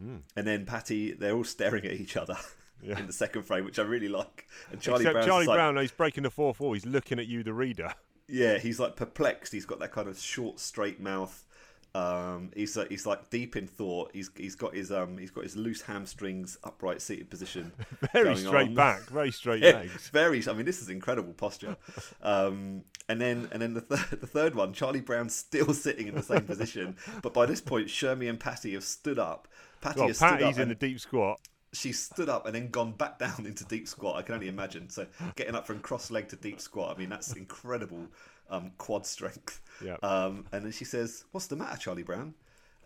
Hmm. 0.00 0.16
And 0.34 0.46
then 0.46 0.64
Patty, 0.64 1.12
they're 1.12 1.34
all 1.34 1.44
staring 1.44 1.84
at 1.84 1.92
each 1.92 2.16
other 2.16 2.36
Yeah. 2.82 2.98
in 2.98 3.06
the 3.06 3.12
second 3.12 3.42
frame, 3.42 3.64
which 3.66 3.78
I 3.78 3.82
really 3.82 4.08
like. 4.08 4.46
And 4.72 4.80
Charlie 4.80 5.02
Except 5.02 5.12
Brown's 5.14 5.26
Charlie 5.26 5.46
like, 5.46 5.56
Brown, 5.56 5.76
he's 5.76 5.90
breaking 5.90 6.22
the 6.22 6.30
fourth 6.30 6.60
wall. 6.60 6.72
He's 6.72 6.86
looking 6.86 7.18
at 7.18 7.26
you, 7.26 7.42
the 7.42 7.52
reader. 7.52 7.94
Yeah, 8.26 8.58
he's 8.58 8.80
like 8.80 8.96
perplexed. 8.96 9.52
He's 9.52 9.66
got 9.66 9.80
that 9.80 9.92
kind 9.92 10.08
of 10.08 10.18
short, 10.18 10.58
straight 10.60 11.00
mouth. 11.00 11.44
Um, 11.92 12.50
he's 12.54 12.76
like, 12.76 12.88
he's 12.88 13.04
like 13.04 13.30
deep 13.30 13.56
in 13.56 13.66
thought. 13.66 14.10
He's 14.14 14.30
he's 14.36 14.54
got 14.54 14.74
his 14.74 14.92
um 14.92 15.18
he's 15.18 15.30
got 15.32 15.42
his 15.44 15.56
loose 15.56 15.82
hamstrings 15.82 16.56
upright 16.62 17.02
seated 17.02 17.28
position. 17.30 17.72
Very 18.12 18.24
going 18.26 18.36
straight 18.36 18.68
on. 18.68 18.74
back, 18.74 19.00
very 19.08 19.32
straight 19.32 19.62
Yeah, 19.64 19.72
legs. 19.72 20.08
very. 20.10 20.42
I 20.48 20.52
mean, 20.52 20.66
this 20.66 20.80
is 20.82 20.88
incredible 20.88 21.32
posture. 21.32 21.76
Um, 22.22 22.82
and 23.08 23.20
then 23.20 23.48
and 23.52 23.60
then 23.60 23.74
the 23.74 23.80
th- 23.80 24.10
the 24.20 24.26
third 24.26 24.54
one, 24.54 24.72
Charlie 24.72 25.00
Brown's 25.00 25.34
still 25.34 25.72
sitting 25.74 26.06
in 26.06 26.14
the 26.14 26.22
same 26.22 26.42
position, 26.44 26.96
but 27.22 27.34
by 27.34 27.46
this 27.46 27.60
point, 27.60 27.88
Shermy 27.88 28.28
and 28.30 28.38
Patty 28.38 28.74
have 28.74 28.84
stood 28.84 29.18
up. 29.18 29.48
Patty 29.80 29.98
Well, 30.00 30.08
has 30.08 30.18
stood 30.18 30.26
up. 30.28 30.38
Patty's 30.40 30.58
in 30.58 30.68
the 30.68 30.74
deep 30.76 31.00
squat. 31.00 31.40
she 31.72 31.92
stood 31.92 32.28
up 32.28 32.46
and 32.46 32.54
then 32.54 32.68
gone 32.70 32.92
back 32.92 33.18
down 33.18 33.46
into 33.46 33.64
deep 33.64 33.88
squat. 33.88 34.16
I 34.16 34.22
can 34.22 34.34
only 34.36 34.48
imagine. 34.48 34.90
So 34.90 35.06
getting 35.36 35.54
up 35.54 35.66
from 35.66 35.80
cross 35.80 36.10
leg 36.10 36.28
to 36.28 36.36
deep 36.36 36.60
squat. 36.60 36.94
I 36.94 36.98
mean, 37.00 37.08
that's 37.08 37.32
incredible 37.32 38.06
um, 38.50 38.72
quad 38.78 39.06
strength. 39.06 39.60
Yeah. 39.84 39.96
Um, 40.02 40.46
and 40.52 40.64
then 40.64 40.72
she 40.72 40.84
says, 40.84 41.24
"What's 41.32 41.46
the 41.46 41.56
matter, 41.56 41.76
Charlie 41.78 42.02
Brown?" 42.02 42.34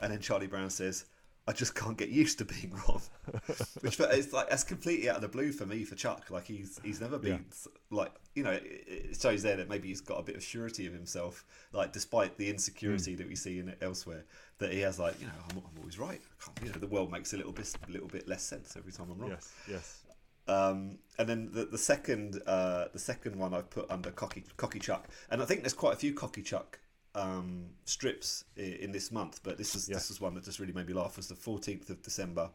And 0.00 0.12
then 0.12 0.20
Charlie 0.20 0.46
Brown 0.46 0.70
says, 0.70 1.06
I 1.46 1.52
just 1.52 1.74
can't 1.74 1.96
get 1.96 2.08
used 2.08 2.38
to 2.38 2.44
being 2.44 2.72
wrong. 2.88 3.02
Which 3.80 4.00
it's 4.00 4.32
like 4.32 4.48
that's 4.48 4.64
completely 4.64 5.10
out 5.10 5.16
of 5.16 5.22
the 5.22 5.28
blue 5.28 5.52
for 5.52 5.66
me 5.66 5.84
for 5.84 5.94
Chuck. 5.94 6.30
Like 6.30 6.46
he's 6.46 6.80
he's 6.82 7.00
never 7.02 7.18
been 7.18 7.44
like 7.90 8.12
you 8.34 8.44
know 8.44 8.58
it, 8.62 9.16
shows 9.20 9.42
there 9.42 9.56
that 9.56 9.68
maybe 9.68 9.88
he's 9.88 10.00
got 10.00 10.18
a 10.18 10.22
bit 10.22 10.36
of 10.36 10.42
surety 10.42 10.86
of 10.86 10.94
himself. 10.94 11.44
Like 11.72 11.92
despite 11.92 12.38
the 12.38 12.48
insecurity 12.48 13.14
that 13.16 13.28
we 13.28 13.36
see 13.36 13.58
in 13.58 13.68
it 13.68 13.78
elsewhere, 13.82 14.24
that 14.58 14.72
he 14.72 14.80
has 14.80 14.98
like 14.98 15.20
you 15.20 15.26
know 15.26 15.32
I'm, 15.50 15.58
I'm 15.58 15.78
always 15.80 15.98
right. 15.98 16.20
I 16.22 16.44
can't, 16.44 16.66
you 16.66 16.72
know 16.72 16.78
the 16.78 16.86
world 16.86 17.12
makes 17.12 17.34
a 17.34 17.36
little 17.36 17.52
bit 17.52 17.70
a 17.86 17.92
little 17.92 18.08
bit 18.08 18.26
less 18.26 18.42
sense 18.42 18.74
every 18.78 18.92
time 18.92 19.08
I'm 19.10 19.18
wrong. 19.18 19.30
Yes, 19.30 19.52
yes. 19.70 20.00
Um, 20.46 20.98
and 21.18 21.28
then 21.28 21.50
the, 21.52 21.64
the 21.64 21.78
second 21.78 22.42
uh, 22.46 22.86
the 22.92 22.98
second 22.98 23.36
one 23.36 23.54
I've 23.54 23.70
put 23.70 23.90
under 23.90 24.10
cocky 24.10 24.44
cocky 24.56 24.78
Chuck, 24.78 25.08
and 25.30 25.40
I 25.42 25.44
think 25.46 25.60
there's 25.62 25.72
quite 25.72 25.94
a 25.94 25.96
few 25.96 26.12
cocky 26.12 26.42
Chuck 26.42 26.78
um, 27.14 27.66
strips 27.84 28.44
in, 28.56 28.72
in 28.74 28.92
this 28.92 29.10
month, 29.12 29.40
but 29.42 29.56
this 29.56 29.74
is 29.74 29.88
Yeah. 29.88 29.94
this 29.94 30.10
is 30.10 30.20
one 30.20 30.34
that 30.34 30.44
just 30.44 30.58
really 30.58 30.72
made 30.72 30.86
me 30.86 30.92
laugh. 30.94 31.12
It 31.12 31.16
was 31.18 31.28
the 31.28 31.34
14th 31.34 31.88
of 31.90 32.02
December, 32.02 32.50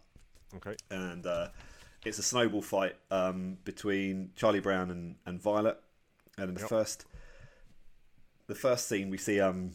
Okay. 0.57 0.75
and 0.91 1.25
uh, 1.25 1.47
it's 2.05 2.19
a 2.19 2.23
snowball 2.23 2.61
fight 2.61 2.95
um, 3.09 3.57
between 3.63 4.31
Charlie 4.35 4.59
Brown 4.59 4.91
and, 4.91 5.15
and 5.25 5.41
Violet. 5.41 5.79
And 6.37 6.49
in 6.49 6.53
the 6.55 6.61
Yep. 6.61 6.69
first 6.69 7.05
the 8.47 8.55
first 8.55 8.87
scene, 8.87 9.09
we 9.09 9.17
see 9.17 9.39
um, 9.39 9.71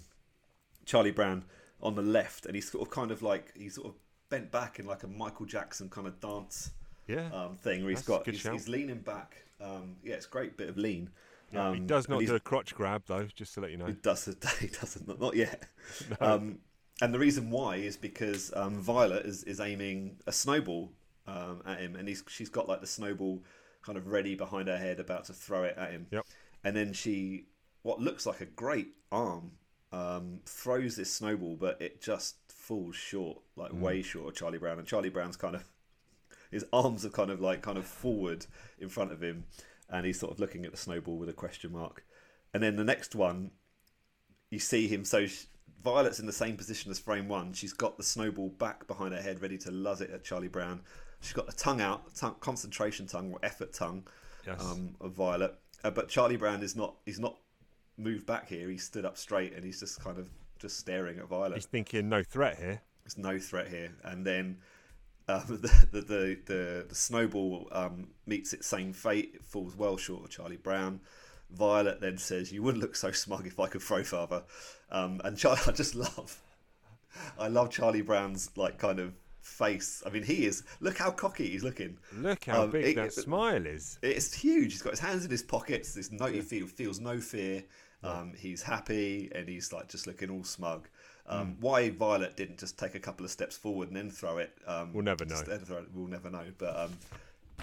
Charlie 0.84 1.10
Brown 1.12 1.44
on 1.82 1.94
the 1.94 2.02
left, 2.02 2.46
and 2.46 2.54
he's 2.54 2.70
sort 2.70 2.86
of 2.86 2.92
kind 2.92 3.10
of 3.10 3.22
like 3.22 3.52
he's 3.56 3.74
sort 3.74 3.88
of 3.88 3.94
bent 4.28 4.50
back 4.50 4.78
in 4.78 4.86
like 4.86 5.02
a 5.02 5.06
Michael 5.08 5.46
Jackson 5.46 5.88
kind 5.88 6.06
of 6.06 6.18
dance 6.20 6.70
Yeah. 7.06 7.28
um, 7.32 7.56
thing 7.56 7.82
where 7.82 7.90
he's 7.90 8.02
That's 8.02 8.08
got 8.24 8.26
he's, 8.28 8.46
he's 8.46 8.68
leaning 8.68 9.00
back. 9.00 9.36
Um, 9.60 9.96
yeah, 10.02 10.14
it's 10.14 10.26
a 10.26 10.30
great 10.30 10.56
bit 10.56 10.68
of 10.68 10.76
lean. 10.76 11.10
yeah 11.52 11.72
he 11.72 11.78
Um, 11.80 11.86
does 11.86 12.08
not 12.08 12.20
do 12.24 12.34
a 12.34 12.40
crotch 12.40 12.74
grab 12.74 13.02
though, 13.06 13.26
just 13.34 13.54
to 13.54 13.60
let 13.60 13.70
you 13.70 13.76
know. 13.76 13.86
He 13.86 13.92
doesn't. 13.92 14.44
He 14.60 14.68
doesn't. 14.68 15.20
Not, 15.20 15.34
yet. 15.36 15.64
Um, 16.20 16.58
and 17.02 17.12
the 17.12 17.18
reason 17.18 17.50
why 17.50 17.76
is 17.76 17.96
because 17.96 18.52
um, 18.54 18.74
Violet 18.80 19.26
is, 19.26 19.42
is 19.44 19.60
aiming 19.60 20.16
a 20.26 20.32
snowball 20.32 20.92
um, 21.26 21.62
at 21.66 21.80
him, 21.80 21.96
and 21.96 22.08
he's 22.08 22.22
she's 22.28 22.48
got 22.48 22.68
like 22.68 22.80
the 22.80 22.86
snowball 22.86 23.42
kind 23.82 23.98
of 23.98 24.06
ready 24.06 24.34
behind 24.34 24.68
her 24.68 24.78
head, 24.78 25.00
about 25.00 25.24
to 25.26 25.32
throw 25.32 25.64
it 25.64 25.76
at 25.76 25.90
him. 25.90 26.06
Yep. 26.10 26.24
And 26.62 26.74
then 26.76 26.92
she, 26.94 27.46
what 27.82 28.00
looks 28.00 28.24
like 28.26 28.40
a 28.40 28.46
great 28.46 28.88
arm, 29.12 29.52
um, 29.92 30.40
throws 30.46 30.96
this 30.96 31.12
snowball, 31.12 31.56
but 31.56 31.80
it 31.82 32.00
just 32.00 32.36
falls 32.48 32.96
short, 32.96 33.38
like 33.56 33.72
Mm. 33.72 33.80
way 33.80 34.02
short 34.02 34.28
of 34.28 34.34
Charlie 34.34 34.58
Brown. 34.58 34.78
And 34.78 34.86
Charlie 34.88 35.10
Brown's 35.10 35.36
kind 35.36 35.54
of 35.54 35.64
his 36.50 36.64
arms 36.72 37.04
are 37.04 37.10
kind 37.10 37.30
of 37.30 37.40
like 37.40 37.62
kind 37.62 37.78
of 37.78 37.84
forward 37.86 38.46
in 38.78 38.88
front 38.88 39.12
of 39.12 39.22
him, 39.22 39.44
and 39.88 40.06
he's 40.06 40.18
sort 40.18 40.32
of 40.32 40.40
looking 40.40 40.64
at 40.64 40.70
the 40.70 40.76
snowball 40.78 41.16
with 41.16 41.28
a 41.28 41.32
question 41.34 41.72
mark. 41.72 42.04
And 42.52 42.62
then 42.62 42.76
the 42.76 42.84
next 42.84 43.14
one, 43.14 43.50
you 44.50 44.58
see 44.58 44.86
him. 44.88 45.04
So 45.04 45.26
sh 45.26 45.44
Violet's 45.82 46.18
in 46.18 46.24
the 46.26 46.32
same 46.32 46.56
position 46.56 46.90
as 46.90 46.98
frame 46.98 47.28
one. 47.28 47.52
She's 47.52 47.74
got 47.74 47.98
the 47.98 48.02
snowball 48.02 48.48
back 48.48 48.86
behind 48.86 49.12
her 49.12 49.20
head, 49.20 49.42
ready 49.42 49.58
to 49.58 49.70
luzz 49.70 50.00
it 50.00 50.10
at 50.10 50.24
Charlie 50.24 50.48
Brown. 50.48 50.80
She's 51.20 51.34
got 51.34 51.46
the 51.46 51.52
tongue 51.52 51.82
out, 51.82 52.14
tongue, 52.14 52.36
concentration 52.40 53.06
tongue 53.06 53.30
or 53.32 53.38
effort 53.42 53.72
tongue 53.74 54.06
Yes. 54.46 54.62
um, 54.62 54.94
of 55.00 55.12
Violet. 55.12 55.54
Uh, 55.82 55.90
but 55.90 56.08
Charlie 56.08 56.36
Brown 56.36 56.62
is 56.62 56.74
not. 56.76 56.96
He's 57.04 57.20
not 57.20 57.36
moved 57.98 58.26
back 58.26 58.48
here. 58.48 58.68
He's 58.70 58.82
stood 58.84 59.04
up 59.04 59.16
straight 59.18 59.54
and 59.54 59.64
he's 59.64 59.80
just 59.80 60.02
kind 60.02 60.18
of 60.18 60.28
just 60.58 60.78
staring 60.78 61.18
at 61.18 61.28
Violet. 61.28 61.54
He's 61.56 61.66
thinking 61.66 62.08
no 62.08 62.22
threat 62.22 62.58
here. 62.58 62.80
There's 63.04 63.18
no 63.18 63.38
threat 63.38 63.68
here. 63.68 63.92
And 64.04 64.24
then 64.26 64.58
um, 65.28 65.42
the, 65.48 65.86
the, 65.90 66.00
the, 66.46 66.84
the, 66.88 66.94
snowball 66.94 67.68
um, 67.72 68.08
meets 68.26 68.52
its 68.52 68.66
same 68.66 68.92
fate. 68.92 69.32
It 69.36 69.44
falls 69.44 69.74
well 69.76 69.96
short 69.96 70.24
of 70.24 70.30
Charlie 70.30 70.56
Brown. 70.58 71.00
Violet 71.50 72.00
then 72.00 72.18
says, 72.18 72.52
"You 72.52 72.62
wouldn't 72.62 72.82
look 72.82 72.96
so 72.96 73.10
smug 73.12 73.46
if 73.46 73.58
I 73.60 73.68
could 73.68 73.82
throw 73.82 74.02
father." 74.02 74.42
Um, 74.90 75.20
and 75.24 75.36
Charlie, 75.36 75.60
I 75.66 75.72
just 75.72 75.94
love, 75.94 76.40
I 77.38 77.48
love 77.48 77.70
Charlie 77.70 78.02
Brown's 78.02 78.50
like 78.56 78.78
kind 78.78 78.98
of 78.98 79.14
face. 79.40 80.02
I 80.06 80.10
mean, 80.10 80.24
he 80.24 80.46
is. 80.46 80.62
Look 80.80 80.98
how 80.98 81.10
cocky 81.10 81.48
he's 81.48 81.62
looking. 81.64 81.98
Look 82.16 82.44
how 82.44 82.64
Um, 82.64 82.70
big 82.70 82.84
it- 82.86 82.96
that 82.96 83.06
it- 83.06 83.12
smile 83.12 83.64
is. 83.66 83.98
It's 84.02 84.32
huge. 84.34 84.72
He's 84.72 84.82
got 84.82 84.90
his 84.90 85.00
hands 85.00 85.24
in 85.24 85.30
his 85.30 85.42
pockets. 85.42 85.94
There's 85.94 86.10
no, 86.10 86.26
he 86.26 86.40
feel, 86.40 86.66
feels 86.66 87.00
no 87.00 87.20
fear. 87.20 87.64
Um, 88.02 88.34
he's 88.36 88.62
happy 88.62 89.30
and 89.34 89.48
he's 89.48 89.72
like 89.72 89.88
just 89.88 90.06
looking 90.06 90.28
all 90.28 90.44
smug. 90.44 90.88
Um, 91.26 91.56
Why 91.60 91.90
Violet 91.90 92.36
didn't 92.36 92.58
just 92.58 92.78
take 92.78 92.94
a 92.94 93.00
couple 93.00 93.24
of 93.24 93.30
steps 93.30 93.56
forward 93.56 93.88
and 93.88 93.96
then 93.96 94.10
throw 94.10 94.38
it? 94.38 94.56
Um, 94.66 94.92
We'll 94.92 95.04
never 95.04 95.24
know. 95.24 95.30
just 95.30 95.46
then 95.46 95.60
it, 95.60 95.88
we'll 95.94 96.06
never 96.06 96.30
know. 96.30 96.44
But 96.58 96.78
um, 96.78 96.98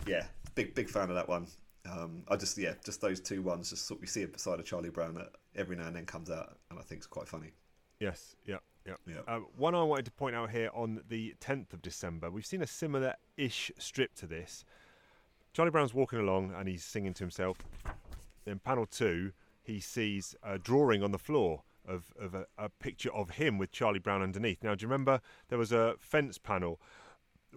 yeah, 0.08 0.26
big 0.56 0.74
big 0.74 0.90
fan 0.90 1.10
of 1.10 1.16
that 1.16 1.28
one. 1.30 1.48
Um, 1.90 2.24
I 2.28 2.36
just 2.36 2.58
yeah, 2.58 2.74
just 2.84 3.02
those 3.02 3.20
two 3.20 3.42
ones. 3.42 3.70
Just 3.70 3.88
sort 3.88 4.02
we 4.02 4.08
see 4.08 4.22
it 4.22 4.34
beside 4.34 4.60
of 4.60 4.66
Charlie 4.66 4.90
Brown 4.90 5.14
that 5.16 5.32
every 5.56 5.76
now 5.76 5.88
and 5.88 5.96
then 5.96 6.06
comes 6.06 6.30
out, 6.30 6.58
and 6.70 6.80
I 6.80 6.82
think 6.82 7.00
it's 7.00 7.08
quite 7.08 7.28
funny. 7.28 7.52
Yes, 8.00 8.36
yeah, 8.46 8.58
yeah. 8.86 8.96
Yeah. 9.06 9.22
Uh, 9.28 9.40
one 9.58 9.76
I 9.76 9.84
wanted 9.84 10.06
to 10.06 10.12
point 10.12 10.36
out 10.36 10.50
here 10.50 10.72
on 10.74 11.02
the 11.08 11.36
10th 11.40 11.74
of 11.74 11.84
December, 11.84 12.32
we've 12.32 12.46
seen 12.46 12.64
a 12.64 12.68
similar-ish 12.68 13.72
strip 13.78 14.16
to 14.16 14.26
this. 14.26 14.66
Charlie 15.54 15.70
Brown's 15.70 15.94
walking 15.94 16.18
along 16.18 16.52
and 16.58 16.68
he's 16.68 16.84
singing 16.84 17.14
to 17.14 17.24
himself. 17.24 17.60
In 18.48 18.58
panel 18.58 18.88
two, 18.88 19.34
he 19.62 19.80
sees 19.80 20.36
a 20.42 20.58
drawing 20.58 21.04
on 21.04 21.12
the 21.12 21.20
floor 21.20 21.62
of, 21.92 22.14
of 22.20 22.34
a, 22.34 22.46
a 22.58 22.70
picture 22.70 23.12
of 23.14 23.32
him 23.32 23.58
with 23.58 23.72
Charlie 23.72 24.00
Brown 24.00 24.22
underneath. 24.22 24.64
Now, 24.64 24.76
do 24.76 24.84
you 24.84 24.88
remember 24.88 25.22
there 25.50 25.58
was 25.60 25.72
a 25.72 25.96
fence 26.00 26.38
panel 26.38 26.80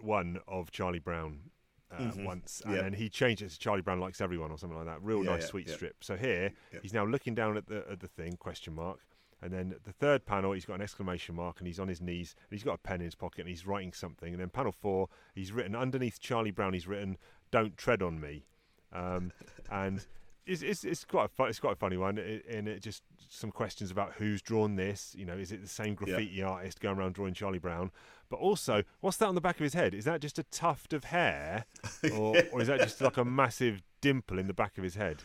one 0.01 0.39
of 0.47 0.71
Charlie 0.71 0.99
Brown 0.99 1.51
uh, 1.91 1.97
Mhm. 2.11 2.25
once, 2.25 2.61
and 2.65 2.75
Yeah. 2.75 2.81
then 2.81 2.93
he 2.93 3.07
changed 3.09 3.41
it 3.41 3.49
to 3.49 3.59
Charlie 3.59 3.81
Brown 3.81 3.99
likes 3.99 4.19
everyone 4.19 4.51
or 4.51 4.57
something 4.57 4.77
like 4.77 4.87
that. 4.87 5.01
Real 5.01 5.23
Yeah, 5.23 5.31
nice, 5.31 5.43
yeah, 5.43 5.47
sweet 5.47 5.67
yeah. 5.67 5.73
strip. 5.75 6.03
So 6.03 6.17
here 6.17 6.51
he's 6.81 6.93
now 6.93 7.05
looking 7.05 7.35
down 7.35 7.55
at 7.57 7.67
the 7.67 7.85
at 7.89 7.99
the 7.99 8.07
thing 8.07 8.35
question 8.37 8.73
mark, 8.73 8.99
and 9.41 9.53
then 9.53 9.75
the 9.83 9.93
third 9.93 10.25
panel 10.25 10.51
he's 10.53 10.65
got 10.65 10.73
an 10.73 10.81
exclamation 10.81 11.35
mark 11.35 11.59
and 11.59 11.67
he's 11.67 11.79
on 11.79 11.87
his 11.87 12.01
knees 12.01 12.35
and 12.37 12.47
he's 12.57 12.63
got 12.63 12.73
a 12.73 12.77
pen 12.79 12.99
in 13.01 13.05
his 13.05 13.15
pocket 13.15 13.41
and 13.41 13.49
he's 13.49 13.65
writing 13.67 13.93
something. 13.93 14.33
And 14.33 14.41
then 14.41 14.49
panel 14.49 14.71
four 14.73 15.07
he's 15.35 15.51
written 15.53 15.75
underneath 15.75 16.19
Charlie 16.19 16.51
Brown 16.51 16.73
he's 16.73 16.87
written 16.87 17.17
"Don't 17.51 17.77
tread 17.77 18.01
on 18.01 18.19
me," 18.19 18.45
um, 18.91 19.31
and. 19.71 20.05
It's, 20.45 20.61
it's, 20.61 20.83
it's 20.83 21.03
quite 21.05 21.29
a 21.37 21.43
it's 21.45 21.59
quite 21.59 21.73
a 21.73 21.77
funny 21.77 21.97
one, 21.97 22.17
it, 22.17 22.45
and 22.47 22.67
it 22.67 22.81
just 22.81 23.01
some 23.29 23.51
questions 23.51 23.89
about 23.89 24.13
who's 24.13 24.41
drawn 24.41 24.75
this. 24.75 25.15
You 25.17 25.25
know, 25.25 25.37
is 25.37 25.51
it 25.51 25.61
the 25.61 25.67
same 25.67 25.95
graffiti 25.95 26.43
artist 26.43 26.79
going 26.79 26.97
around 26.97 27.15
drawing 27.15 27.33
Charlie 27.33 27.59
Brown? 27.59 27.91
But 28.29 28.37
also, 28.37 28.83
what's 29.01 29.17
that 29.17 29.27
on 29.27 29.35
the 29.35 29.41
back 29.41 29.55
of 29.55 29.63
his 29.63 29.73
head? 29.73 29.93
Is 29.93 30.05
that 30.05 30.21
just 30.21 30.37
a 30.39 30.43
tuft 30.43 30.93
of 30.93 31.05
hair, 31.05 31.65
or, 32.13 32.35
or 32.51 32.61
is 32.61 32.67
that 32.67 32.79
just 32.79 33.01
like 33.01 33.17
a 33.17 33.25
massive 33.25 33.81
dimple 34.01 34.37
in 34.39 34.47
the 34.47 34.53
back 34.53 34.77
of 34.77 34.83
his 34.83 34.95
head? 34.95 35.23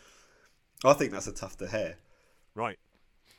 I 0.83 0.93
think 0.93 1.11
that's 1.11 1.27
a 1.27 1.33
tuft 1.33 1.61
of 1.61 1.69
hair. 1.69 1.97
Right, 2.55 2.79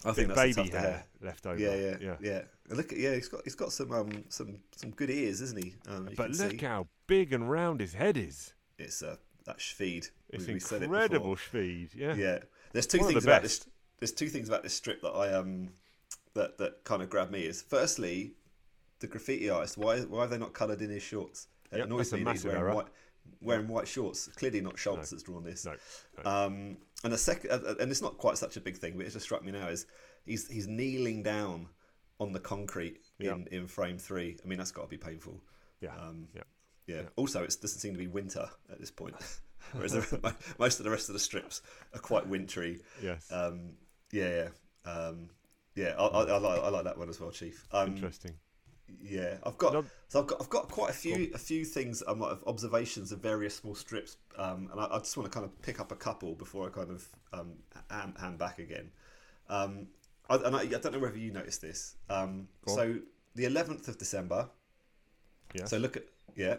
I 0.05 0.12
think 0.12 0.29
that's 0.29 0.40
a 0.40 0.42
baby 0.42 0.55
tuft 0.55 0.68
of 0.75 0.81
hair, 0.81 0.90
hair. 0.90 1.07
left 1.21 1.47
over. 1.47 1.59
Yeah, 1.59 1.75
yeah, 1.75 1.97
yeah. 2.01 2.16
yeah, 2.21 2.42
Look 2.71 2.92
at 2.92 2.99
yeah, 2.99 3.14
he's 3.14 3.29
got 3.29 3.40
he's 3.45 3.55
got 3.55 3.73
some 3.73 3.92
um 3.92 4.25
some 4.29 4.59
some 4.77 4.90
good 4.90 5.11
ears, 5.11 5.40
isn't 5.40 5.62
he? 5.62 5.75
Um, 5.88 6.09
But 6.16 6.31
look 6.31 6.53
see. 6.53 6.57
how 6.59 6.87
big 7.07 7.33
and 7.33 7.51
round 7.51 7.81
his 7.81 7.95
head 7.95 8.16
is. 8.16 8.55
it's 8.79 9.03
uh, 9.03 9.16
that 9.44 9.59
Schfeed. 9.59 10.11
It's 10.31 10.46
We- 10.46 10.55
we 10.55 10.61
said 10.61 10.83
it 10.83 10.87
incredible 10.87 11.37
speed. 11.37 11.90
Yeah. 11.94 12.14
Yeah, 12.14 12.38
there's 12.72 12.87
two 12.87 12.98
One 12.98 13.07
of 13.07 13.09
the 13.09 13.12
things 13.20 13.24
about 13.24 13.42
best. 13.42 13.64
this. 13.64 13.72
There's 14.00 14.12
two 14.12 14.28
things 14.28 14.48
about 14.48 14.62
this 14.62 14.74
strip 14.74 15.00
that 15.02 15.11
I 15.11 15.33
um 15.33 15.70
that 16.35 16.59
that 16.59 16.85
kind 16.85 17.02
of 17.02 17.11
grabbed 17.11 17.31
me. 17.33 17.44
Is 17.46 17.62
firstly, 17.62 18.35
the 19.00 19.07
graffiti 19.07 19.50
artist. 19.50 19.76
Why 19.78 20.00
why 20.00 20.22
have 20.22 20.31
they 20.31 20.38
not 20.38 20.52
coloured 20.52 20.81
in 20.83 20.90
his 20.90 21.02
shorts? 21.02 21.48
It 21.70 21.78
Yep, 21.78 21.87
annoys 21.87 22.12
a 22.12 22.18
me 22.18 22.31
he's 22.33 22.44
wearing 22.44 22.61
error. 22.61 22.74
white 22.74 22.87
wearing 23.40 23.68
white 23.68 23.88
shorts. 23.88 24.28
Clearly 24.37 24.61
not 24.61 24.78
Schulz 24.78 25.11
that's 25.11 25.22
drawn 25.22 25.44
this. 25.44 25.64
No. 25.64 25.76
Um, 26.24 26.76
and 27.05 27.12
the 27.12 27.18
second, 27.18 27.50
uh, 27.50 27.74
and 27.81 27.90
it's 27.90 28.02
not 28.02 28.18
quite 28.18 28.37
such 28.38 28.57
a 28.57 28.61
big 28.61 28.76
thing, 28.76 28.96
but 28.96 29.07
it 29.07 29.11
just 29.11 29.24
struck 29.24 29.44
me 29.44 29.52
now 29.52 29.68
is 29.68 29.87
he's 30.24 30.48
he's 30.48 30.66
kneeling 30.68 31.22
down 31.22 31.68
on 32.20 32.33
the 32.33 32.40
concrete 32.40 33.00
in, 33.18 33.46
in 33.50 33.66
frame 33.66 33.98
three. 33.98 34.38
I 34.44 34.46
mean, 34.48 34.59
that's 34.59 34.70
got 34.72 34.83
to 34.83 34.88
be 34.88 34.96
painful. 34.98 35.40
Yeah. 35.81 35.96
Um, 35.96 36.28
yeah. 36.35 36.42
Yeah. 36.87 37.03
Also, 37.16 37.42
it 37.42 37.57
doesn't 37.61 37.79
seem 37.81 37.92
to 37.92 37.99
be 37.99 38.07
winter 38.07 38.49
at 38.71 38.81
this 38.81 38.90
point, 38.90 39.14
whereas 39.73 39.92
the, 39.92 40.35
most 40.59 40.81
of 40.81 40.85
the 40.85 40.90
rest 40.90 41.09
of 41.09 41.12
the 41.14 41.18
strips 41.18 41.62
are 41.95 42.01
quite 42.01 42.27
wintry. 42.27 42.81
Yes. 43.03 43.31
Um, 43.31 43.73
yeah, 44.11 44.49
yeah, 44.85 44.90
um, 44.90 45.31
yeah. 45.75 45.95
I, 45.99 46.07
I, 46.07 46.23
I, 46.25 46.38
like, 46.38 46.62
I 46.62 46.68
like 46.68 46.85
that 46.85 46.99
one 46.99 47.09
as 47.09 47.21
well, 47.21 47.31
Chief. 47.31 47.66
Um, 47.73 47.95
Interesting. 47.95 48.33
yeah, 49.01 49.37
I've 49.45 49.59
got 49.59 49.85
so 50.09 50.21
I've 50.21 50.27
got 50.27 50.40
I've 50.40 50.51
got 50.51 50.68
quite 50.68 50.90
a 50.90 50.95
few 50.95 51.31
a 51.35 51.38
few 51.38 51.64
things 51.64 52.03
um, 52.07 52.21
like, 52.21 52.33
of 52.33 52.45
observations 52.47 53.12
of 53.12 53.21
various 53.21 53.57
small 53.57 53.75
strips, 53.75 54.16
um, 54.37 54.68
and 54.73 54.81
I, 54.81 54.88
I 54.90 54.99
just 54.99 55.16
want 55.16 55.31
to 55.31 55.35
kind 55.35 55.47
of 55.47 55.62
pick 55.62 55.81
up 55.81 55.92
a 55.92 55.97
couple 55.97 56.35
before 56.35 56.66
I 56.66 56.71
kind 56.71 56.90
of 56.90 57.09
um, 57.33 58.37
back 58.37 58.59
again. 58.59 58.90
Um, 59.49 59.87
I, 60.29 60.37
and 60.37 60.57
I, 60.57 60.61
I 60.61 60.64
don't 60.64 60.92
know 60.92 60.99
whether 60.99 61.18
you 61.18 61.33
noticed 61.33 61.62
this. 61.62 61.97
Um, 62.11 62.49
so 62.66 62.97
the 63.35 63.45
eleventh 63.45 63.88
of 63.88 63.99
December. 63.99 64.49
Yeah. 65.55 65.66
So 65.66 65.77
look 65.77 65.97
at 65.97 66.05
yeah, 66.37 66.57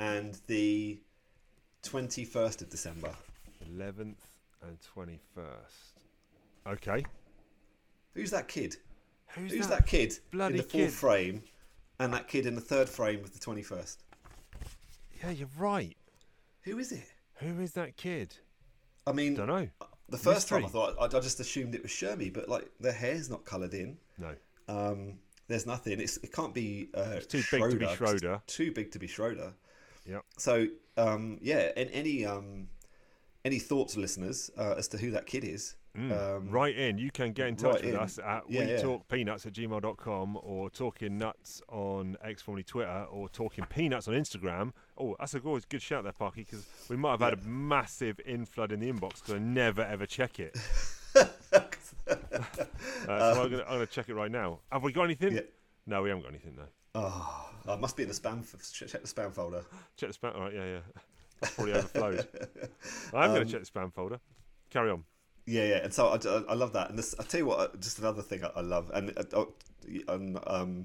and 0.00 0.40
the 0.48 0.98
twenty 1.82 2.24
first 2.24 2.62
of 2.62 2.70
December. 2.70 3.12
11th 3.72 4.16
and 4.62 4.78
21st. 4.96 5.18
Okay. 6.66 7.04
Who's 8.14 8.30
that 8.30 8.48
kid? 8.48 8.76
Who's, 9.28 9.52
Who's 9.52 9.68
that? 9.68 9.80
that, 9.80 9.86
kid 9.86 10.14
bloody 10.32 10.54
in 10.54 10.56
the 10.56 10.62
fourth 10.64 10.72
kid? 10.72 10.92
frame, 10.92 11.42
and 12.00 12.12
that 12.14 12.26
kid 12.26 12.46
in 12.46 12.54
the 12.56 12.60
third 12.60 12.88
frame 12.88 13.20
of 13.22 13.32
the 13.32 13.38
twenty 13.38 13.62
first? 13.62 14.02
Yeah, 15.22 15.30
you're 15.30 15.48
right. 15.58 15.96
Who 16.62 16.78
is 16.78 16.90
it? 16.90 17.04
Who 17.36 17.60
is 17.60 17.72
that 17.72 17.96
kid? 17.96 18.34
I 19.06 19.12
mean, 19.12 19.34
I 19.34 19.36
Don't 19.36 19.48
know. 19.48 19.68
The 20.08 20.18
first 20.18 20.48
time 20.48 20.64
I 20.64 20.68
thought 20.68 20.96
I, 21.00 21.04
I 21.04 21.20
just 21.20 21.38
assumed 21.38 21.74
it 21.74 21.82
was 21.82 21.92
Shermy, 21.92 22.32
but 22.32 22.48
like 22.48 22.68
their 22.80 22.92
hair's 22.92 23.30
not 23.30 23.44
coloured 23.44 23.74
in. 23.74 23.96
No. 24.18 24.34
Um, 24.68 25.14
There's 25.46 25.66
nothing. 25.66 26.00
It's, 26.00 26.16
it 26.18 26.32
can't 26.32 26.52
be. 26.54 26.88
Uh, 26.94 27.12
It's 27.16 27.26
too 27.26 27.42
big 27.50 27.70
to 27.70 27.76
be 27.76 27.86
Schroeder. 27.94 28.42
Too 28.48 28.72
big 28.72 28.90
to 28.92 28.98
be 28.98 29.06
Schroeder. 29.06 29.52
Yep. 30.06 30.24
So 30.38 30.66
um, 30.96 31.38
yeah, 31.40 31.70
and 31.76 31.90
any 31.92 32.24
um, 32.24 32.68
any 33.44 33.58
thoughts, 33.58 33.96
listeners, 33.96 34.50
uh, 34.56 34.74
as 34.76 34.88
to 34.88 34.98
who 34.98 35.10
that 35.12 35.26
kid 35.26 35.44
is? 35.44 35.76
Um, 35.96 36.48
Right 36.50 36.76
in. 36.76 36.98
You 36.98 37.10
can 37.10 37.32
get 37.32 37.48
in 37.48 37.56
touch 37.56 37.74
right 37.74 37.84
with 37.84 37.94
in. 37.94 38.00
us 38.00 38.18
at 38.18 38.44
Yeah, 38.48 38.62
yeah. 38.62 38.76
wetalkpeanuts 38.76 39.46
at 39.46 39.52
gmail.com 39.52 40.38
or 40.40 40.70
talking 40.70 41.18
nuts 41.18 41.60
on 41.68 42.16
X 42.22 42.42
formerly 42.42 42.62
Twitter 42.62 43.06
or 43.10 43.28
talking 43.28 43.64
peanuts 43.68 44.06
on 44.06 44.14
Instagram. 44.14 44.72
Oh, 44.96 45.16
that's 45.18 45.34
a 45.34 45.40
always 45.40 45.64
good 45.64 45.82
shout 45.82 46.04
there, 46.04 46.12
Parky, 46.12 46.42
because 46.44 46.64
we 46.88 46.96
might 46.96 47.12
have 47.12 47.20
had 47.20 47.34
a 47.34 47.42
massive 47.42 48.20
inflood 48.28 48.70
in 48.70 48.78
the 48.80 48.90
inbox 48.90 49.16
because 49.16 49.34
I 49.34 49.38
never 49.38 49.82
ever 49.82 50.06
check 50.06 50.38
it. 50.38 50.56
uh, 51.16 51.26
so 53.34 53.42
I'm 53.42 53.50
going 53.50 53.80
to 53.80 53.86
check 53.86 54.08
it 54.08 54.14
right 54.14 54.30
now. 54.30 54.60
Have 54.70 54.82
we 54.82 54.92
got 54.92 55.04
anything? 55.04 55.32
Yeah. 55.32 55.40
No, 55.86 56.02
we 56.02 56.10
haven't 56.10 56.22
got 56.22 56.30
anything, 56.30 56.54
no. 56.56 56.64
Oh, 56.94 57.50
oh, 57.66 57.74
it 57.74 57.80
must 57.80 57.96
be 57.96 58.02
in 58.02 58.08
the 58.08 58.14
spam. 58.14 58.40
f- 58.40 58.72
Check 58.72 59.02
the 59.02 59.08
spam 59.08 59.32
folder. 59.32 59.62
Check 59.96 60.12
the 60.12 60.18
spam. 60.18 60.34
All 60.34 60.42
right, 60.42 60.54
yeah, 60.54 60.64
yeah. 60.64 60.78
That's 61.40 61.54
probably 61.54 61.72
overflowed. 61.74 62.28
I'm 63.14 63.30
Um, 63.30 63.34
going 63.36 63.46
to 63.46 63.52
check 63.52 63.64
the 63.64 63.70
spam 63.70 63.92
folder. 63.92 64.18
Carry 64.70 64.90
on. 64.90 65.04
Yeah, 65.46 65.64
yeah, 65.66 65.76
and 65.84 65.92
so 65.94 66.08
I, 66.08 66.52
I- 66.52 66.54
love 66.54 66.72
that. 66.74 66.90
And 66.90 66.98
this, 66.98 67.14
I 67.18 67.22
tell 67.22 67.40
you 67.40 67.46
what, 67.46 67.58
uh, 67.60 67.68
just 67.78 67.98
another 67.98 68.22
thing 68.22 68.44
I, 68.44 68.48
I 68.56 68.60
love, 68.60 68.90
and, 68.94 69.12
uh, 69.16 69.22
oh, 69.34 69.52
and 70.08 70.38
um, 70.46 70.84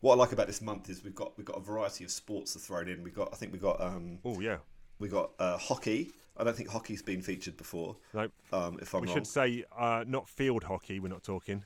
what 0.00 0.14
I 0.14 0.16
like 0.16 0.32
about 0.32 0.46
this 0.46 0.60
month 0.60 0.90
is 0.90 1.02
we've 1.02 1.14
got 1.14 1.36
we've 1.38 1.46
got 1.46 1.56
a 1.56 1.60
variety 1.60 2.04
of 2.04 2.10
sports 2.10 2.52
to 2.52 2.58
throw 2.58 2.80
in. 2.80 3.02
We 3.02 3.10
got, 3.10 3.30
I 3.32 3.36
think 3.36 3.52
we 3.52 3.58
got 3.58 3.80
um, 3.80 4.18
Oh, 4.24 4.38
yeah. 4.40 4.58
we 4.98 5.08
got 5.08 5.30
uh, 5.38 5.56
hockey. 5.56 6.12
I 6.36 6.44
don't 6.44 6.54
think 6.54 6.68
hockey's 6.68 7.00
been 7.02 7.22
featured 7.22 7.56
before. 7.56 7.96
No, 8.12 8.28
Um, 8.52 8.78
if 8.82 8.94
I'm 8.94 9.00
we 9.00 9.06
wrong, 9.08 9.16
should 9.16 9.26
say 9.26 9.64
uh, 9.76 10.04
not 10.06 10.28
field 10.28 10.62
hockey. 10.64 11.00
We're 11.00 11.08
not 11.08 11.22
talking. 11.24 11.64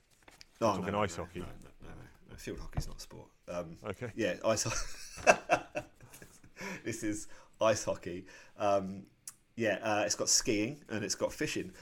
no, 0.60 0.76
talking 0.76 0.94
ice 0.94 1.16
hockey. 1.16 1.40
No, 1.40 1.46
no, 1.46 1.70
no, 1.82 1.88
no. 2.30 2.36
Field 2.36 2.60
hockey's 2.60 2.86
not 2.86 2.98
a 2.98 3.00
sport. 3.00 3.26
Um, 3.50 3.76
Okay. 3.86 4.10
Yeah, 4.14 4.34
ice. 4.44 4.64
this 6.84 7.02
is 7.02 7.26
ice 7.60 7.84
hockey. 7.84 8.26
Um, 8.58 9.04
yeah, 9.56 9.78
uh, 9.82 10.02
it's 10.06 10.14
got 10.14 10.28
skiing 10.28 10.80
and 10.88 11.04
it's 11.04 11.14
got 11.14 11.32
fishing. 11.32 11.72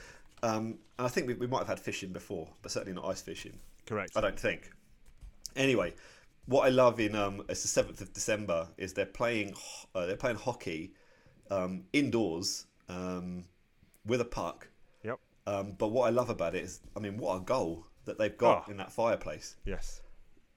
Um, 0.43 0.79
and 0.97 1.05
I 1.05 1.07
think 1.07 1.27
we, 1.27 1.33
we 1.35 1.47
might 1.47 1.59
have 1.59 1.67
had 1.67 1.79
fishing 1.79 2.11
before, 2.11 2.47
but 2.61 2.71
certainly 2.71 2.93
not 2.93 3.05
ice 3.09 3.21
fishing. 3.21 3.57
Correct. 3.85 4.11
I 4.15 4.21
don't 4.21 4.39
think. 4.39 4.71
Anyway, 5.55 5.93
what 6.45 6.65
I 6.65 6.69
love 6.69 6.99
in 6.99 7.15
um, 7.15 7.43
it's 7.49 7.61
the 7.61 7.67
seventh 7.67 8.01
of 8.01 8.13
December 8.13 8.67
is 8.77 8.93
they're 8.93 9.05
playing 9.05 9.53
uh, 9.95 10.05
they're 10.05 10.15
playing 10.15 10.37
hockey 10.37 10.93
um, 11.51 11.83
indoors 11.93 12.65
um, 12.87 13.45
with 14.05 14.21
a 14.21 14.25
puck. 14.25 14.67
Yep. 15.03 15.19
Um, 15.47 15.73
but 15.77 15.87
what 15.89 16.07
I 16.07 16.09
love 16.11 16.29
about 16.29 16.55
it 16.55 16.63
is, 16.63 16.81
I 16.95 16.99
mean, 16.99 17.17
what 17.17 17.35
a 17.35 17.39
goal 17.41 17.85
that 18.05 18.17
they've 18.17 18.37
got 18.37 18.65
Oh. 18.67 18.71
in 18.71 18.77
that 18.77 18.91
fireplace. 18.91 19.55
Yes. 19.65 20.01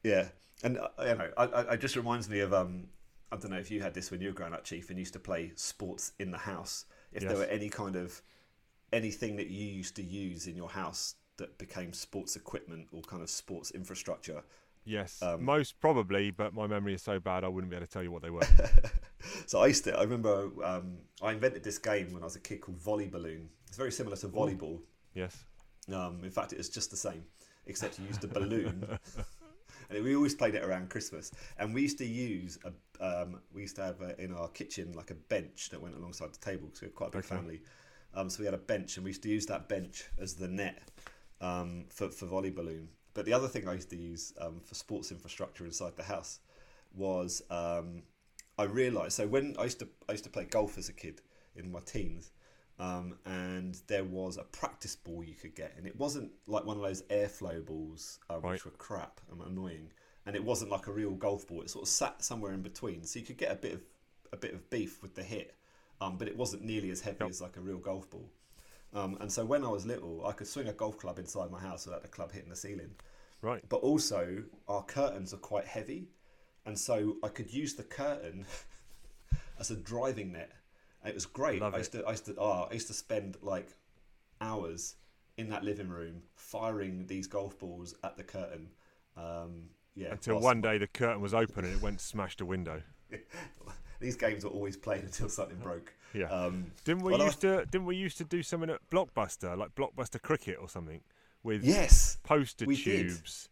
Yeah, 0.03 0.29
and 0.65 0.79
uh, 0.79 0.89
you 1.01 1.15
know, 1.15 1.31
I, 1.37 1.45
I, 1.45 1.73
it 1.75 1.81
just 1.81 1.97
reminds 1.97 2.29
me 2.29 2.41
of 2.41 2.53
um, 2.53 2.89
I 3.31 3.37
don't 3.37 3.51
know 3.51 3.59
if 3.59 3.71
you 3.71 3.81
had 3.83 3.95
this 3.95 4.11
when 4.11 4.21
you 4.21 4.29
were 4.29 4.35
growing 4.35 4.53
up, 4.55 4.65
Chief, 4.65 4.91
and 4.91 4.99
used 4.99 5.13
to 5.15 5.19
play 5.21 5.53
sports 5.57 6.13
in 6.19 6.31
the 6.31 6.39
house. 6.39 6.85
If 7.13 7.23
Yes. 7.23 7.31
there 7.31 7.39
were 7.39 7.47
any 7.53 7.69
kind 7.69 7.97
of 7.97 8.21
anything 8.93 9.37
that 9.37 9.49
you 9.49 9.67
used 9.67 9.97
to 9.97 10.03
use 10.03 10.47
in 10.47 10.57
your 10.57 10.69
house 10.69 11.15
that 11.39 11.57
became 11.59 11.93
sports 11.93 12.37
equipment 12.37 12.89
or 12.93 13.01
kind 13.03 13.23
of 13.23 13.31
sports 13.31 13.71
infrastructure. 13.71 14.43
Yes. 14.85 15.23
Um, 15.23 15.45
Most 15.45 15.81
probably, 15.81 16.31
but 16.31 16.53
my 16.53 16.67
memory 16.67 16.95
is 16.95 17.03
so 17.03 17.21
bad 17.21 17.45
I 17.45 17.49
wouldn't 17.49 17.71
be 17.71 17.77
able 17.77 17.87
to 17.87 17.93
tell 17.93 18.03
you 18.03 18.11
what 18.11 18.23
they 18.23 18.31
were. 18.31 18.43
So 19.47 19.61
I 19.61 19.69
used 19.69 19.85
to. 19.85 19.97
I 19.97 20.03
remember 20.03 20.51
um, 20.65 20.99
I 21.23 21.31
invented 21.31 21.63
this 21.63 21.79
game 21.79 22.13
when 22.13 22.23
I 22.23 22.27
was 22.27 22.35
a 22.35 22.41
kid 22.41 22.61
called 22.61 22.79
Volley 22.79 23.07
Balloon. 23.07 23.49
It's 23.69 23.77
very 23.77 23.93
similar 23.93 24.17
to 24.17 24.29
volleyball. 24.29 24.81
yes. 25.15 25.45
Um, 25.93 26.23
in 26.25 26.31
fact, 26.31 26.53
it 26.53 26.59
was 26.59 26.69
just 26.69 26.91
the 26.91 26.97
same, 26.97 27.25
except 27.67 28.01
you 28.01 28.07
used 28.07 28.25
a 28.25 28.27
balloon. 28.27 28.85
and 29.95 30.05
we 30.05 30.17
always 30.17 30.35
played 30.35 30.55
it 30.55 30.65
around 30.65 30.91
Christmas. 30.91 31.31
And 31.59 31.75
we 31.75 31.83
used 31.83 31.99
to 31.99 32.07
use 32.07 32.59
a. 32.65 32.73
Um, 33.01 33.41
we 33.53 33.63
used 33.63 33.77
to 33.77 33.83
have 33.83 34.01
a, 34.01 34.21
in 34.23 34.33
our 34.33 34.49
kitchen 34.49 34.93
like 34.93 35.11
a 35.11 35.15
bench 35.15 35.71
that 35.71 35.81
went 35.83 35.97
alongside 35.97 36.33
the 36.33 36.39
table 36.39 36.67
because 36.69 36.83
we 36.83 36.87
had 36.87 36.95
quite 36.95 37.09
a 37.09 37.13
big 37.13 37.25
Okay. 37.25 37.37
family. 37.37 37.61
Um, 38.15 38.31
so 38.31 38.41
we 38.41 38.45
had 38.45 38.55
a 38.55 38.59
bench, 38.59 38.97
and 38.97 39.05
we 39.05 39.11
used 39.11 39.23
to 39.23 39.29
use 39.29 39.47
that 39.47 39.69
bench 39.69 40.05
as 40.19 40.35
the 40.35 40.49
net 40.49 40.91
um, 41.41 41.87
for 41.89 42.09
for 42.11 42.27
volley 42.27 42.51
balloon. 42.51 42.89
But 43.15 43.27
the 43.27 43.33
other 43.33 43.49
thing 43.49 43.69
I 43.69 43.75
used 43.75 43.91
to 43.91 43.97
use 43.97 44.33
um, 44.41 44.61
for 44.65 44.75
sports 44.75 45.11
infrastructure 45.11 45.65
inside 45.65 45.97
the 45.97 46.03
house 46.05 46.41
was 46.95 47.43
um, 47.51 48.03
I 48.59 48.65
realised. 48.65 49.15
So 49.15 49.27
when 49.27 49.57
I 49.59 49.65
used 49.65 49.79
to 49.81 49.89
I 50.09 50.13
used 50.13 50.25
to 50.25 50.31
play 50.31 50.45
golf 50.45 50.79
as 50.79 50.89
a 50.89 50.93
kid 50.93 51.21
in 51.57 51.71
my 51.73 51.81
teens, 51.81 52.33
um, 52.79 53.17
and 53.27 53.81
there 53.87 54.05
was 54.05 54.37
a 54.39 54.45
practice 54.45 54.97
ball 54.97 55.23
you 55.25 55.35
could 55.35 55.55
get, 55.55 55.75
and 55.77 55.87
it 55.87 55.97
wasn't 55.97 56.31
like 56.47 56.65
one 56.65 56.77
of 56.77 56.83
those 56.83 57.03
airflow 57.03 57.65
balls, 57.65 58.19
Right. 58.31 58.43
which 58.53 58.65
were 58.65 58.71
crap 58.73 59.21
and 59.31 59.41
annoying, 59.43 59.91
and 60.27 60.35
it 60.37 60.43
wasn't 60.45 60.71
like 60.71 60.87
a 60.87 60.93
real 60.93 61.13
golf 61.13 61.47
ball. 61.47 61.63
It 61.63 61.71
sort 61.71 61.83
of 61.85 61.89
sat 61.89 62.23
somewhere 62.25 62.53
in 62.53 62.63
between, 62.63 63.05
so 63.05 63.19
you 63.19 63.25
could 63.27 63.39
get 63.39 63.53
a 63.53 63.57
bit 63.57 63.73
of 63.75 63.83
a 64.33 64.37
bit 64.37 64.55
of 64.55 64.71
beef 64.71 65.03
with 65.03 65.15
the 65.15 65.23
hit, 65.23 65.55
um, 66.01 66.17
but 66.17 66.27
it 66.27 66.37
wasn't 66.37 66.63
nearly 66.65 66.91
as 66.91 67.03
heavy 67.03 67.19
Yep. 67.21 67.29
as 67.31 67.41
like 67.43 67.57
a 67.59 67.61
real 67.61 67.77
golf 67.79 68.09
ball. 68.09 68.31
Um, 68.95 69.17
and 69.21 69.31
so 69.31 69.45
when 69.45 69.63
I 69.65 69.69
was 69.69 69.85
little, 69.87 70.27
I 70.27 70.33
could 70.33 70.47
swing 70.47 70.69
a 70.69 70.73
golf 70.73 70.97
club 70.99 71.19
inside 71.19 71.51
my 71.51 71.61
house 71.61 71.85
without 71.87 72.03
the 72.03 72.09
club 72.09 72.33
hitting 72.33 72.49
the 72.49 72.57
ceiling. 72.57 72.95
Right. 73.43 73.63
But 73.69 73.79
also, 73.79 74.45
our 74.69 74.83
curtains 74.85 75.35
are 75.35 75.39
quite 75.39 75.67
heavy, 75.67 76.09
and 76.65 76.79
so 76.79 77.17
I 77.23 77.29
could 77.29 77.53
use 77.53 77.75
the 77.75 77.83
curtain 77.83 78.47
as 79.59 79.71
a 79.71 79.77
driving 79.77 80.33
net. 80.33 80.51
It 81.05 81.15
was 81.15 81.27
great. 81.27 81.61
Love 81.61 81.75
I 81.75 81.79
used 81.79 81.93
to, 81.93 82.05
I 82.05 82.11
used 82.11 82.27
to, 82.27 82.35
oh, 82.39 82.69
I 82.71 82.75
used 82.75 82.87
to 82.89 82.95
spend 82.95 83.37
like 83.43 83.69
hours 84.41 84.97
in 85.37 85.49
that 85.51 85.65
living 85.65 85.89
room 85.89 86.23
firing 86.35 87.07
these 87.07 87.27
golf 87.27 87.59
balls 87.59 87.95
at 88.05 88.17
the 88.17 88.23
curtain. 88.23 88.69
Um, 89.17 89.71
yeah. 89.95 90.13
Until 90.13 90.41
one 90.41 90.61
day 90.61 90.79
the 90.79 90.87
curtain 90.87 91.21
was 91.21 91.35
open 91.35 91.65
and 91.65 91.75
it 91.75 91.83
went 91.83 92.01
smashed 92.01 92.41
a 92.41 92.47
window. 92.47 92.83
these 94.01 94.17
games 94.17 94.45
were 94.45 94.51
always 94.51 94.77
played 94.77 95.03
until 95.03 95.29
something 95.29 95.59
broke. 95.63 95.93
Yeah. 96.15 96.27
Um, 96.27 96.73
Didn't 96.85 97.03
we 97.03 97.13
well, 97.13 97.23
I- 97.23 97.27
used 97.27 97.41
to? 97.43 97.65
Didn't 97.67 97.87
we 97.87 97.97
used 97.97 98.19
to 98.19 98.25
do 98.25 98.43
something 98.43 98.71
at 98.71 98.81
Blockbuster, 98.91 99.57
like 99.57 99.75
Blockbuster 99.75 100.21
Cricket 100.21 100.59
or 100.61 100.69
something, 100.69 101.01
with 101.43 101.65
yes. 101.65 102.19
poster 102.23 102.67
we 102.67 102.77
did. 102.77 103.09
tubes 103.09 103.49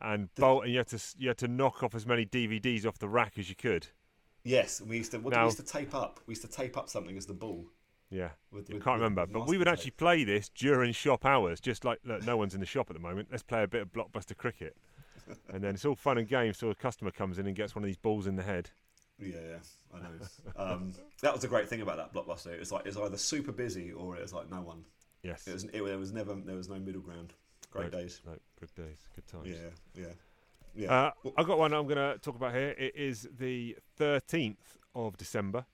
and 0.00 0.34
bolt, 0.34 0.64
and 0.64 0.72
you 0.72 0.78
had 0.78 0.88
to 0.88 1.00
you 1.18 1.28
had 1.28 1.38
to 1.38 1.48
knock 1.48 1.82
off 1.82 1.94
as 1.94 2.06
many 2.06 2.24
DVDs 2.24 2.86
off 2.86 2.98
the 2.98 3.08
rack 3.08 3.34
as 3.38 3.48
you 3.48 3.54
could. 3.54 3.88
Yes. 4.44 4.80
We 4.80 4.98
used 4.98 5.12
to. 5.12 5.18
What 5.18 5.34
Now- 5.34 5.42
we 5.42 5.46
used 5.46 5.58
to 5.58 5.62
tape 5.64 5.94
up? 5.94 6.20
We 6.26 6.32
used 6.32 6.42
to 6.42 6.48
tape 6.48 6.76
up 6.76 6.88
something 6.88 7.16
as 7.16 7.26
the 7.26 7.34
ball. 7.34 7.66
Yeah, 8.12 8.30
With, 8.50 8.68
I 8.70 8.72
can't 8.72 8.86
remember, 9.00 9.24
but 9.24 9.46
we 9.46 9.56
would 9.56 9.66
masking 9.68 9.72
actually 9.72 9.90
play 9.92 10.24
this 10.24 10.48
during 10.48 10.92
shop 10.92 11.24
hours. 11.24 11.60
Just 11.60 11.84
like 11.84 12.00
look, 12.04 12.24
no 12.26 12.36
one's 12.36 12.54
in 12.54 12.60
the 12.60 12.66
shop 12.66 12.90
at 12.90 12.94
the 12.94 13.00
moment. 13.00 13.28
Let's 13.30 13.44
play 13.44 13.62
a 13.62 13.68
bit 13.68 13.82
of 13.82 13.92
Blockbuster 13.92 14.36
Cricket, 14.36 14.76
and 15.54 15.62
then 15.62 15.74
it's 15.76 15.84
all 15.84 15.94
fun 15.94 16.18
and 16.18 16.26
games. 16.26 16.58
So 16.58 16.70
a 16.70 16.74
customer 16.74 17.12
comes 17.12 17.38
in 17.38 17.46
and 17.46 17.54
gets 17.54 17.76
one 17.76 17.84
of 17.84 17.86
these 17.86 17.96
balls 17.96 18.26
in 18.26 18.34
the 18.34 18.42
head. 18.42 18.68
Yeah, 19.20 19.36
yeah, 19.48 19.56
I 19.94 20.00
know. 20.00 20.10
um, 20.74 20.92
that 21.22 21.32
was 21.32 21.42
the 21.42 21.46
great 21.46 21.68
thing 21.68 21.82
about 21.82 21.98
that 21.98 22.12
blockbuster. 22.12 22.48
It 22.52 22.58
was 22.58 22.72
like 22.72 22.84
it 22.84 22.88
was 22.88 22.96
either 22.96 23.16
super 23.16 23.52
busy 23.52 23.92
or 23.92 24.16
it 24.16 24.22
was 24.22 24.32
like 24.32 24.50
no 24.50 24.60
one. 24.60 24.84
Yes, 25.22 25.46
It 25.46 25.52
was 25.52 25.64
it, 25.64 25.84
there 25.84 25.96
was 25.98 26.10
never 26.12 26.34
there 26.34 26.56
was 26.56 26.68
no 26.68 26.80
middle 26.80 27.02
ground. 27.02 27.32
Great 27.70 27.82
Right. 27.84 27.92
days. 27.92 28.22
no, 28.26 28.32
good 28.58 28.74
days, 28.74 29.06
good 29.14 29.26
times. 29.28 29.46
Yeah, 29.46 30.02
yeah, 30.02 30.12
yeah. 30.74 30.92
Uh, 30.92 31.30
I've 31.36 31.46
got 31.46 31.58
one 31.58 31.72
I'm 31.72 31.86
going 31.86 31.96
to 31.96 32.18
talk 32.18 32.36
about 32.36 32.54
here. 32.54 32.74
It 32.78 32.94
is 32.96 33.28
the 33.38 33.76
13th 33.98 34.78
of 34.94 35.16
December. 35.16 35.66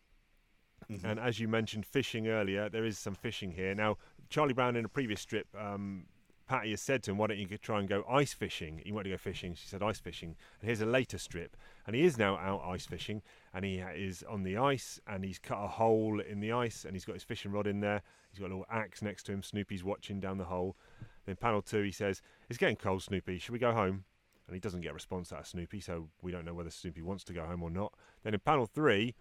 Mhm. 0.90 1.04
And 1.04 1.20
as 1.20 1.40
you 1.40 1.48
mentioned 1.48 1.86
fishing 1.86 2.28
earlier, 2.28 2.68
there 2.68 2.84
is 2.84 2.98
some 2.98 3.14
fishing 3.14 3.52
here. 3.52 3.74
Now, 3.74 3.98
Charlie 4.28 4.52
Brown 4.52 4.76
in 4.76 4.84
a 4.84 4.88
previous 4.88 5.20
strip, 5.20 5.48
um, 5.58 6.06
Patty 6.46 6.70
has 6.70 6.80
said 6.80 7.02
to 7.04 7.10
him, 7.10 7.18
Why 7.18 7.26
don't 7.26 7.38
you 7.38 7.58
try 7.58 7.80
and 7.80 7.88
go 7.88 8.04
ice 8.08 8.32
fishing? 8.32 8.80
He 8.84 8.92
wanted 8.92 9.04
to 9.04 9.14
go 9.14 9.18
fishing. 9.18 9.54
She 9.54 9.66
said 9.66 9.82
ice 9.82 9.98
fishing. 9.98 10.36
And 10.60 10.68
here's 10.68 10.80
a 10.80 10.86
later 10.86 11.18
strip. 11.18 11.56
And 11.86 11.96
he 11.96 12.04
is 12.04 12.18
now 12.18 12.36
out 12.36 12.62
ice 12.64 12.86
fishing. 12.86 13.22
And 13.52 13.64
he 13.64 13.78
is 13.78 14.22
on 14.28 14.44
the 14.44 14.56
ice 14.56 15.00
and 15.08 15.24
he's 15.24 15.40
cut 15.40 15.58
a 15.58 15.66
hole 15.66 16.20
in 16.20 16.38
the 16.38 16.52
ice 16.52 16.84
and 16.84 16.94
he's 16.94 17.04
got 17.04 17.14
his 17.14 17.24
fishing 17.24 17.50
rod 17.50 17.66
in 17.66 17.80
there. 17.80 18.02
He's 18.30 18.38
got 18.38 18.46
a 18.46 18.54
little 18.54 18.66
axe 18.70 19.02
next 19.02 19.24
to 19.24 19.32
him. 19.32 19.42
Snoopy's 19.42 19.82
watching 19.82 20.20
down 20.20 20.38
the 20.38 20.44
hole. 20.44 20.76
Then 21.24 21.34
panel 21.34 21.62
two, 21.62 21.82
he 21.82 21.90
says, 21.90 22.22
It's 22.48 22.58
getting 22.58 22.76
cold, 22.76 23.02
Snoopy. 23.02 23.38
Should 23.38 23.52
we 23.52 23.58
go 23.58 23.72
home? 23.72 24.04
And 24.46 24.54
he 24.54 24.60
doesn't 24.60 24.80
get 24.80 24.92
a 24.92 24.94
response 24.94 25.32
out 25.32 25.40
of 25.40 25.46
Snoopy, 25.46 25.80
so 25.80 26.08
we 26.22 26.30
don't 26.30 26.44
know 26.44 26.54
whether 26.54 26.70
Snoopy 26.70 27.02
wants 27.02 27.24
to 27.24 27.32
go 27.32 27.44
home 27.44 27.62
or 27.62 27.70
not. 27.70 27.92
Then 28.22 28.34
in 28.34 28.40
panel 28.40 28.66
three, 28.66 29.14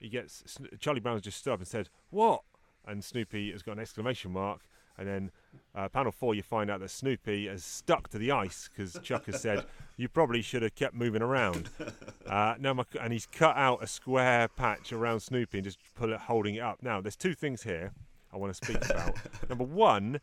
he 0.00 0.08
gets 0.08 0.58
Charlie 0.80 1.00
Brown's 1.00 1.22
just 1.22 1.38
stood 1.38 1.52
up 1.52 1.60
and 1.60 1.68
said, 1.68 1.88
"What?" 2.10 2.42
And 2.84 3.04
Snoopy 3.04 3.52
has 3.52 3.62
got 3.62 3.72
an 3.72 3.78
exclamation 3.80 4.32
mark. 4.32 4.60
And 4.98 5.08
then 5.08 5.30
uh, 5.74 5.88
panel 5.88 6.12
four, 6.12 6.34
you 6.34 6.42
find 6.42 6.70
out 6.70 6.80
that 6.80 6.90
Snoopy 6.90 7.46
has 7.46 7.64
stuck 7.64 8.08
to 8.08 8.18
the 8.18 8.30
ice 8.30 8.68
because 8.68 8.98
Chuck 9.02 9.26
has 9.26 9.40
said, 9.40 9.64
"You 9.96 10.08
probably 10.08 10.42
should 10.42 10.62
have 10.62 10.74
kept 10.74 10.94
moving 10.94 11.22
around." 11.22 11.70
Uh, 12.24 12.54
now, 12.58 12.72
my, 12.72 12.84
and 12.98 13.12
he's 13.12 13.26
cut 13.26 13.56
out 13.56 13.82
a 13.82 13.86
square 13.86 14.48
patch 14.48 14.90
around 14.92 15.20
Snoopy 15.20 15.58
and 15.58 15.64
just 15.64 15.78
pull 15.96 16.12
it, 16.12 16.18
holding 16.18 16.54
it 16.54 16.60
up. 16.60 16.78
Now, 16.80 17.00
there's 17.00 17.16
two 17.16 17.34
things 17.34 17.64
here 17.64 17.92
I 18.32 18.38
want 18.38 18.54
to 18.54 18.64
speak 18.64 18.82
about. 18.88 19.16
Number 19.50 19.64
one, 19.64 20.20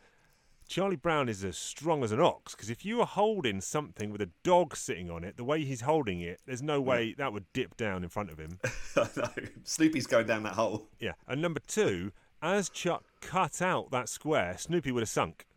Charlie 0.69 0.95
Brown 0.95 1.27
is 1.29 1.43
as 1.43 1.57
strong 1.57 2.03
as 2.03 2.11
an 2.11 2.19
ox 2.19 2.53
because 2.53 2.69
if 2.69 2.85
you 2.85 2.97
were 2.97 3.05
holding 3.05 3.59
something 3.59 4.11
with 4.11 4.21
a 4.21 4.29
dog 4.43 4.75
sitting 4.75 5.09
on 5.09 5.23
it, 5.23 5.35
the 5.35 5.43
way 5.43 5.65
he's 5.65 5.81
holding 5.81 6.21
it, 6.21 6.39
there's 6.45 6.61
no 6.61 6.79
way 6.79 7.15
that 7.17 7.33
would 7.33 7.51
dip 7.53 7.75
down 7.75 8.03
in 8.03 8.09
front 8.09 8.29
of 8.29 8.37
him. 8.37 8.59
I 8.95 9.07
know. 9.17 9.47
Snoopy's 9.63 10.05
going 10.05 10.27
down 10.27 10.43
that 10.43 10.53
hole. 10.53 10.87
Yeah. 10.99 11.13
And 11.27 11.41
number 11.41 11.59
two, 11.59 12.11
as 12.39 12.69
Chuck 12.69 13.03
cut 13.19 13.63
out 13.63 13.89
that 13.89 14.09
square, 14.09 14.57
Snoopy 14.59 14.91
would 14.91 15.01
have 15.01 15.09
sunk. 15.09 15.47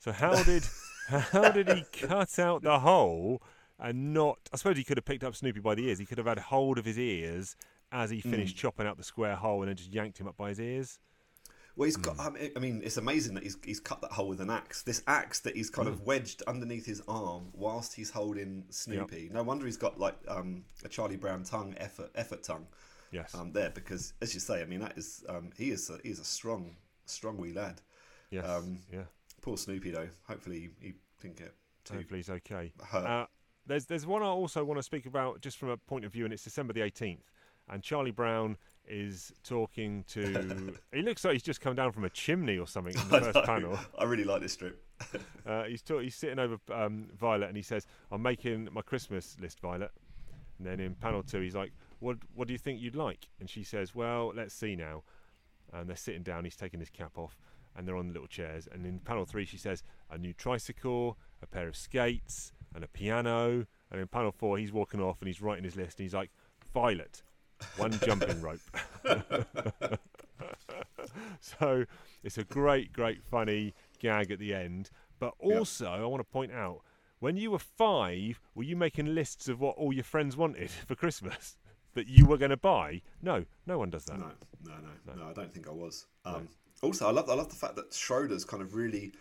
So 0.00 0.10
how 0.10 0.42
did 0.42 0.64
how 1.08 1.52
did 1.52 1.68
he 1.68 1.84
cut 1.92 2.40
out 2.40 2.62
the 2.62 2.80
hole 2.80 3.40
and 3.78 4.12
not. 4.12 4.38
I 4.52 4.56
suppose 4.56 4.76
he 4.76 4.84
could 4.84 4.96
have 4.96 5.04
picked 5.04 5.22
up 5.22 5.36
Snoopy 5.36 5.60
by 5.60 5.76
the 5.76 5.86
ears. 5.86 6.00
He 6.00 6.04
could 6.04 6.18
have 6.18 6.26
had 6.26 6.40
hold 6.40 6.78
of 6.78 6.84
his 6.84 6.98
ears 6.98 7.54
as 7.92 8.10
he 8.10 8.18
hmm. 8.18 8.30
finished 8.30 8.56
chopping 8.56 8.88
out 8.88 8.96
the 8.96 9.04
square 9.04 9.36
hole 9.36 9.62
and 9.62 9.68
then 9.68 9.76
just 9.76 9.92
yanked 9.92 10.18
him 10.18 10.26
up 10.26 10.36
by 10.36 10.48
his 10.48 10.60
ears. 10.60 10.98
Well, 11.76 11.86
he's 11.86 11.96
got. 11.96 12.18
I 12.20 12.30
mean- 12.30 12.52
I 12.54 12.58
mean, 12.58 12.82
it's 12.84 12.96
amazing 12.98 13.34
that 13.34 13.42
he's 13.42 13.56
he's 13.64 13.80
cut 13.80 14.00
that 14.02 14.12
hole 14.12 14.28
with 14.28 14.40
an 14.40 14.50
axe. 14.50 14.82
This 14.82 15.02
axe 15.06 15.40
that 15.40 15.56
he's 15.56 15.70
kind 15.70 15.88
of 15.88 16.02
wedged 16.02 16.42
underneath 16.46 16.84
his 16.86 17.02
arm 17.08 17.48
whilst 17.54 17.94
he's 17.94 18.10
holding 18.10 18.64
Snoopy. 18.70 19.30
No 19.32 19.42
wonder 19.42 19.64
he's 19.66 19.76
got 19.78 19.98
like 19.98 20.16
um, 20.28 20.64
a 20.84 20.88
Charlie 20.88 21.16
Brown 21.16 21.44
tongue, 21.44 21.74
effort 21.78 22.10
effort 22.14 22.42
tongue, 22.42 22.66
Yes. 23.10 23.34
um, 23.34 23.52
there 23.52 23.70
because, 23.70 24.12
as 24.20 24.34
you 24.34 24.40
say, 24.40 24.60
I 24.60 24.66
mean 24.66 24.80
that 24.80 24.98
is 24.98 25.24
um, 25.28 25.50
he 25.56 25.70
is 25.70 25.88
a, 25.90 25.98
he 26.02 26.10
is 26.10 26.18
a 26.18 26.24
strong 26.24 26.76
strong 27.06 27.36
wee 27.38 27.52
lad. 27.52 27.80
yes. 28.30 28.44
um, 28.46 28.78
yeah. 28.92 29.04
Poor 29.40 29.56
Snoopy 29.56 29.90
though. 29.90 30.08
Hopefully 30.28 30.70
he, 30.80 30.92
didn't 31.20 31.36
get 31.36 31.54
too 31.84 31.94
Hopefully 31.94 32.18
he's 32.18 32.30
okay. 32.30 32.72
hurt. 32.84 33.06
Uh, 33.06 33.26
there's 33.66 33.86
there's 33.86 34.06
one 34.06 34.22
I 34.22 34.26
also 34.26 34.62
want 34.64 34.78
to 34.78 34.82
speak 34.82 35.06
about 35.06 35.40
just 35.40 35.56
from 35.56 35.70
a 35.70 35.76
point 35.76 36.04
of 36.04 36.12
view, 36.12 36.24
and 36.24 36.32
it's 36.34 36.44
December 36.44 36.72
the 36.72 36.80
18th, 36.80 37.20
and 37.68 37.82
Charlie 37.82 38.10
Brown 38.10 38.56
is 38.88 39.32
talking 39.42 40.04
to. 40.08 40.74
he 40.92 41.02
looks 41.02 41.24
like 41.24 41.34
he's 41.34 41.42
just 41.42 41.60
come 41.60 41.74
down 41.74 41.92
from 41.92 42.04
a 42.04 42.10
chimney 42.10 42.58
or 42.58 42.66
something 42.66 42.94
in 42.94 43.08
the 43.08 43.20
first 43.20 43.46
panel. 43.46 43.78
I 43.98 44.04
really 44.04 44.24
like 44.24 44.42
this 44.42 44.52
strip. 44.52 44.82
Uh, 45.44 45.64
he's 45.64 45.82
talk, 45.82 46.02
he's 46.02 46.14
sitting 46.14 46.38
over 46.38 46.56
um, 46.72 47.08
Violet, 47.18 47.48
and 47.48 47.56
he 47.56 47.62
says, 47.62 47.84
"I'm 48.12 48.22
making 48.22 48.68
my 48.70 48.82
Christmas 48.82 49.36
list, 49.40 49.58
Violet." 49.58 49.90
And 50.58 50.66
then 50.66 50.78
in 50.78 50.94
panel 50.94 51.24
two, 51.24 51.40
he's 51.40 51.56
like, 51.56 51.72
"What 51.98 52.18
what 52.36 52.46
do 52.46 52.52
you 52.52 52.58
think 52.58 52.80
you'd 52.80 52.94
like?" 52.94 53.26
And 53.40 53.50
she 53.50 53.64
says, 53.64 53.92
"Well, 53.92 54.32
let's 54.32 54.54
see 54.54 54.76
now." 54.76 55.02
And 55.72 55.88
they're 55.88 55.96
sitting 55.96 56.22
down. 56.22 56.44
He's 56.44 56.54
taking 56.54 56.78
his 56.78 56.90
cap 56.90 57.18
off, 57.18 57.36
and 57.74 57.88
they're 57.88 57.96
on 57.96 58.12
little 58.12 58.28
chairs. 58.28 58.68
And 58.70 58.86
in 58.86 59.00
panel 59.00 59.24
three, 59.24 59.44
she 59.44 59.56
says, 59.56 59.82
"A 60.08 60.16
new 60.16 60.32
tricycle, 60.32 61.18
a 61.42 61.48
pair 61.48 61.66
of 61.66 61.74
skates, 61.74 62.52
and 62.72 62.84
a 62.84 62.88
piano." 62.88 63.66
And 63.90 64.00
in 64.00 64.06
panel 64.06 64.30
four, 64.30 64.58
he's 64.58 64.72
walking 64.72 65.00
off 65.00 65.20
and 65.20 65.26
he's 65.26 65.42
writing 65.42 65.64
his 65.64 65.74
list. 65.74 65.98
And 65.98 66.04
he's 66.04 66.14
like, 66.14 66.30
"Violet, 66.72 67.24
one 67.76 67.98
jumping 68.00 68.40
rope." 68.40 68.60
so 71.40 71.84
it's 72.22 72.38
a 72.38 72.44
great, 72.44 72.92
great, 72.92 73.22
funny 73.22 73.74
gag 73.98 74.30
at 74.30 74.38
the 74.38 74.54
end. 74.54 74.90
But 75.18 75.34
Yep. 75.42 75.58
also, 75.58 75.86
I 75.86 76.04
want 76.04 76.20
to 76.20 76.24
point 76.32 76.52
out 76.52 76.82
when 77.20 77.36
you 77.36 77.50
were 77.52 77.58
five, 77.58 78.40
were 78.54 78.64
you 78.64 78.76
making 78.76 79.14
lists 79.14 79.48
of 79.48 79.60
what 79.60 79.76
all 79.76 79.92
your 79.92 80.04
friends 80.04 80.36
wanted 80.36 80.70
for 80.70 80.94
Christmas 80.94 81.56
that 81.94 82.08
you 82.08 82.26
were 82.26 82.38
going 82.38 82.50
to 82.50 82.56
buy? 82.56 83.02
No, 83.20 83.44
no 83.66 83.78
one 83.78 83.90
does 83.90 84.04
that. 84.06 84.18
No, 84.18 84.32
no, 84.64 84.74
no, 85.06 85.14
no, 85.14 85.28
I 85.28 85.32
don't 85.32 85.52
think 85.52 85.68
I 85.68 85.72
was. 85.72 86.06
Um, 86.24 86.48
Also, 86.82 87.06
I 87.06 87.12
love 87.12 87.30
I 87.30 87.34
love 87.34 87.48
the 87.48 87.54
fact 87.56 87.76
that 87.76 87.92
Schroeder's 87.94 88.44
kind 88.44 88.62
of 88.62 88.74
really 88.74 89.12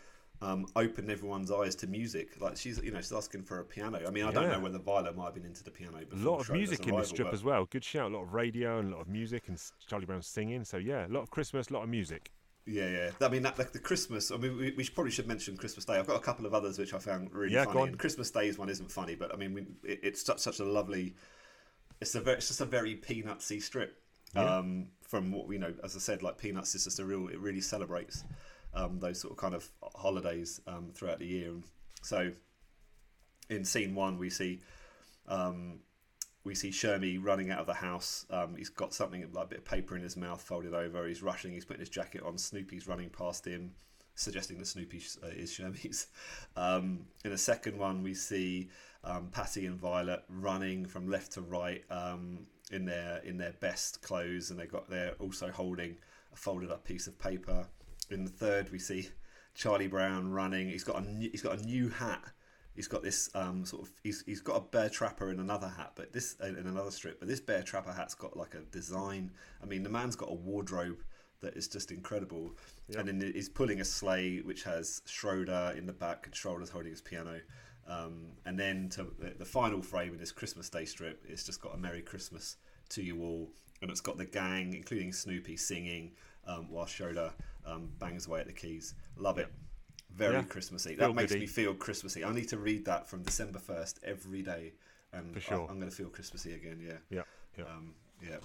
um, 0.41 0.65
opened 0.75 1.11
everyone's 1.11 1.51
eyes 1.51 1.75
to 1.75 1.87
music. 1.87 2.39
Like 2.41 2.57
she's 2.57 2.81
you 2.83 2.91
know 2.91 2.99
she's 2.99 3.11
asking 3.11 3.43
for 3.43 3.59
a 3.59 3.63
piano. 3.65 4.01
I 4.05 4.09
mean, 4.09 4.25
I 4.25 4.31
don't 4.31 4.43
Yeah. 4.45 4.53
know 4.53 4.59
whether 4.61 4.79
Violet 4.79 5.15
might 5.15 5.25
have 5.25 5.35
been 5.35 5.45
into 5.45 5.63
the 5.63 5.71
piano. 5.71 5.99
A 5.99 6.15
lot 6.15 6.39
of 6.39 6.49
music 6.51 6.87
in 6.87 6.95
this 6.95 7.09
strip 7.09 7.27
but- 7.27 7.33
as 7.33 7.43
well. 7.43 7.65
Good 7.65 7.83
shout. 7.83 8.11
A 8.11 8.15
lot 8.15 8.23
of 8.23 8.33
radio 8.33 8.79
and 8.79 8.91
a 8.91 8.95
lot 8.95 9.01
of 9.01 9.07
music 9.07 9.47
and 9.47 9.61
Charlie 9.87 10.05
Brown 10.05 10.21
singing. 10.21 10.63
So 10.63 10.77
yeah, 10.77 11.05
a 11.05 11.09
lot 11.09 11.21
of 11.21 11.29
Christmas, 11.29 11.69
a 11.69 11.73
lot 11.73 11.83
of 11.83 11.89
music. 11.89 12.31
Yeah, 12.65 12.89
yeah. 12.89 13.11
I 13.21 13.27
mean, 13.29 13.41
that, 13.41 13.57
like 13.57 13.71
the 13.71 13.79
Christmas. 13.79 14.31
I 14.31 14.37
mean, 14.37 14.55
we, 14.55 14.71
we 14.71 14.87
probably 14.87 15.11
should 15.11 15.27
mention 15.27 15.57
Christmas 15.57 15.83
Day. 15.85 15.95
I've 15.95 16.05
got 16.07 16.15
a 16.15 16.19
couple 16.23 16.45
of 16.45 16.53
others 16.53 16.77
which 16.77 16.93
I 16.93 16.99
found 16.99 17.33
really 17.33 17.53
Yeah, 17.53 17.65
funny. 17.65 17.93
Christmas 17.93 18.29
Day's 18.29 18.57
one 18.57 18.69
isn't 18.69 18.91
funny, 18.91 19.15
but 19.15 19.33
I 19.33 19.37
mean, 19.37 19.53
we, 19.53 19.61
it, 19.83 19.99
it's 20.03 20.23
such 20.23 20.39
such 20.39 20.59
a 20.59 20.63
lovely. 20.65 21.15
It's 21.99 22.13
a 22.15 22.21
very, 22.21 22.37
it's 22.37 22.47
just 22.47 22.61
a 22.61 22.65
very 22.65 22.95
peanutsy 22.95 23.61
strip. 23.61 23.97
Yeah. 24.35 24.57
Um, 24.57 24.87
from 25.01 25.31
what 25.31 25.47
we 25.47 25.57
know, 25.57 25.73
as 25.83 25.95
I 25.95 25.99
said, 25.99 26.23
like 26.23 26.37
Peanuts 26.37 26.73
is 26.73 26.85
just 26.85 26.99
a 26.99 27.05
real. 27.05 27.27
It 27.27 27.39
really 27.39 27.61
celebrates 27.61 28.23
um, 28.73 28.99
those 28.99 29.19
sort 29.19 29.31
of 29.31 29.37
kind 29.37 29.53
of 29.53 29.69
holidays 29.95 30.61
um, 30.67 30.91
throughout 30.93 31.19
the 31.19 31.27
year. 31.27 31.53
So, 32.01 32.31
in 33.49 33.65
scene 33.65 33.95
one, 33.95 34.17
we 34.17 34.29
see. 34.29 34.61
Um, 35.27 35.79
we 36.43 36.55
see 36.55 36.69
Shermy 36.69 37.23
running 37.23 37.51
out 37.51 37.59
of 37.59 37.67
the 37.67 37.73
house. 37.75 38.25
Um, 38.31 38.55
he's 38.55 38.69
got 38.69 38.93
something 38.93 39.27
like 39.31 39.45
a 39.45 39.47
bit 39.47 39.59
of 39.59 39.65
paper 39.65 39.95
in 39.95 40.01
his 40.01 40.17
mouth, 40.17 40.41
folded 40.41 40.73
over. 40.73 41.07
He's 41.07 41.21
rushing. 41.21 41.53
He's 41.53 41.65
putting 41.65 41.81
his 41.81 41.89
jacket 41.89 42.23
on. 42.23 42.37
Snoopy's 42.37 42.87
running 42.87 43.09
past 43.09 43.45
him, 43.45 43.73
suggesting 44.15 44.57
that 44.57 44.65
Snoopy 44.65 45.03
uh, 45.23 45.27
is 45.27 45.51
Shermy's. 45.51 46.07
Um, 46.55 47.05
in 47.23 47.31
a 47.31 47.37
second 47.37 47.77
one, 47.77 48.03
we 48.03 48.13
see 48.13 48.69
um, 49.03 49.29
Patty 49.31 49.65
and 49.65 49.79
Violet 49.79 50.23
running 50.27 50.85
from 50.85 51.07
left 51.07 51.33
to 51.33 51.41
right 51.41 51.83
um, 51.89 52.45
in 52.71 52.85
their 52.85 53.19
in 53.23 53.37
their 53.37 53.53
best 53.59 54.01
clothes, 54.01 54.51
and 54.51 54.59
they 54.59 54.65
got 54.65 54.89
they're 54.89 55.13
also 55.19 55.49
holding 55.49 55.95
a 56.33 56.35
folded 56.35 56.71
up 56.71 56.83
piece 56.83 57.07
of 57.07 57.17
paper. 57.17 57.67
In 58.11 58.23
the 58.23 58.29
third, 58.29 58.71
we 58.71 58.79
see 58.79 59.09
Charlie 59.55 59.87
Brown 59.87 60.31
running. 60.31 60.69
He's 60.69 60.83
got 60.83 61.01
a 61.01 61.01
new, 61.01 61.29
he's 61.29 61.41
got 61.41 61.59
a 61.59 61.65
new 61.65 61.89
hat. 61.89 62.23
He's 62.75 62.87
got 62.87 63.03
this 63.03 63.29
um, 63.35 63.65
sort 63.65 63.83
of 63.83 63.91
he's, 64.01 64.23
he's 64.25 64.39
got 64.39 64.55
a 64.55 64.61
bear 64.61 64.89
trapper 64.89 65.29
in 65.29 65.39
another 65.39 65.67
hat, 65.67 65.91
but 65.95 66.13
this 66.13 66.35
in 66.41 66.55
another 66.55 66.91
strip. 66.91 67.19
But 67.19 67.27
this 67.27 67.41
bear 67.41 67.61
trapper 67.61 67.91
hat's 67.91 68.13
got 68.13 68.37
like 68.37 68.55
a 68.55 68.61
design. 68.71 69.31
I 69.61 69.65
mean, 69.65 69.83
the 69.83 69.89
man's 69.89 70.15
got 70.15 70.29
a 70.29 70.33
wardrobe 70.33 70.99
that 71.41 71.57
is 71.57 71.67
just 71.67 71.91
incredible. 71.91 72.55
And 72.97 73.07
then 73.07 73.31
he's 73.33 73.49
pulling 73.49 73.81
a 73.81 73.85
sleigh 73.85 74.39
which 74.39 74.63
has 74.63 75.01
Schroeder 75.05 75.73
in 75.75 75.85
the 75.85 75.93
back, 75.93 76.25
and 76.25 76.35
Schroeder's 76.35 76.69
holding 76.69 76.91
his 76.91 77.01
piano. 77.01 77.41
Um, 77.87 78.27
and 78.45 78.57
then 78.57 78.89
to 78.89 79.07
the, 79.19 79.33
the 79.37 79.45
final 79.45 79.81
frame 79.81 80.13
in 80.13 80.19
this 80.19 80.31
Christmas 80.31 80.69
Day 80.69 80.85
strip, 80.85 81.23
it's 81.27 81.43
just 81.43 81.61
got 81.61 81.73
a 81.73 81.77
Merry 81.77 82.01
Christmas 82.01 82.57
to 82.89 83.01
you 83.01 83.21
all, 83.21 83.49
and 83.81 83.89
it's 83.89 84.01
got 84.01 84.17
the 84.17 84.25
gang, 84.25 84.73
including 84.73 85.11
Snoopy, 85.11 85.57
singing 85.57 86.11
um, 86.47 86.69
while 86.69 86.85
Schroeder 86.85 87.31
um, 87.65 87.89
bangs 87.99 88.27
away 88.27 88.41
at 88.41 88.47
the 88.47 88.53
keys. 88.53 88.95
Love 89.17 89.37
it. 89.37 89.47
Very 90.13 90.35
Yeah. 90.35 90.43
Christmassy. 90.43 90.95
Feel 90.95 91.07
That 91.09 91.13
makes 91.13 91.31
goody. 91.31 91.41
me 91.41 91.47
feel 91.47 91.73
Christmassy. 91.73 92.23
I 92.25 92.33
need 92.33 92.49
to 92.49 92.57
read 92.57 92.85
that 92.85 93.07
from 93.07 93.23
December 93.23 93.59
first 93.59 93.99
every 94.03 94.41
day, 94.41 94.73
and 95.13 95.33
For 95.33 95.39
sure. 95.39 95.67
I, 95.67 95.71
am 95.71 95.79
going 95.79 95.89
to 95.89 95.95
feel 95.95 96.09
Christmassy 96.09 96.53
again. 96.53 96.79
Yeah. 96.85 96.97
Yeah, 97.09 97.21
yeah. 97.57 97.63
Um, 97.65 97.93
yeah. 98.21 98.37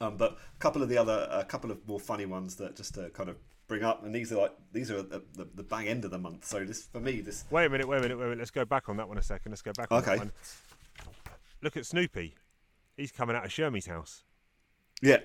Um, 0.00 0.16
but 0.16 0.32
a 0.32 0.58
couple 0.58 0.82
of 0.82 0.88
the 0.88 0.98
other, 0.98 1.26
a 1.30 1.44
couple 1.44 1.70
of 1.70 1.86
more 1.88 1.98
funny 1.98 2.26
ones 2.26 2.56
that 2.56 2.76
just 2.76 2.94
to 2.94 3.08
kind 3.10 3.28
of 3.30 3.36
bring 3.66 3.82
up, 3.82 4.04
and 4.04 4.14
these 4.14 4.30
are 4.30 4.36
like 4.36 4.52
these 4.72 4.90
are 4.90 5.02
the, 5.02 5.22
the, 5.34 5.48
the 5.54 5.62
bang 5.62 5.88
end 5.88 6.04
of 6.04 6.10
the 6.10 6.18
month. 6.18 6.44
So 6.44 6.64
this 6.64 6.84
for 6.84 7.00
me, 7.00 7.20
this 7.22 7.44
Wait 7.50 7.64
a 7.66 7.70
minute, 7.70 7.88
wait 7.88 7.98
a 7.98 8.00
minute, 8.02 8.18
wait 8.18 8.24
a 8.24 8.28
minute. 8.28 8.38
Let's 8.40 8.50
go 8.50 8.64
back 8.64 8.88
on 8.88 8.96
that 8.98 9.08
one 9.08 9.16
a 9.18 9.22
second. 9.22 9.50
Let's 9.52 9.62
go 9.62 9.72
back 9.72 9.90
on 9.90 9.98
Okay. 10.02 10.12
that 10.12 10.18
one. 10.18 10.32
Look 11.62 11.76
at 11.76 11.86
Snoopy. 11.86 12.34
He's 12.96 13.10
coming 13.10 13.34
out 13.34 13.44
of 13.44 13.50
Shermy's 13.50 13.86
house. 13.86 14.22
yeah, 15.02 15.18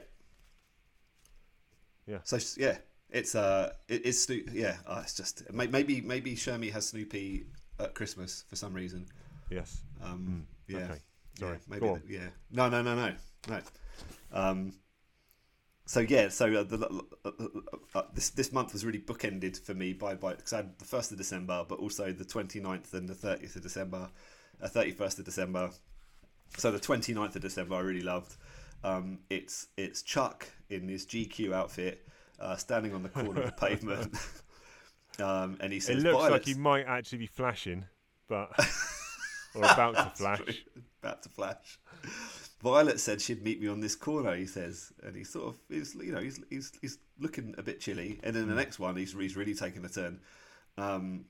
Yeah. 2.08 2.20
So 2.24 2.38
yeah, 2.58 2.78
it's 3.10 3.36
uh, 3.36 3.74
it's 3.88 4.24
Snoop. 4.24 4.50
Yeah, 4.54 4.78
uh, 4.88 5.02
it's 5.04 5.16
just 5.16 5.44
maybe 5.54 6.02
maybe 6.02 6.36
Shermy 6.36 6.72
has 6.72 6.88
Snoopy 6.90 7.46
at 7.80 7.94
Christmas 7.96 8.44
for 8.48 8.56
some 8.56 8.74
reason. 8.74 9.06
Yes. 9.50 9.82
Um, 10.02 10.48
yeah. 10.68 10.78
Hmm, 10.78 10.92
okay. 10.92 11.02
Sorry. 11.40 11.54
Yeah, 11.54 11.58
maybe. 11.68 11.88
The- 11.88 12.02
yeah. 12.14 12.28
No, 12.52 12.70
no, 12.70 12.82
no, 12.82 12.96
no, 12.96 13.14
no. 13.50 13.60
Um, 14.34 14.74
so 15.86 16.00
yeah, 16.00 16.30
so 16.30 16.46
uh, 16.54 16.64
the, 16.64 17.04
uh, 17.26 17.30
uh, 17.30 18.00
uh, 18.00 18.04
this 18.14 18.30
this 18.30 18.54
month 18.54 18.72
was 18.74 18.86
really 18.86 19.00
bookended 19.00 19.60
for 19.60 19.74
me 19.74 19.94
by 19.94 20.16
by 20.16 20.36
because 20.36 20.54
I 20.54 20.58
had 20.58 20.80
the 20.80 20.86
first 20.86 21.12
of 21.12 21.18
December, 21.18 21.66
but 21.68 21.80
also 21.80 22.14
the 22.14 22.24
29th 22.24 22.94
and 22.94 23.10
the 23.10 23.16
thirtieth 23.16 23.56
of 23.56 23.62
December, 23.64 24.10
uh, 24.62 24.68
thirty 24.68 24.92
first 24.92 25.20
of 25.20 25.26
December. 25.26 25.72
So 26.58 26.70
the 26.72 26.80
29th 26.80 27.36
of 27.36 27.42
December 27.42 27.76
I 27.76 27.80
really 27.80 28.02
loved. 28.02 28.36
Um, 28.84 29.20
it's 29.30 29.68
it's 29.78 30.02
Chuck 30.02 30.48
in 30.70 30.88
his 30.88 31.06
GQ 31.06 31.54
outfit, 31.54 32.08
uh, 32.40 32.56
standing 32.56 32.94
on 32.94 33.04
the 33.04 33.10
corner 33.10 33.42
of 33.42 33.46
the 33.48 33.52
pavement, 33.68 34.16
um, 35.20 35.58
and 35.60 35.72
he 35.72 35.80
says, 35.80 36.04
It 36.04 36.08
looks 36.08 36.30
like 36.30 36.46
he 36.46 36.54
might 36.54 36.86
actually 36.86 37.20
be 37.20 37.28
flashing, 37.28 37.86
but 38.28 38.50
or 39.56 39.64
about 39.64 39.96
to 39.96 40.12
flash. 40.16 40.66
about 41.02 41.22
to 41.24 41.30
flash. 41.30 41.80
Violet 42.62 43.00
said 43.00 43.20
she'd 43.22 43.44
meet 43.44 43.60
me 43.60 43.68
on 43.68 43.80
this 43.80 43.96
corner. 43.96 44.36
He 44.36 44.46
says, 44.46 44.94
and 45.04 45.16
he 45.16 45.24
sort 45.24 45.48
of, 45.48 45.60
he's, 45.68 45.96
you 45.96 46.12
know, 46.12 46.20
he's 46.20 46.40
he's 46.50 46.72
he's 46.82 46.98
looking 47.20 47.56
a 47.58 47.64
bit 47.64 47.80
chilly. 47.80 48.20
And 48.24 48.36
then 48.36 48.48
the 48.48 48.56
next 48.56 48.80
one, 48.80 48.96
he's 48.96 49.14
he's 49.14 49.36
really 49.36 49.56
taking 49.56 49.84
a 49.84 49.90
turn, 49.90 50.20
um, 50.78 51.26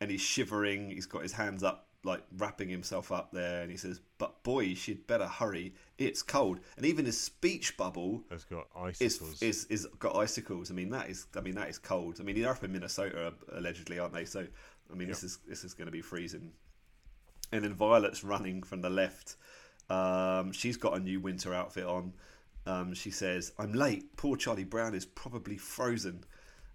and 0.00 0.10
he's 0.10 0.20
shivering. 0.20 0.90
He's 0.90 1.06
got 1.06 1.22
his 1.22 1.32
hands 1.32 1.62
up, 1.62 1.88
like 2.02 2.22
wrapping 2.38 2.68
himself 2.68 3.12
up 3.12 3.30
there. 3.32 3.62
And 3.62 3.70
he 3.70 3.76
says, 3.76 4.00
"But 4.18 4.42
boy, 4.42 4.74
she'd 4.74 5.06
better 5.06 5.26
hurry. 5.26 5.74
It's 5.98 6.22
cold." 6.22 6.60
And 6.76 6.86
even 6.86 7.04
his 7.04 7.20
speech 7.20 7.76
bubble 7.76 8.24
Has 8.30 8.44
got 8.44 8.68
icicles. 8.76 9.42
is 9.42 9.66
is 9.66 9.86
got 9.98 10.16
icicles. 10.16 10.70
I 10.70 10.74
mean, 10.74 10.90
that 10.90 11.08
is 11.10 11.26
I 11.36 11.40
mean 11.40 11.54
that 11.56 11.68
is 11.68 11.78
cold. 11.78 12.16
I 12.20 12.22
mean, 12.22 12.40
they're 12.40 12.50
up 12.50 12.64
in 12.64 12.72
Minnesota 12.72 13.34
allegedly, 13.52 13.98
aren't 13.98 14.14
they? 14.14 14.24
So, 14.24 14.46
I 14.90 14.94
mean, 14.94 15.08
this 15.08 15.22
is 15.22 15.38
this 15.46 15.64
is 15.64 15.74
going 15.74 15.86
to 15.86 15.92
be 15.92 16.02
freezing. 16.02 16.52
And 17.52 17.64
then 17.64 17.74
Violet's 17.74 18.22
running 18.22 18.62
from 18.62 18.80
the 18.80 18.90
left. 18.90 19.36
Um, 19.88 20.52
she's 20.52 20.76
got 20.76 20.96
a 20.96 21.00
new 21.00 21.20
winter 21.20 21.52
outfit 21.52 21.84
on. 21.84 22.12
Um, 22.66 22.94
she 22.94 23.10
says, 23.10 23.52
"I'm 23.58 23.72
late. 23.72 24.16
Poor 24.16 24.36
Charlie 24.36 24.64
Brown 24.64 24.94
is 24.94 25.04
probably 25.04 25.56
frozen." 25.56 26.24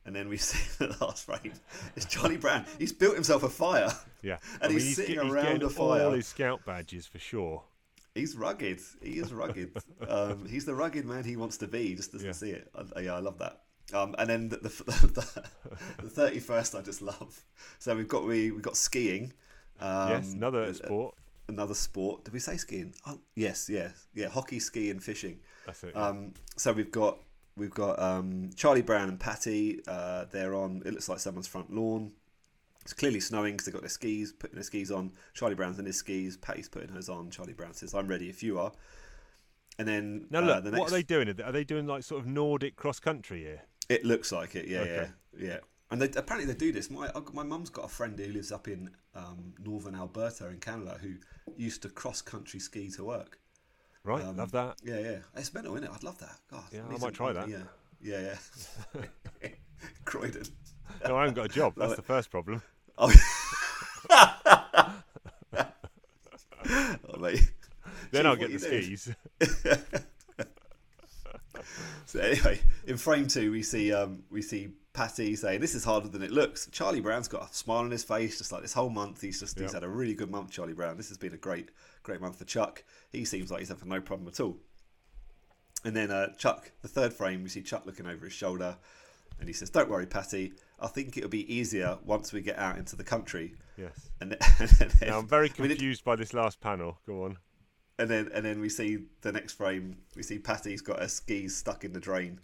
And 0.06 0.16
then 0.16 0.30
we 0.30 0.38
see 0.50 0.60
the 0.86 0.96
last 1.02 1.26
frame. 1.26 1.54
It's 1.96 2.06
Charlie 2.06 2.38
Brown. 2.38 2.66
He's 2.78 2.94
built 2.94 3.16
himself 3.16 3.44
a 3.44 3.50
fire. 3.50 3.92
yeah. 4.22 4.38
and 4.62 4.64
I 4.64 4.68
mean, 4.68 4.78
he's 4.80 4.96
sitting 4.96 5.16
get- 5.16 5.26
around 5.26 5.46
getting 5.46 5.64
a 5.64 5.70
fire. 5.70 6.06
all 6.06 6.12
his 6.12 6.28
scout 6.28 6.64
badges 6.66 7.06
for 7.08 7.20
sure. 7.20 7.64
He's 8.14 8.36
rugged. 8.36 8.80
He 9.02 9.20
is 9.20 9.34
rugged. 9.34 9.76
um, 10.08 10.46
he's 10.48 10.64
the 10.66 10.74
rugged 10.76 11.06
man 11.06 11.24
he 11.26 11.36
wants 11.36 11.58
to 11.58 11.68
be. 11.68 11.88
He 11.90 11.96
just 11.96 12.12
doesn't 12.14 12.26
Yeah. 12.28 12.32
see 12.34 12.52
it. 12.52 12.70
I, 12.96 13.02
yeah, 13.02 13.16
I 13.16 13.20
love 13.20 13.40
that. 13.40 13.62
Um, 13.94 14.16
and 14.18 14.30
then 14.30 14.50
the 14.50 14.58
the 14.58 16.10
thirty 16.10 16.40
first, 16.40 16.76
I 16.76 16.82
just 16.82 17.02
love. 17.02 17.44
So 17.80 17.96
we've 17.96 18.08
got 18.08 18.26
we 18.26 18.52
we 18.52 18.62
got 18.62 18.78
skiing. 18.78 19.34
Um, 19.80 20.10
yes, 20.10 20.34
another 20.34 20.64
uh, 20.64 20.74
sport. 20.74 21.16
another 21.50 21.74
sport. 21.76 22.24
Did 22.24 22.34
we 22.34 22.40
say 22.40 22.58
skiing? 22.58 22.96
Oh, 23.06 23.20
yes, 23.36 23.70
yes, 23.70 24.08
yeah. 24.16 24.30
Hockey, 24.30 24.60
ski, 24.60 24.90
and 24.90 25.04
fishing. 25.04 25.40
That's 25.66 25.84
it. 25.84 25.96
Um, 25.96 26.34
so 26.56 26.72
we've 26.74 26.92
got 26.92 27.18
we've 27.58 27.72
got 27.72 28.00
um, 28.02 28.50
Charlie 28.56 28.82
Brown 28.82 29.10
and 29.10 29.20
Patty. 29.20 29.82
Uh, 29.88 30.26
they're 30.32 30.56
on. 30.56 30.82
It 30.86 30.94
looks 30.94 31.10
like 31.10 31.20
someone's 31.20 31.48
front 31.48 31.74
lawn. 31.74 32.12
It's 32.82 32.94
clearly 32.94 33.20
snowing 33.20 33.54
because 33.54 33.66
they've 33.66 33.74
got 33.74 33.82
their 33.82 33.90
skis, 33.90 34.32
putting 34.32 34.56
their 34.56 34.64
skis 34.64 34.92
on. 34.92 35.12
Charlie 35.34 35.56
Brown's 35.56 35.80
in 35.80 35.86
his 35.86 35.98
skis. 35.98 36.38
Patty's 36.38 36.70
putting 36.70 36.90
hers 36.90 37.10
on. 37.10 37.32
Charlie 37.32 37.54
Brown 37.54 37.74
says, 37.74 37.94
"I'm 37.96 38.08
ready 38.08 38.30
if 38.30 38.44
you 38.44 38.60
are." 38.60 38.72
And 39.80 39.88
then 39.88 40.28
now 40.30 40.40
uh, 40.40 40.46
look, 40.46 40.64
the 40.66 40.72
what 40.72 40.88
are 40.90 40.92
they 40.92 41.04
doing? 41.04 41.28
Are 41.42 41.52
they 41.52 41.64
doing 41.64 41.88
like 41.88 42.04
sort 42.04 42.22
of 42.22 42.28
Nordic 42.28 42.76
cross 42.76 43.00
country 43.00 43.42
here? 43.42 43.64
It 43.90 44.06
looks 44.06 44.32
like 44.32 44.56
it. 44.56 44.68
Yeah, 44.68 44.80
Okay. 44.82 45.10
yeah, 45.38 45.48
yeah. 45.48 45.58
And 45.92 46.02
they, 46.02 46.08
apparently 46.18 46.52
they 46.52 46.58
do 46.58 46.72
this. 46.72 46.90
My 46.90 47.08
uh, 47.08 47.22
my 47.34 47.44
mum's 47.44 47.70
got 47.70 47.86
a 47.86 47.88
friend 47.90 48.18
who 48.18 48.32
lives 48.32 48.52
up 48.52 48.68
in 48.68 48.90
um, 49.14 49.54
northern 49.64 49.96
Alberta 49.96 50.48
in 50.50 50.60
Canada 50.60 50.98
who 51.02 51.14
used 51.58 51.82
to 51.84 51.90
cross 51.90 52.22
country 52.22 52.60
ski 52.60 52.90
to 52.92 53.04
work. 53.04 53.40
Right, 54.06 54.24
Um, 54.24 54.38
love 54.38 54.52
that. 54.52 54.78
Yeah, 54.84 55.00
yeah. 55.00 55.18
It's 55.36 55.52
mental, 55.54 55.76
isn't 55.76 55.88
it? 55.90 55.92
I'd 55.94 56.04
love 56.04 56.20
that. 56.20 56.38
God, 56.52 56.64
Yeah, 56.72 56.82
I 56.88 56.92
might 56.92 57.00
some- 57.02 57.12
try 57.14 57.34
that. 57.34 57.50
Yeah, 57.50 57.64
yeah, 58.02 58.36
yeah. 58.96 59.50
Croydon. 60.06 60.44
No, 61.08 61.18
I 61.18 61.22
haven't 61.22 61.34
got 61.34 61.46
a 61.46 61.50
job. 61.50 61.74
That's 61.78 61.96
the 61.96 62.02
first 62.04 62.30
problem. 62.30 62.62
Oh, 62.98 63.12
oh 65.60 67.20
mate. 67.20 67.52
Then 68.12 68.26
I'll 68.28 68.36
get 68.36 68.52
the 68.52 68.60
skis. 68.60 69.12
So 72.06 72.20
anyway, 72.20 72.60
in 72.86 72.98
frame 72.98 73.28
two, 73.28 73.52
we 73.52 73.64
see 73.64 73.92
um, 73.92 74.24
we 74.30 74.42
see 74.42 74.70
Patty 74.96 75.36
saying, 75.36 75.62
"This 75.62 75.76
is 75.76 75.84
harder 75.84 76.08
than 76.08 76.24
it 76.24 76.32
looks." 76.32 76.68
Charlie 76.72 77.02
Brown's 77.02 77.28
got 77.28 77.52
a 77.52 77.54
smile 77.54 77.80
on 77.80 77.92
his 77.92 78.04
face, 78.04 78.38
just 78.40 78.52
like 78.52 78.62
this 78.62 78.74
whole 78.74 78.90
month. 78.90 79.22
He's 79.22 79.40
just 79.40 79.60
he's 79.60 79.74
had 79.74 79.84
a 79.84 79.90
really 79.90 80.14
good 80.16 80.32
month. 80.32 80.50
Charlie 80.52 80.74
Brown. 80.74 80.98
This 80.98 81.10
has 81.10 81.18
been 81.18 81.34
a 81.34 81.38
great 81.38 81.70
great 82.04 82.22
month 82.22 82.38
for 82.40 82.46
Chuck. 82.46 82.84
He 83.12 83.26
seems 83.26 83.52
like 83.52 83.60
he's 83.60 83.70
having 83.70 83.90
no 83.90 84.02
problem 84.02 84.28
at 84.28 84.40
all. 84.40 84.58
And 85.84 85.96
then 85.96 86.10
uh, 86.10 86.34
Chuck, 86.38 86.72
the 86.82 86.88
third 86.88 87.14
frame, 87.14 87.44
we 87.44 87.50
see 87.50 87.62
Chuck 87.62 87.86
looking 87.86 88.08
over 88.08 88.26
his 88.26 88.34
shoulder, 88.34 88.78
and 89.40 89.48
he 89.48 89.54
says, 89.54 89.70
"Don't 89.70 89.90
worry, 89.90 90.08
Patty. 90.08 90.54
I 90.80 90.88
think 90.88 91.16
it'll 91.18 91.30
be 91.30 91.54
easier 91.54 91.98
once 92.04 92.34
we 92.34 92.42
get 92.42 92.58
out 92.58 92.78
into 92.78 92.96
the 92.96 93.04
country." 93.04 93.54
Yes. 93.78 94.10
And 94.22 94.32
then, 94.32 94.40
and 94.60 94.70
then, 94.70 95.10
Now 95.10 95.20
I'm 95.20 95.28
very 95.28 95.50
I 95.58 95.62
mean, 95.62 95.72
it- 95.72 95.76
confused 95.76 96.04
by 96.04 96.16
this 96.16 96.34
last 96.34 96.60
panel. 96.62 96.98
Go 97.06 97.24
on. 97.26 97.38
and 98.00 98.10
then 98.10 98.30
and 98.34 98.44
then 98.46 98.60
we 98.62 98.70
see 98.70 99.00
the 99.22 99.32
next 99.32 99.54
frame. 99.54 99.98
We 100.16 100.24
see 100.24 100.40
Patty's 100.40 100.82
got 100.82 101.00
her 101.02 101.08
skis 101.08 101.56
stuck 101.56 101.84
in 101.84 101.94
the 101.94 102.00
drain, 102.00 102.40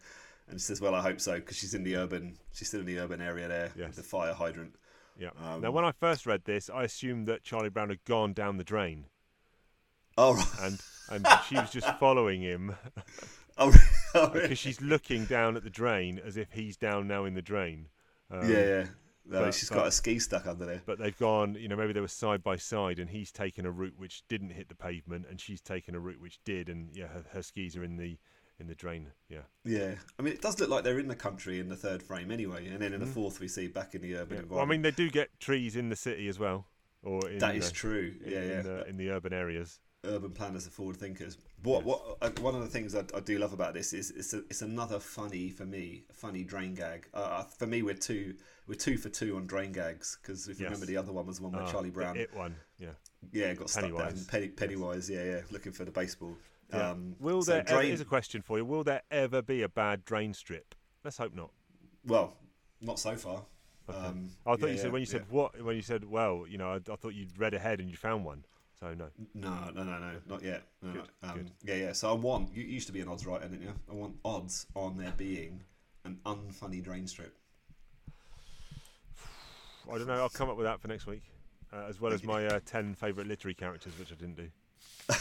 and 0.51 0.59
she 0.59 0.65
says, 0.65 0.79
"Well, 0.81 0.93
I 0.93 1.01
hope 1.01 1.19
so," 1.19 1.35
because 1.35 1.57
she's 1.57 1.73
in 1.73 1.83
the 1.83 1.95
urban. 1.95 2.37
She's 2.53 2.67
still 2.67 2.81
in 2.81 2.85
the 2.85 2.99
urban 2.99 3.21
area 3.21 3.47
there 3.47 3.71
Yes. 3.75 3.87
with 3.87 3.95
the 3.95 4.03
fire 4.03 4.33
hydrant. 4.33 4.75
Yeah. 5.17 5.29
Um, 5.43 5.61
now, 5.61 5.71
when 5.71 5.85
I 5.85 5.91
first 5.91 6.25
read 6.25 6.43
this, 6.45 6.69
I 6.69 6.83
assumed 6.83 7.27
that 7.27 7.43
Charlie 7.43 7.69
Brown 7.69 7.89
had 7.89 8.03
gone 8.05 8.33
down 8.33 8.57
the 8.57 8.63
drain, 8.63 9.05
Oh, 10.17 10.35
right. 10.35 10.47
and 10.61 10.81
and 11.09 11.27
she 11.47 11.55
was 11.55 11.71
just 11.71 11.87
following 11.99 12.41
him 12.41 12.75
oh, 13.57 13.73
oh 14.15 14.27
really? 14.29 14.41
because 14.41 14.59
she's 14.59 14.81
looking 14.81 15.25
down 15.25 15.55
at 15.57 15.63
the 15.63 15.69
drain 15.69 16.19
as 16.23 16.37
if 16.37 16.51
he's 16.53 16.77
down 16.77 17.07
now 17.07 17.25
in 17.25 17.33
the 17.33 17.41
drain. 17.41 17.87
Um, 18.29 18.49
yeah, 18.49 18.59
yeah. 18.65 18.85
No, 19.25 19.41
but- 19.41 19.53
she's 19.53 19.69
but- 19.69 19.75
got 19.75 19.87
a 19.87 19.91
ski 19.91 20.19
stuck 20.19 20.47
under 20.47 20.65
there. 20.65 20.81
But 20.85 20.97
they've 20.99 21.17
gone, 21.17 21.55
you 21.55 21.67
know, 21.67 21.75
maybe 21.75 21.93
they 21.93 21.99
were 22.01 22.07
side 22.07 22.43
by 22.43 22.55
side, 22.57 22.97
and 22.99 23.09
he's 23.09 23.31
taken 23.31 23.65
a 23.65 23.71
route 23.71 23.93
which 23.97 24.23
didn't 24.27 24.49
hit 24.51 24.67
the 24.69 24.75
pavement, 24.75 25.25
and 25.29 25.39
she's 25.39 25.61
taken 25.61 25.95
a 25.95 25.99
route 25.99 26.19
which 26.19 26.39
did, 26.43 26.67
and 26.69 26.89
yeah, 26.95 27.07
her, 27.07 27.25
her 27.33 27.41
skis 27.43 27.75
are 27.77 27.83
in 27.83 27.97
the 27.97 28.17
in 28.61 28.67
the 28.67 28.75
drain. 28.75 29.07
Yeah. 29.27 29.39
Yeah, 29.65 29.95
I 30.17 30.21
mean, 30.21 30.33
it 30.33 30.41
does 30.41 30.59
look 30.59 30.69
like 30.69 30.83
they're 30.85 30.99
in 30.99 31.07
the 31.09 31.15
country 31.15 31.59
in 31.59 31.67
the 31.67 31.75
third 31.75 32.01
frame 32.01 32.31
anyway, 32.31 32.67
and 32.67 32.79
then 32.81 32.93
in 32.93 32.99
the 33.01 33.05
fourth 33.05 33.39
we 33.41 33.47
see 33.49 33.67
back 33.67 33.93
in 33.95 34.01
the 34.01 34.15
urban 34.15 34.37
Mm-hmm. 34.37 34.45
yeah. 34.51 34.55
Well, 34.55 34.63
I 34.63 34.67
mean, 34.69 34.81
they 34.83 34.91
do 34.91 35.09
get 35.09 35.37
trees 35.39 35.75
in 35.75 35.89
the 35.89 35.95
city 35.97 36.27
as 36.29 36.39
well, 36.39 36.67
or 37.03 37.27
in 37.29 37.39
that 37.39 37.55
is 37.55 37.67
the, 37.67 37.73
true. 37.73 38.13
in, 38.23 38.31
Yeah, 38.31 38.41
in 38.41 38.49
yeah. 38.49 38.61
the, 38.61 38.87
in 38.87 38.97
the 38.97 39.09
urban 39.09 39.33
areas. 39.33 39.79
urban 40.05 40.31
planners 40.31 40.65
are 40.67 40.71
forward 40.71 40.97
thinkers. 40.97 41.37
What 41.63 41.83
what 41.83 42.17
uh, 42.21 42.29
one 42.41 42.55
of 42.55 42.61
the 42.61 42.67
things 42.67 42.95
I, 42.95 43.03
I 43.15 43.19
do 43.19 43.37
love 43.37 43.53
about 43.53 43.73
this 43.73 43.93
is 43.93 44.11
it's 44.11 44.33
a, 44.33 44.39
it's 44.49 44.61
another 44.61 44.99
funny 44.99 45.49
for 45.49 45.65
me 45.65 46.05
funny 46.13 46.43
drain 46.43 46.73
gag. 46.75 47.07
Uh, 47.13 47.17
Uh, 47.17 47.43
for 47.43 47.67
me, 47.67 47.81
we're 47.83 47.93
two 47.95 48.35
we're 48.67 48.75
two 48.87 48.97
for 48.97 49.09
two 49.09 49.35
on 49.37 49.45
drain 49.47 49.71
gags 49.71 50.17
because 50.21 50.47
if 50.47 50.59
you 50.59 50.63
Yes. 50.65 50.71
remember 50.71 50.85
the 50.87 50.97
other 50.97 51.11
one 51.11 51.25
was 51.27 51.37
the 51.37 51.43
one 51.43 51.51
where 51.53 51.63
Ah, 51.63 51.71
Charlie 51.71 51.89
Brown 51.91 52.17
it 52.17 52.33
one. 52.33 52.55
Yeah. 52.79 52.89
yeah 53.31 53.53
got 53.53 53.69
stuck 53.69 53.83
down 53.83 53.91
Pennywise. 53.97 54.25
Penny, 54.27 54.47
Pennywise 54.49 55.09
yeah 55.09 55.23
yeah 55.23 55.41
looking 55.51 55.71
for 55.71 55.85
the 55.85 55.91
baseball. 55.91 56.35
Yeah. 56.71 56.91
Um, 56.91 57.15
Will 57.19 57.41
so 57.41 57.51
there? 57.51 57.61
ever- 57.61 57.73
drain, 57.75 57.87
Here's 57.87 58.01
a 58.01 58.05
question 58.05 58.41
for 58.41 58.57
you. 58.57 58.65
Will 58.65 58.83
there 58.83 59.01
ever 59.11 59.41
be 59.41 59.61
a 59.61 59.69
bad 59.69 60.05
drain 60.05 60.33
strip? 60.33 60.75
Let's 61.03 61.17
hope 61.17 61.33
not. 61.35 61.51
well 62.05 62.35
not 62.81 62.99
so 62.99 63.15
far. 63.15 63.43
Okay. 63.89 63.97
Um, 63.97 64.29
I 64.45 64.55
thought 64.55 64.67
yeah, 64.67 64.71
you 64.73 64.77
said 64.77 64.91
when 64.91 65.01
you 65.01 65.05
said 65.05 65.25
what 65.29 65.59
when 65.61 65.75
you 65.75 65.81
said 65.81 66.05
well, 66.05 66.45
you 66.47 66.57
know, 66.57 66.71
I, 66.71 66.75
I 66.91 66.95
thought 66.95 67.13
you'd 67.13 67.37
read 67.37 67.53
ahead 67.53 67.79
and 67.79 67.89
you 67.89 67.97
found 67.97 68.25
one. 68.25 68.43
So 68.79 68.93
no. 68.95 69.07
No, 69.35 69.69
no, 69.75 69.83
no, 69.83 69.99
no, 69.99 70.11
not 70.27 70.43
yet. 70.43 70.63
No, 70.81 70.93
Good, 70.93 71.07
no. 71.21 71.29
Um, 71.29 71.37
good. 71.37 71.51
Yeah, 71.63 71.75
yeah. 71.75 71.93
So 71.93 72.09
I 72.09 72.13
want. 72.13 72.55
You 72.55 72.63
used 72.63 72.87
to 72.87 72.93
be 72.93 72.99
an 73.01 73.07
odds 73.07 73.25
writer, 73.25 73.47
didn't 73.47 73.61
you? 73.63 73.73
I 73.89 73.93
want 73.93 74.15
odds 74.25 74.65
on 74.75 74.97
there 74.97 75.13
being 75.15 75.61
an 76.05 76.19
unfunny 76.25 76.81
drain 76.83 77.05
strip. 77.05 77.35
I 79.91 79.97
don't 79.97 80.07
know. 80.07 80.13
I'll 80.13 80.29
come 80.29 80.49
up 80.49 80.57
with 80.57 80.65
that 80.65 80.79
for 80.79 80.87
next 80.87 81.05
week, 81.05 81.23
uh, 81.73 81.85
as 81.89 81.99
well 81.99 82.13
as 82.13 82.23
my 82.23 82.45
uh, 82.45 82.59
ten 82.65 82.95
favourite 82.95 83.27
literary 83.27 83.53
characters, 83.53 83.93
which 83.99 84.11
I 84.11 84.15
didn't 84.15 84.37
do. 84.37 84.47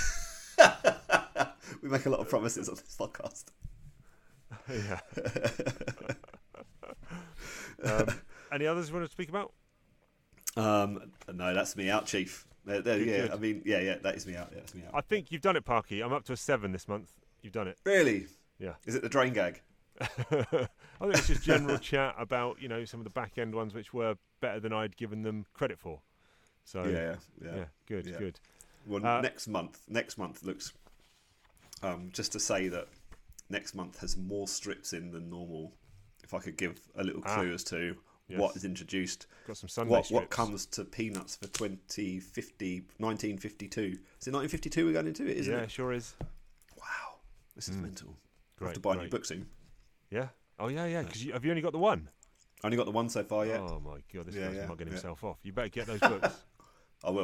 we 1.82 1.88
make 1.88 2.06
a 2.06 2.10
lot 2.10 2.20
of 2.20 2.28
promises 2.28 2.68
on 2.68 2.76
this 2.76 2.96
podcast. 2.98 3.44
yeah. 4.68 5.00
um, 7.84 8.06
any 8.52 8.66
others 8.66 8.88
you 8.88 8.94
want 8.94 9.06
to 9.06 9.12
speak 9.12 9.28
about? 9.28 9.52
Um, 10.56 11.12
no, 11.32 11.54
that's 11.54 11.76
me 11.76 11.90
out, 11.90 12.06
Chief. 12.06 12.46
There, 12.64 12.82
there, 12.82 12.98
Good, 12.98 13.06
yeah, 13.08 13.20
good. 13.22 13.30
I 13.32 13.36
mean, 13.36 13.62
yeah, 13.64 13.80
yeah, 13.80 13.96
that 14.02 14.16
is 14.16 14.26
me 14.26 14.36
out. 14.36 14.48
Yeah, 14.52 14.58
that's 14.58 14.74
me 14.74 14.82
out. 14.86 14.90
I 14.94 15.00
think 15.00 15.30
you've 15.32 15.42
done 15.42 15.56
it, 15.56 15.64
Parky. 15.64 16.02
I'm 16.02 16.12
up 16.12 16.24
to 16.24 16.32
a 16.32 16.36
seven 16.36 16.72
this 16.72 16.88
month. 16.88 17.10
You've 17.42 17.52
done 17.52 17.68
it. 17.68 17.78
Really? 17.84 18.26
Yeah. 18.58 18.74
Is 18.86 18.94
it 18.94 19.02
the 19.02 19.08
drain 19.08 19.32
gag? 19.32 19.62
I 20.00 20.06
think 21.00 21.14
it's 21.14 21.26
just 21.26 21.42
general 21.42 21.78
chat 21.78 22.14
about 22.18 22.60
you 22.60 22.68
know 22.68 22.84
some 22.86 23.00
of 23.00 23.04
the 23.04 23.10
back 23.10 23.36
end 23.38 23.54
ones 23.54 23.74
which 23.74 23.92
were 23.92 24.14
better 24.40 24.58
than 24.58 24.72
I'd 24.72 24.96
given 24.96 25.22
them 25.22 25.44
credit 25.52 25.78
for. 25.78 26.00
So 26.64 26.84
yeah, 26.84 26.90
yeah, 26.90 27.14
yeah, 27.44 27.56
yeah. 27.56 27.64
good, 27.86 28.06
Yeah. 28.06 28.18
good. 28.18 28.40
Well, 28.86 29.04
Uh, 29.04 29.20
next 29.20 29.46
month, 29.46 29.80
next 29.88 30.16
month 30.18 30.42
looks. 30.42 30.72
Um, 31.82 32.10
just 32.12 32.32
to 32.32 32.40
say 32.40 32.68
that 32.68 32.88
next 33.48 33.74
month 33.74 33.98
has 34.00 34.16
more 34.16 34.46
strips 34.48 34.92
in 34.92 35.10
than 35.12 35.30
normal. 35.30 35.72
If 36.22 36.34
I 36.34 36.38
could 36.38 36.56
give 36.56 36.80
a 36.96 37.02
little 37.04 37.22
Ah, 37.24 37.36
clue 37.36 37.52
as 37.54 37.64
to 37.64 37.96
yes. 38.28 38.38
what 38.38 38.54
is 38.56 38.64
introduced. 38.64 39.26
Got 39.46 39.56
some 39.56 39.68
Sunday 39.68 39.90
what 39.92 40.04
strips. 40.06 40.20
what 40.20 40.30
comes 40.30 40.66
to 40.66 40.84
peanuts 40.84 41.36
for 41.36 41.46
2050 41.48 42.80
1952 42.98 43.80
is 43.80 43.86
it 43.92 44.32
1952 44.32 44.86
we're 44.86 44.92
going 44.92 45.06
into 45.06 45.26
it 45.26 45.36
isn't 45.38 45.52
yeah, 45.52 45.60
it 45.60 45.70
sure 45.70 45.92
is. 45.92 46.14
wow 46.78 47.16
this 47.56 47.68
is 47.68 47.76
Mm. 47.76 47.82
mental 47.82 48.16
I 48.60 48.64
have 48.66 48.74
to 48.74 48.80
buy 48.80 48.92
a 48.92 48.94
new 48.96 49.00
great. 49.02 49.10
book 49.10 49.24
soon 49.24 49.46
Yeah. 50.10 50.28
Oh 50.58 50.68
yeah, 50.68 50.84
yeah. 50.86 51.02
Because 51.02 51.24
you, 51.24 51.32
have 51.32 51.44
you 51.44 51.50
only 51.50 51.62
got 51.62 51.72
the 51.72 51.78
one? 51.78 52.08
only 52.62 52.76
got 52.76 52.84
the 52.84 52.92
one 52.92 53.08
so 53.08 53.24
far 53.24 53.46
yeah. 53.46 53.58
Oh 53.58 53.80
my 53.80 53.98
god, 54.12 54.26
this 54.26 54.34
Yeah, 54.34 54.48
guy's 54.48 54.56
yeah, 54.56 54.66
mugging 54.66 54.88
yeah. 54.88 54.92
himself 54.92 55.24
off. 55.24 55.38
You 55.42 55.52
better 55.54 55.68
get 55.70 55.86
those 55.86 56.00
books. 56.00 56.28
I'll 57.04 57.14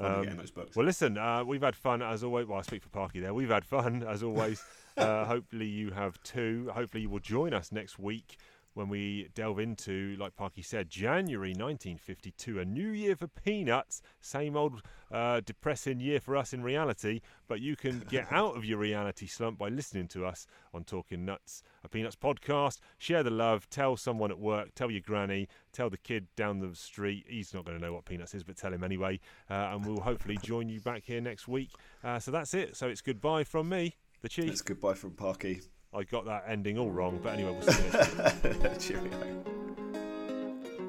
Um, 0.00 0.22
getting 0.22 0.38
those 0.38 0.50
books 0.50 0.74
Well, 0.74 0.86
listen, 0.86 1.18
uh, 1.18 1.44
we've 1.44 1.62
had 1.62 1.76
fun 1.76 2.02
as 2.02 2.24
always. 2.24 2.46
Well, 2.46 2.58
I 2.58 2.62
speak 2.62 2.82
for 2.82 2.88
Parky 2.88 3.20
there. 3.20 3.34
We've 3.34 3.50
had 3.50 3.64
fun 3.64 4.04
as 4.08 4.22
always. 4.22 4.62
uh, 4.96 5.24
hopefully, 5.24 5.66
you 5.66 5.90
have 5.90 6.22
too. 6.22 6.70
Hopefully, 6.74 7.02
you 7.02 7.10
will 7.10 7.20
join 7.20 7.52
us 7.52 7.72
next 7.72 7.98
week 7.98 8.38
when 8.74 8.88
we 8.88 9.28
delve 9.34 9.58
into, 9.58 10.16
like 10.18 10.34
Parky 10.34 10.62
said, 10.62 10.88
January 10.88 11.50
1952, 11.50 12.60
a 12.60 12.64
new 12.64 12.88
year 12.88 13.16
for 13.16 13.26
peanuts. 13.26 14.02
Same 14.20 14.56
old 14.56 14.82
uh, 15.10 15.40
depressing 15.44 16.00
year 16.00 16.20
for 16.20 16.36
us 16.36 16.52
in 16.52 16.62
reality, 16.62 17.20
but 17.48 17.60
you 17.60 17.76
can 17.76 18.00
get 18.08 18.26
out 18.30 18.56
of 18.56 18.64
your 18.64 18.78
reality 18.78 19.26
slump 19.26 19.58
by 19.58 19.68
listening 19.68 20.08
to 20.08 20.24
us 20.24 20.46
on 20.72 20.84
Talking 20.84 21.24
Nuts, 21.24 21.62
a 21.84 21.88
Peanuts 21.88 22.16
podcast. 22.16 22.78
Share 22.98 23.22
the 23.22 23.30
love, 23.30 23.68
tell 23.68 23.96
someone 23.96 24.30
at 24.30 24.38
work, 24.38 24.74
tell 24.74 24.90
your 24.90 25.02
granny, 25.02 25.48
tell 25.72 25.90
the 25.90 25.98
kid 25.98 26.26
down 26.36 26.60
the 26.60 26.74
street. 26.74 27.26
He's 27.28 27.52
not 27.52 27.64
going 27.64 27.78
to 27.78 27.84
know 27.84 27.92
what 27.92 28.04
Peanuts 28.06 28.34
is, 28.34 28.42
but 28.42 28.56
tell 28.56 28.72
him 28.72 28.84
anyway. 28.84 29.20
Uh, 29.50 29.70
and 29.72 29.84
we'll 29.84 30.00
hopefully 30.00 30.38
join 30.42 30.68
you 30.68 30.80
back 30.80 31.04
here 31.04 31.20
next 31.20 31.46
week. 31.46 31.70
Uh, 32.02 32.18
so 32.18 32.30
that's 32.30 32.54
it. 32.54 32.76
So 32.76 32.88
it's 32.88 33.02
goodbye 33.02 33.44
from 33.44 33.68
me, 33.68 33.96
the 34.22 34.28
Chief. 34.28 34.46
it's 34.46 34.62
goodbye 34.62 34.94
from 34.94 35.12
Parky 35.12 35.60
I 35.94 36.04
got 36.04 36.24
that 36.24 36.44
ending 36.48 36.78
all 36.78 36.90
wrong, 36.90 37.20
but 37.22 37.34
anyway, 37.34 37.52
we'll 37.52 37.70
see 37.70 37.84
you 37.84 38.54
next 38.62 38.86
cheerio 38.86 39.44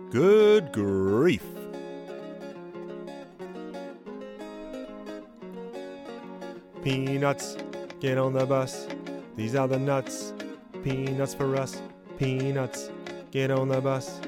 Good 0.10 0.72
grief. 0.72 1.44
Peanuts, 6.84 7.58
get 8.00 8.18
on 8.18 8.32
the 8.32 8.46
bus. 8.46 8.88
These 9.36 9.56
are 9.56 9.68
the 9.68 9.80
nuts. 9.80 10.34
Peanuts 10.84 11.34
for 11.34 11.56
us. 11.58 11.82
Peanuts, 12.18 12.90
get 13.32 13.52
on 13.52 13.68
the 13.68 13.82
bus. 13.82 14.22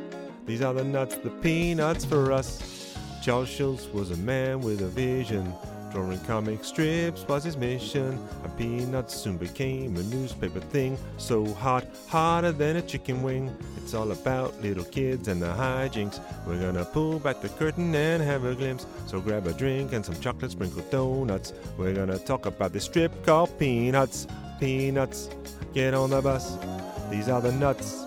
These 0.45 0.61
are 0.61 0.73
the 0.73 0.83
nuts, 0.83 1.15
the 1.15 1.29
peanuts 1.29 2.03
for 2.03 2.33
us. 2.33 2.97
Charles 3.23 3.47
Schulz 3.47 3.87
was 3.93 4.11
a 4.11 4.17
man 4.17 4.59
with 4.59 4.81
a 4.81 4.87
vision. 4.87 5.53
Drawing 5.95 6.19
comic 6.25 6.65
strips 6.65 7.25
was 7.25 7.45
his 7.45 7.55
mission, 7.55 8.19
and 8.43 8.57
Peanuts 8.57 9.15
soon 9.15 9.37
became 9.37 9.95
a 9.95 10.03
newspaper 10.03 10.59
thing. 10.59 10.97
So 11.15 11.45
hot, 11.53 11.85
hotter 12.09 12.51
than 12.51 12.75
a 12.75 12.81
chicken 12.81 13.23
wing. 13.23 13.55
It's 13.77 13.93
all 13.93 14.11
about 14.11 14.61
little 14.61 14.83
kids 14.83 15.29
and 15.29 15.41
the 15.41 15.53
hijinks. 15.53 16.19
We're 16.45 16.59
gonna 16.59 16.83
pull 16.83 17.19
back 17.19 17.39
the 17.39 17.47
curtain 17.47 17.95
and 17.95 18.21
have 18.21 18.43
a 18.43 18.53
glimpse. 18.55 18.85
So 19.07 19.21
grab 19.21 19.47
a 19.47 19.53
drink 19.53 19.93
and 19.93 20.05
some 20.05 20.19
chocolate 20.19 20.51
sprinkled 20.51 20.91
donuts. 20.91 21.53
We're 21.77 21.93
gonna 21.93 22.19
talk 22.19 22.45
about 22.45 22.73
this 22.73 22.83
strip 22.83 23.25
called 23.25 23.57
Peanuts. 23.57 24.27
Peanuts, 24.59 25.29
get 25.73 25.93
on 25.93 26.09
the 26.09 26.21
bus. 26.21 26.57
These 27.09 27.29
are 27.29 27.39
the 27.39 27.53
nuts. 27.53 28.03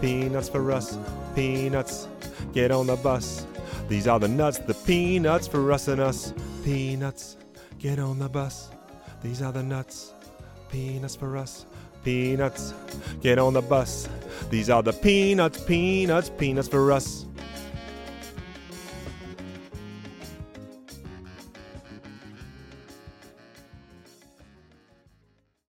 Peanuts 0.00 0.48
for 0.48 0.72
us. 0.72 0.98
Peanuts, 1.36 2.08
get 2.52 2.72
on 2.72 2.88
the 2.88 2.96
bus. 2.96 3.46
These 3.88 4.08
are 4.08 4.18
the 4.18 4.28
nuts, 4.28 4.58
the 4.58 4.74
peanuts 4.74 5.46
for 5.46 5.70
us 5.72 5.86
and 5.86 6.00
us. 6.00 6.34
Peanuts, 6.68 7.38
get 7.78 7.98
on 7.98 8.18
the 8.18 8.28
bus. 8.28 8.68
These 9.22 9.40
are 9.40 9.52
the 9.52 9.62
nuts, 9.62 10.12
peanuts 10.68 11.16
for 11.16 11.38
us. 11.38 11.64
Peanuts, 12.04 12.74
get 13.22 13.38
on 13.38 13.54
the 13.54 13.62
bus. 13.62 14.06
These 14.50 14.68
are 14.68 14.82
the 14.82 14.92
peanuts, 14.92 15.64
peanuts, 15.64 16.28
peanuts 16.28 16.68
for 16.68 16.92
us. 16.92 17.24